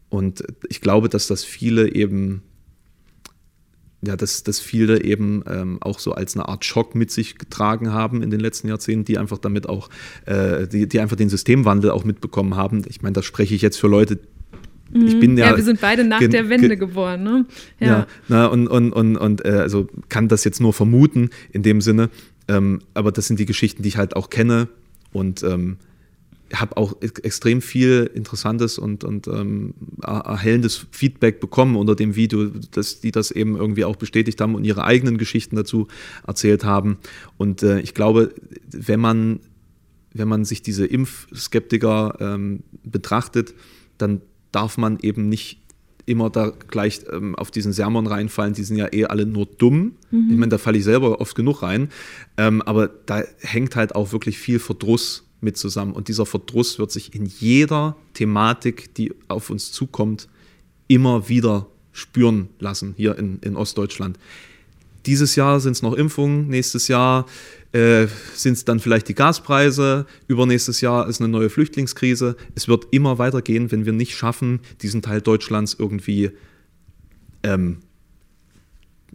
[0.10, 2.42] Und ich glaube, dass das viele eben,
[4.02, 7.94] ja, dass, dass viele eben ähm, auch so als eine Art Schock mit sich getragen
[7.94, 9.90] haben in den letzten Jahrzehnten, die einfach damit auch,
[10.26, 12.82] äh, die, die einfach den Systemwandel auch mitbekommen haben.
[12.88, 14.20] Ich meine, da spreche ich jetzt für Leute,
[14.92, 15.52] ich bin ja.
[15.52, 17.46] Ja, wir sind beide nach der Wende ge- geboren, ne?
[17.80, 21.80] ja, na, und, und, und, und äh, also kann das jetzt nur vermuten in dem
[21.80, 22.10] Sinne.
[22.48, 24.68] Ähm, aber das sind die Geschichten, die ich halt auch kenne
[25.14, 25.78] und ähm,
[26.54, 32.16] habe auch ex- extrem viel interessantes und, und ähm, er- erhellendes Feedback bekommen unter dem
[32.16, 35.88] Video, dass die das eben irgendwie auch bestätigt haben und ihre eigenen Geschichten dazu
[36.26, 36.98] erzählt haben.
[37.38, 38.34] Und äh, ich glaube,
[38.72, 39.40] wenn man,
[40.14, 43.54] wenn man sich diese Impfskeptiker ähm, betrachtet,
[43.98, 44.22] dann
[44.52, 45.62] darf man eben nicht
[46.08, 49.92] immer da gleich ähm, auf diesen Sermon reinfallen, die sind ja eh alle nur dumm.
[50.32, 51.90] Ich meine, da falle ich selber oft genug rein.
[52.38, 55.94] Ähm, aber da hängt halt auch wirklich viel Verdruss mit zusammen.
[55.94, 60.28] Und dieser Verdruss wird sich in jeder Thematik, die auf uns zukommt,
[60.88, 64.18] immer wieder spüren lassen hier in, in Ostdeutschland.
[65.06, 67.26] Dieses Jahr sind es noch Impfungen, nächstes Jahr
[67.72, 72.36] äh, sind es dann vielleicht die Gaspreise, übernächstes Jahr ist eine neue Flüchtlingskrise.
[72.56, 76.32] Es wird immer weitergehen, wenn wir nicht schaffen, diesen Teil Deutschlands irgendwie
[77.44, 77.78] ähm,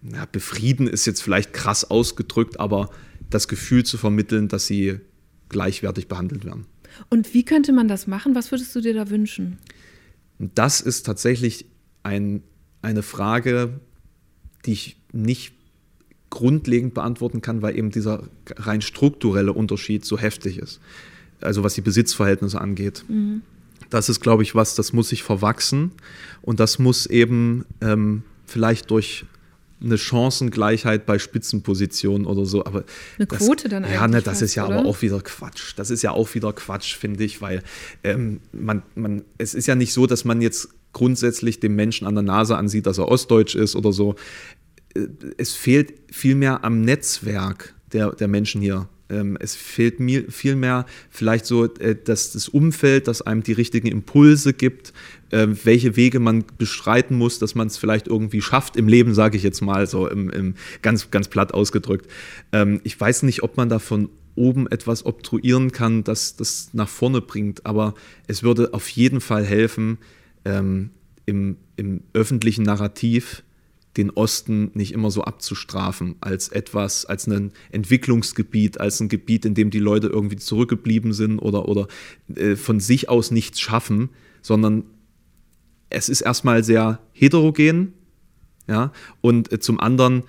[0.02, 2.90] ja, befrieden ist jetzt vielleicht krass ausgedrückt, aber
[3.30, 5.00] das Gefühl zu vermitteln, dass sie
[5.54, 6.66] gleichwertig behandelt werden.
[7.10, 8.34] Und wie könnte man das machen?
[8.34, 9.58] Was würdest du dir da wünschen?
[10.38, 11.66] Das ist tatsächlich
[12.02, 12.42] ein,
[12.82, 13.80] eine Frage,
[14.66, 15.54] die ich nicht
[16.28, 18.24] grundlegend beantworten kann, weil eben dieser
[18.56, 20.80] rein strukturelle Unterschied so heftig ist.
[21.40, 23.04] Also was die Besitzverhältnisse angeht.
[23.90, 25.92] das ist, glaube ich, was, das muss sich verwachsen
[26.42, 29.24] und das muss eben ähm, vielleicht durch
[29.82, 32.64] eine Chancengleichheit bei Spitzenpositionen oder so.
[32.64, 32.84] Aber
[33.18, 34.00] eine Quote das, dann eigentlich.
[34.00, 34.78] Ja, ne, das ist ja oder?
[34.78, 35.74] aber auch wieder Quatsch.
[35.76, 37.62] Das ist ja auch wieder Quatsch, finde ich, weil
[38.02, 42.14] ähm, man, man, es ist ja nicht so, dass man jetzt grundsätzlich dem Menschen an
[42.14, 44.14] der Nase ansieht, dass er ostdeutsch ist oder so.
[44.94, 48.88] Äh, Es fehlt vielmehr am Netzwerk der, der Menschen hier.
[49.08, 53.86] Ähm, Es fehlt mir vielmehr vielleicht so, äh, dass das Umfeld, das einem die richtigen
[53.86, 54.92] Impulse gibt,
[55.30, 59.36] äh, welche Wege man beschreiten muss, dass man es vielleicht irgendwie schafft im Leben, sage
[59.36, 62.10] ich jetzt mal so im, im ganz, ganz platt ausgedrückt.
[62.52, 66.88] Ähm, Ich weiß nicht, ob man da von oben etwas obtruieren kann, das das nach
[66.88, 67.94] vorne bringt, aber
[68.26, 69.98] es würde auf jeden Fall helfen,
[70.44, 70.90] ähm,
[71.26, 73.42] im, im öffentlichen Narrativ
[73.96, 79.54] den Osten nicht immer so abzustrafen als etwas, als ein Entwicklungsgebiet, als ein Gebiet, in
[79.54, 81.86] dem die Leute irgendwie zurückgeblieben sind oder, oder
[82.34, 84.10] äh, von sich aus nichts schaffen,
[84.42, 84.84] sondern
[85.90, 87.92] es ist erstmal sehr heterogen,
[88.66, 90.24] ja, und äh, zum anderen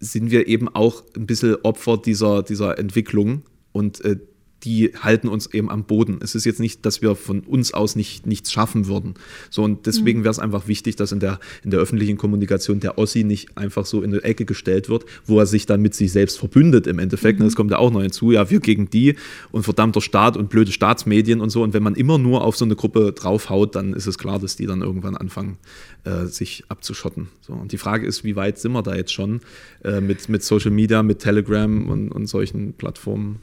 [0.00, 3.42] sind wir eben auch ein bisschen Opfer dieser, dieser Entwicklung
[3.72, 4.18] und äh,
[4.64, 6.18] die halten uns eben am Boden.
[6.22, 9.14] Es ist jetzt nicht, dass wir von uns aus nicht, nichts schaffen würden.
[9.50, 12.98] So, und deswegen wäre es einfach wichtig, dass in der, in der öffentlichen Kommunikation der
[12.98, 16.12] Ossi nicht einfach so in eine Ecke gestellt wird, wo er sich dann mit sich
[16.12, 17.40] selbst verbündet im Endeffekt.
[17.40, 19.16] Und Das kommt ja auch noch hinzu, ja, wir gegen die
[19.50, 21.62] und verdammter Staat und blöde Staatsmedien und so.
[21.62, 24.56] Und wenn man immer nur auf so eine Gruppe draufhaut, dann ist es klar, dass
[24.56, 25.58] die dann irgendwann anfangen,
[26.04, 27.28] äh, sich abzuschotten.
[27.40, 29.40] So, und die Frage ist, wie weit sind wir da jetzt schon
[29.84, 33.40] äh, mit, mit Social Media, mit Telegram und, und solchen Plattformen?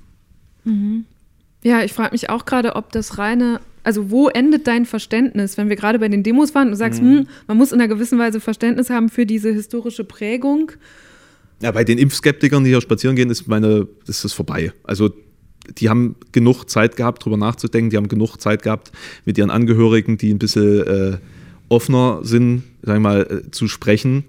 [1.64, 5.70] Ja, ich frage mich auch gerade, ob das reine, also wo endet dein Verständnis, wenn
[5.70, 8.18] wir gerade bei den Demos waren und du sagst, hm, man muss in einer gewissen
[8.18, 10.72] Weise Verständnis haben für diese historische Prägung.
[11.62, 14.72] Ja, bei den Impfskeptikern, die hier spazieren gehen, ist meine, ist das vorbei.
[14.84, 15.10] Also
[15.78, 18.92] die haben genug Zeit gehabt, drüber nachzudenken, die haben genug Zeit gehabt,
[19.26, 21.18] mit ihren Angehörigen, die ein bisschen äh,
[21.68, 24.24] offener sind, sagen wir mal, äh, zu sprechen.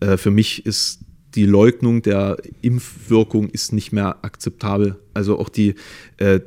[0.00, 1.00] Äh, für mich ist
[1.36, 4.96] die Leugnung der Impfwirkung ist nicht mehr akzeptabel.
[5.14, 5.74] Also auch die,
[6.16, 6.40] äh,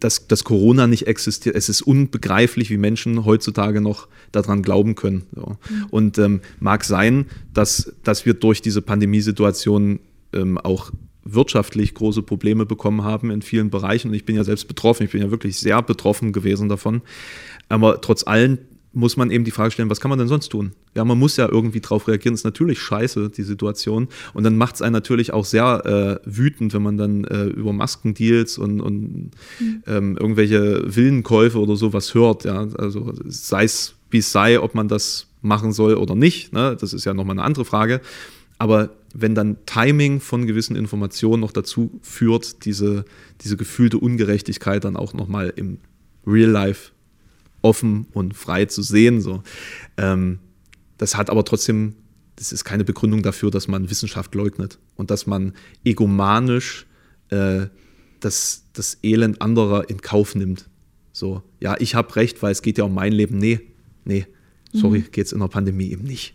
[0.00, 1.54] dass, dass Corona nicht existiert.
[1.54, 5.24] Es ist unbegreiflich, wie Menschen heutzutage noch daran glauben können.
[5.34, 5.56] So.
[5.90, 10.00] Und ähm, mag sein, dass, dass wir durch diese Pandemiesituation
[10.32, 10.90] ähm, auch
[11.24, 14.08] wirtschaftlich große Probleme bekommen haben in vielen Bereichen.
[14.08, 15.04] Und ich bin ja selbst betroffen.
[15.04, 17.02] Ich bin ja wirklich sehr betroffen gewesen davon.
[17.68, 18.58] Aber trotz allem
[18.92, 20.72] muss man eben die Frage stellen, was kann man denn sonst tun?
[20.94, 22.34] Ja, man muss ja irgendwie drauf reagieren.
[22.34, 24.08] Das ist natürlich scheiße, die Situation.
[24.32, 27.72] Und dann macht es einen natürlich auch sehr äh, wütend, wenn man dann äh, über
[27.72, 29.30] Maskendeals und, und
[29.86, 32.44] ähm, irgendwelche Villenkäufe oder sowas hört.
[32.44, 32.66] Ja?
[32.76, 36.52] Also sei es wie es sei, ob man das machen soll oder nicht.
[36.52, 36.76] Ne?
[36.80, 38.00] Das ist ja nochmal eine andere Frage.
[38.58, 43.04] Aber wenn dann Timing von gewissen Informationen noch dazu führt, diese,
[43.42, 45.78] diese gefühlte Ungerechtigkeit dann auch nochmal im
[46.26, 46.90] Real Life
[47.62, 49.20] offen und frei zu sehen.
[49.20, 49.42] So.
[49.96, 50.38] Ähm,
[50.96, 51.94] das hat aber trotzdem,
[52.36, 55.54] das ist keine Begründung dafür, dass man Wissenschaft leugnet und dass man
[55.84, 56.86] egomanisch
[57.30, 57.66] äh,
[58.20, 60.68] das, das Elend anderer in Kauf nimmt.
[61.12, 63.38] So, ja, ich habe recht, weil es geht ja um mein Leben.
[63.38, 63.60] Nee,
[64.04, 64.26] nee,
[64.72, 66.34] sorry, geht's in der Pandemie eben nicht.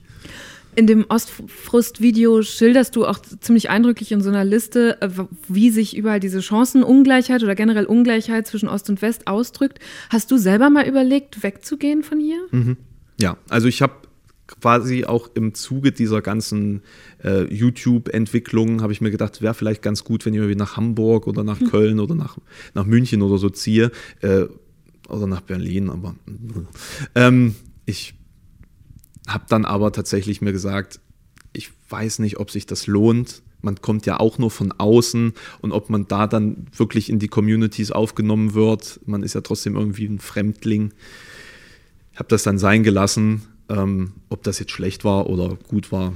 [0.76, 5.10] In dem Ostfrust-Video schilderst du auch ziemlich eindrücklich in so einer Liste, äh,
[5.48, 9.80] wie sich überall diese Chancenungleichheit oder generell Ungleichheit zwischen Ost und West ausdrückt.
[10.10, 12.48] Hast du selber mal überlegt, wegzugehen von hier?
[13.20, 13.94] Ja, also ich habe
[14.48, 16.82] quasi auch im Zuge dieser ganzen
[17.24, 21.28] äh, YouTube-Entwicklung habe ich mir gedacht, wäre vielleicht ganz gut, wenn ich irgendwie nach Hamburg
[21.28, 22.38] oder nach Köln oder nach,
[22.74, 23.92] nach München oder so ziehe
[24.22, 24.46] äh,
[25.08, 26.16] oder nach Berlin, aber
[27.16, 27.56] ähm,
[27.86, 28.16] ich
[29.28, 31.00] habe dann aber tatsächlich mir gesagt,
[31.54, 33.42] ich weiß nicht, ob sich das lohnt.
[33.62, 37.30] Man kommt ja auch nur von außen und ob man da dann wirklich in die
[37.30, 39.00] Communities aufgenommen wird.
[39.06, 40.92] Man ist ja trotzdem irgendwie ein Fremdling.
[42.12, 43.44] Ich habe das dann sein gelassen.
[43.70, 46.14] Ähm, ob das jetzt schlecht war oder gut war,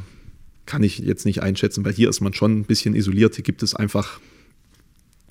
[0.66, 3.36] kann ich jetzt nicht einschätzen, weil hier ist man schon ein bisschen isoliert.
[3.36, 4.20] Hier gibt es einfach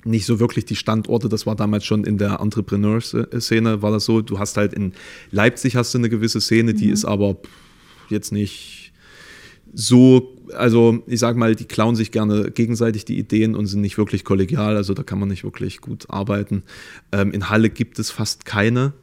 [0.03, 1.29] nicht so wirklich die Standorte.
[1.29, 4.21] Das war damals schon in der Entrepreneur-Szene, war das so.
[4.21, 4.93] Du hast halt in
[5.29, 7.37] Leipzig hast du eine gewisse Szene, die ist aber
[8.11, 8.93] jetzt nicht
[9.73, 13.97] so, also ich sag mal, die klauen sich gerne gegenseitig die Ideen und sind nicht
[13.97, 16.63] wirklich kollegial, also da kann man nicht wirklich gut arbeiten.
[17.11, 18.93] Ähm, in Halle gibt es fast keine.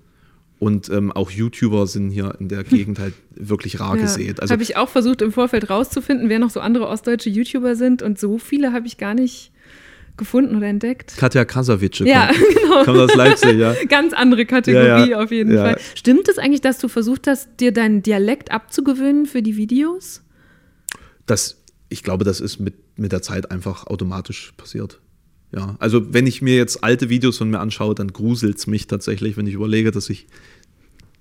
[0.60, 4.40] Und ähm, auch YouTuber sind hier in der Gegend halt wirklich rar gesät.
[4.40, 8.02] Also habe ich auch versucht im Vorfeld rauszufinden, wer noch so andere ostdeutsche YouTuber sind
[8.02, 9.52] und so viele habe ich gar nicht
[10.16, 11.16] gefunden oder entdeckt.
[11.16, 12.84] Katja Krasavice Ja, kommt, genau.
[12.84, 13.74] kommt aus Leipzig, ja.
[13.88, 15.20] Ganz andere Kategorie Ja, ja.
[15.22, 15.62] auf jeden Ja.
[15.64, 15.78] Fall.
[15.94, 20.22] Stimmt es eigentlich, dass du versucht hast, dir deinen Dialekt abzugewöhnen für die Videos?
[21.26, 25.00] Das, ich glaube, das ist mit, mit der Zeit einfach automatisch passiert.
[25.52, 28.86] Ja, also wenn ich mir jetzt alte Videos von mir anschaue, dann gruselt es mich
[28.88, 30.26] tatsächlich, wenn ich überlege, dass ich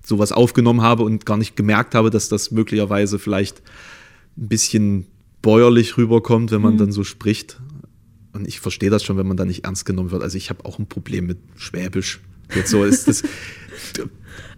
[0.04, 3.62] sowas aufgenommen habe und gar nicht gemerkt habe, dass das möglicherweise vielleicht
[4.36, 5.06] ein bisschen
[5.40, 7.60] bäuerlich rüberkommt, wenn man dann so spricht.
[8.34, 10.22] Und ich verstehe das schon, wenn man da nicht ernst genommen wird.
[10.22, 12.20] Also ich habe auch ein Problem mit Schwäbisch.
[12.54, 13.22] Jetzt so ist das.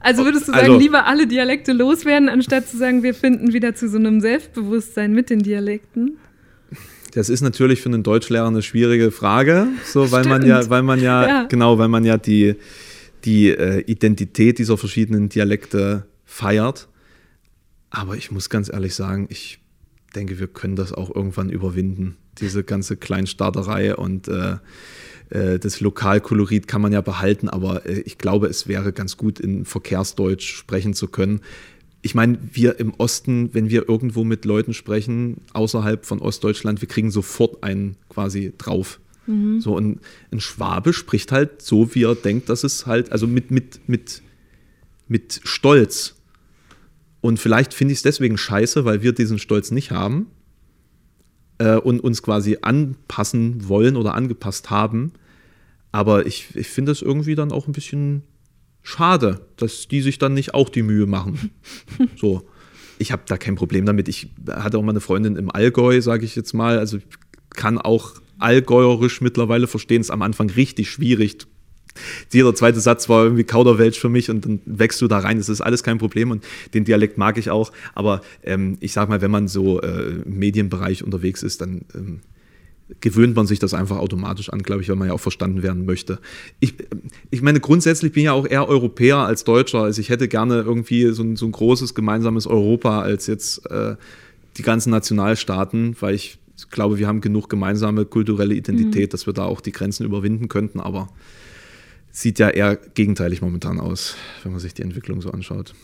[0.00, 3.74] Also würdest du sagen, Also- lieber alle Dialekte loswerden, anstatt zu sagen, wir finden wieder
[3.74, 6.16] zu so einem Selbstbewusstsein mit den Dialekten?
[7.12, 10.64] Das ist natürlich für einen Deutschlehrer eine schwierige Frage, so weil man Stimmt.
[10.64, 11.42] ja, weil man ja, Ja.
[11.44, 12.54] genau, weil man ja die,
[13.24, 16.88] die äh, Identität dieser verschiedenen Dialekte feiert.
[17.90, 19.58] Aber ich muss ganz ehrlich sagen, ich
[20.16, 22.16] denke, wir können das auch irgendwann überwinden.
[22.40, 24.56] Diese ganze Kleinstaaterei und äh,
[25.30, 29.38] äh, das Lokalkolorit kann man ja behalten, aber äh, ich glaube, es wäre ganz gut,
[29.38, 31.40] in Verkehrsdeutsch sprechen zu können.
[32.02, 36.88] Ich meine, wir im Osten, wenn wir irgendwo mit Leuten sprechen, außerhalb von Ostdeutschland, wir
[36.88, 39.00] kriegen sofort einen quasi drauf.
[39.60, 43.50] So, und ein Schwabe spricht halt so, wie er denkt, dass es halt, also mit,
[43.50, 44.22] mit, mit,
[45.08, 46.14] mit Stolz.
[47.20, 50.26] Und vielleicht finde ich es deswegen scheiße, weil wir diesen Stolz nicht haben
[51.58, 55.12] äh, und uns quasi anpassen wollen oder angepasst haben.
[55.92, 58.22] Aber ich, ich finde es irgendwie dann auch ein bisschen
[58.82, 61.50] schade, dass die sich dann nicht auch die Mühe machen.
[62.16, 62.46] so.
[62.98, 64.08] Ich habe da kein Problem damit.
[64.08, 66.78] Ich hatte auch mal eine Freundin im Allgäu, sage ich jetzt mal.
[66.78, 67.04] Also ich
[67.50, 70.00] kann auch Allgäuerisch mittlerweile verstehen.
[70.00, 71.46] Ist am Anfang richtig schwierig.
[72.32, 75.38] Jeder zweite Satz war irgendwie Kauderwelsch für mich und dann wächst du da rein.
[75.38, 76.44] Das ist alles kein Problem und
[76.74, 77.72] den Dialekt mag ich auch.
[77.94, 82.20] Aber ähm, ich sag mal, wenn man so äh, im Medienbereich unterwegs ist, dann ähm,
[83.00, 85.86] gewöhnt man sich das einfach automatisch an, glaube ich, weil man ja auch verstanden werden
[85.86, 86.20] möchte.
[86.60, 86.74] Ich,
[87.30, 89.82] ich meine, grundsätzlich bin ich ja auch eher Europäer als Deutscher.
[89.82, 93.96] Also ich hätte gerne irgendwie so ein, so ein großes gemeinsames Europa als jetzt äh,
[94.56, 96.38] die ganzen Nationalstaaten, weil ich
[96.70, 100.80] glaube, wir haben genug gemeinsame kulturelle Identität, dass wir da auch die Grenzen überwinden könnten,
[100.80, 101.08] aber
[102.16, 105.74] sieht ja eher gegenteilig momentan aus, wenn man sich die Entwicklung so anschaut.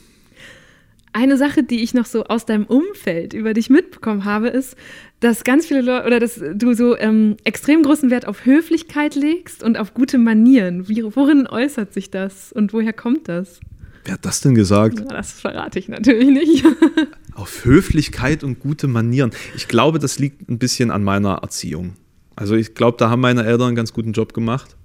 [1.13, 4.75] Eine Sache, die ich noch so aus deinem Umfeld über dich mitbekommen habe, ist,
[5.21, 9.63] dass ganz viele Leute oder dass du so ähm, extrem großen Wert auf Höflichkeit legst
[9.63, 10.89] und auf gute Manieren.
[10.89, 13.61] Wie, worin äußert sich das und woher kommt das?
[14.07, 15.01] Wer hat das denn gesagt?
[15.01, 16.65] Ja, Das verrate ich natürlich nicht.
[17.35, 19.31] Auf Höflichkeit und gute Manieren.
[19.55, 21.95] Ich glaube, das liegt ein bisschen an meiner Erziehung.
[22.37, 24.77] Also ich glaube, da haben meine Eltern einen ganz guten Job gemacht.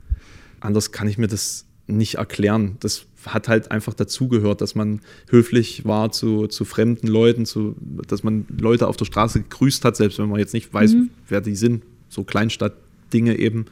[0.60, 2.78] Anders kann ich mir das nicht erklären.
[2.80, 7.76] Das hat halt einfach dazugehört, dass man höflich war zu, zu fremden Leuten, zu,
[8.08, 10.96] dass man Leute auf der Straße gegrüßt hat, selbst wenn man jetzt nicht weiß,
[11.28, 11.84] wer die sind.
[12.10, 13.66] So Kleinstadtdinge eben.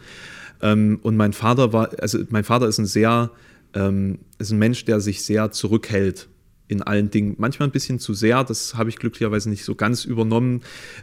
[0.62, 3.32] Ähm, und mein Vater war, also mein Vater ist ein sehr,
[3.74, 6.28] ähm, ist ein Mensch, der sich sehr zurückhält
[6.68, 7.36] in allen Dingen.
[7.38, 10.62] Manchmal ein bisschen zu sehr, das habe ich glücklicherweise nicht so ganz übernommen,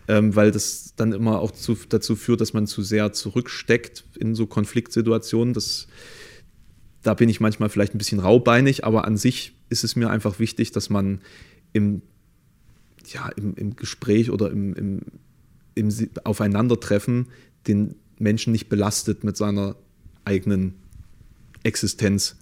[0.09, 4.35] ähm, weil das dann immer auch zu, dazu führt, dass man zu sehr zurücksteckt in
[4.35, 5.55] so Konfliktsituationen.
[5.55, 5.87] Das,
[7.03, 10.39] da bin ich manchmal vielleicht ein bisschen raubeinig, aber an sich ist es mir einfach
[10.39, 11.21] wichtig, dass man
[11.73, 12.03] im,
[13.07, 15.01] ja, im, im Gespräch oder im, im,
[15.75, 15.91] im
[16.25, 17.29] Aufeinandertreffen
[17.67, 19.77] den Menschen nicht belastet mit seiner
[20.25, 20.75] eigenen
[21.63, 22.37] Existenz.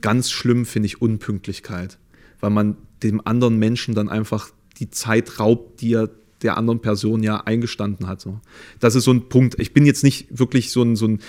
[0.00, 1.98] Ganz schlimm finde ich Unpünktlichkeit,
[2.42, 6.10] weil man dem anderen Menschen dann einfach die Zeit raubt, die er
[6.42, 8.20] der anderen Person ja eingestanden hat.
[8.20, 8.40] So.
[8.80, 9.58] Das ist so ein Punkt.
[9.58, 11.20] Ich bin jetzt nicht wirklich so ein, so ein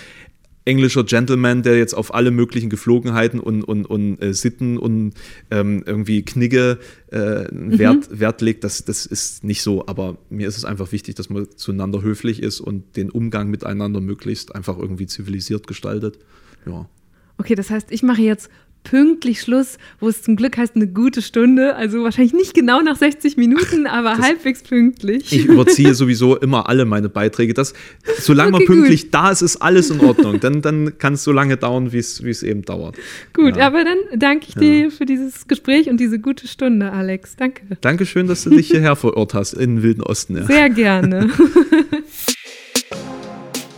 [0.64, 5.12] englischer Gentleman, der jetzt auf alle möglichen Geflogenheiten und, und, und äh, Sitten und
[5.50, 6.78] ähm, irgendwie Knigge
[7.12, 8.64] äh, Wert, Wert legt.
[8.64, 9.86] Das, das ist nicht so.
[9.86, 14.00] Aber mir ist es einfach wichtig, dass man zueinander höflich ist und den Umgang miteinander
[14.00, 16.18] möglichst einfach irgendwie zivilisiert gestaltet.
[16.66, 16.88] Ja.
[17.36, 18.48] Okay, das heißt, ich mache jetzt
[18.84, 21.74] pünktlich Schluss, wo es zum Glück heißt eine gute Stunde.
[21.74, 25.32] Also wahrscheinlich nicht genau nach 60 Minuten, aber halbwegs pünktlich.
[25.32, 27.54] Ich überziehe sowieso immer alle meine Beiträge.
[27.54, 27.74] Das,
[28.20, 30.38] solange Okay, man pünktlich da ist, ist alles in Ordnung.
[30.40, 32.96] Dann, dann kann es so lange dauern, wie es eben dauert.
[33.32, 33.66] Gut, Ja.
[33.66, 37.36] aber dann danke ich dir für dieses Gespräch und diese gute Stunde, Alex.
[37.36, 37.62] Danke.
[37.80, 40.36] Dankeschön, dass du dich hierher verirrt hast in den Wilden Osten.
[40.36, 40.44] Ja.
[40.46, 41.30] Sehr gerne.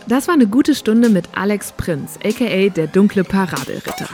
[0.09, 4.07] Das war eine gute Stunde mit Alex Prinz, aka der dunkle Parabelritter.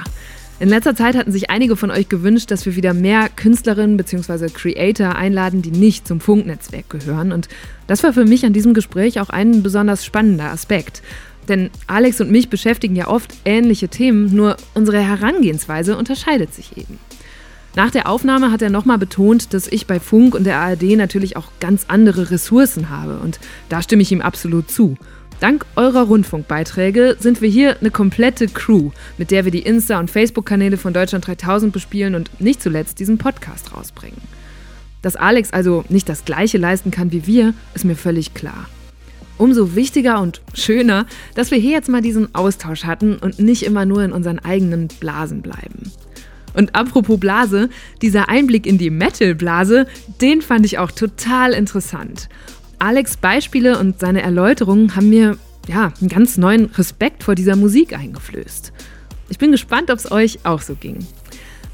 [0.64, 4.48] In letzter Zeit hatten sich einige von euch gewünscht, dass wir wieder mehr Künstlerinnen bzw.
[4.48, 7.34] Creator einladen, die nicht zum Funknetzwerk gehören.
[7.34, 7.50] Und
[7.86, 11.02] das war für mich an diesem Gespräch auch ein besonders spannender Aspekt.
[11.50, 16.98] Denn Alex und mich beschäftigen ja oft ähnliche Themen, nur unsere Herangehensweise unterscheidet sich eben.
[17.76, 21.36] Nach der Aufnahme hat er nochmal betont, dass ich bei Funk und der ARD natürlich
[21.36, 23.18] auch ganz andere Ressourcen habe.
[23.18, 24.96] Und da stimme ich ihm absolut zu.
[25.44, 30.10] Dank eurer Rundfunkbeiträge sind wir hier eine komplette Crew, mit der wir die Insta- und
[30.10, 34.22] Facebook-Kanäle von Deutschland 3000 bespielen und nicht zuletzt diesen Podcast rausbringen.
[35.02, 38.70] Dass Alex also nicht das Gleiche leisten kann wie wir, ist mir völlig klar.
[39.38, 43.84] Umso wichtiger und schöner, dass wir hier jetzt mal diesen Austausch hatten und nicht immer
[43.84, 45.92] nur in unseren eigenen Blasen bleiben.
[46.54, 47.68] Und apropos Blase,
[48.02, 49.88] dieser Einblick in die Metal-Blase,
[50.22, 52.30] den fand ich auch total interessant.
[52.84, 55.38] Alex Beispiele und seine Erläuterungen haben mir
[55.70, 58.74] ja, einen ganz neuen Respekt vor dieser Musik eingeflößt.
[59.30, 61.00] Ich bin gespannt, ob es euch auch so ging.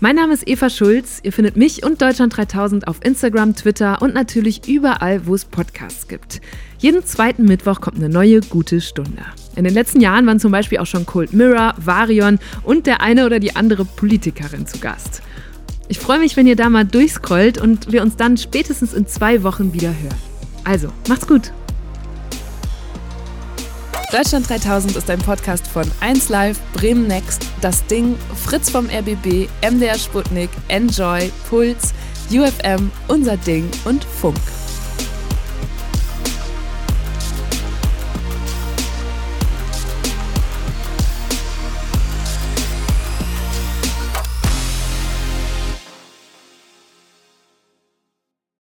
[0.02, 1.20] Mein Name ist Eva Schulz.
[1.24, 6.08] Ihr findet mich und Deutschland 3000 auf Instagram, Twitter und natürlich überall, wo es Podcasts
[6.08, 6.42] gibt.
[6.78, 9.26] Jeden zweiten Mittwoch kommt eine neue gute Stunde.
[9.56, 13.26] In den letzten Jahren waren zum Beispiel auch schon Cold Mirror, Varion und der eine
[13.26, 15.24] oder die andere Politikerin zu Gast.
[15.88, 19.42] Ich freue mich, wenn ihr da mal durchscrollt und wir uns dann spätestens in zwei
[19.42, 20.30] Wochen wieder hören.
[20.70, 21.52] Also, macht's gut!
[24.12, 28.16] Deutschland 3000 ist ein Podcast von 1Live, Bremen Next, Das Ding,
[28.46, 31.92] Fritz vom RBB, MDR Sputnik, Enjoy, Puls,
[32.30, 34.38] UFM, Unser Ding und Funk.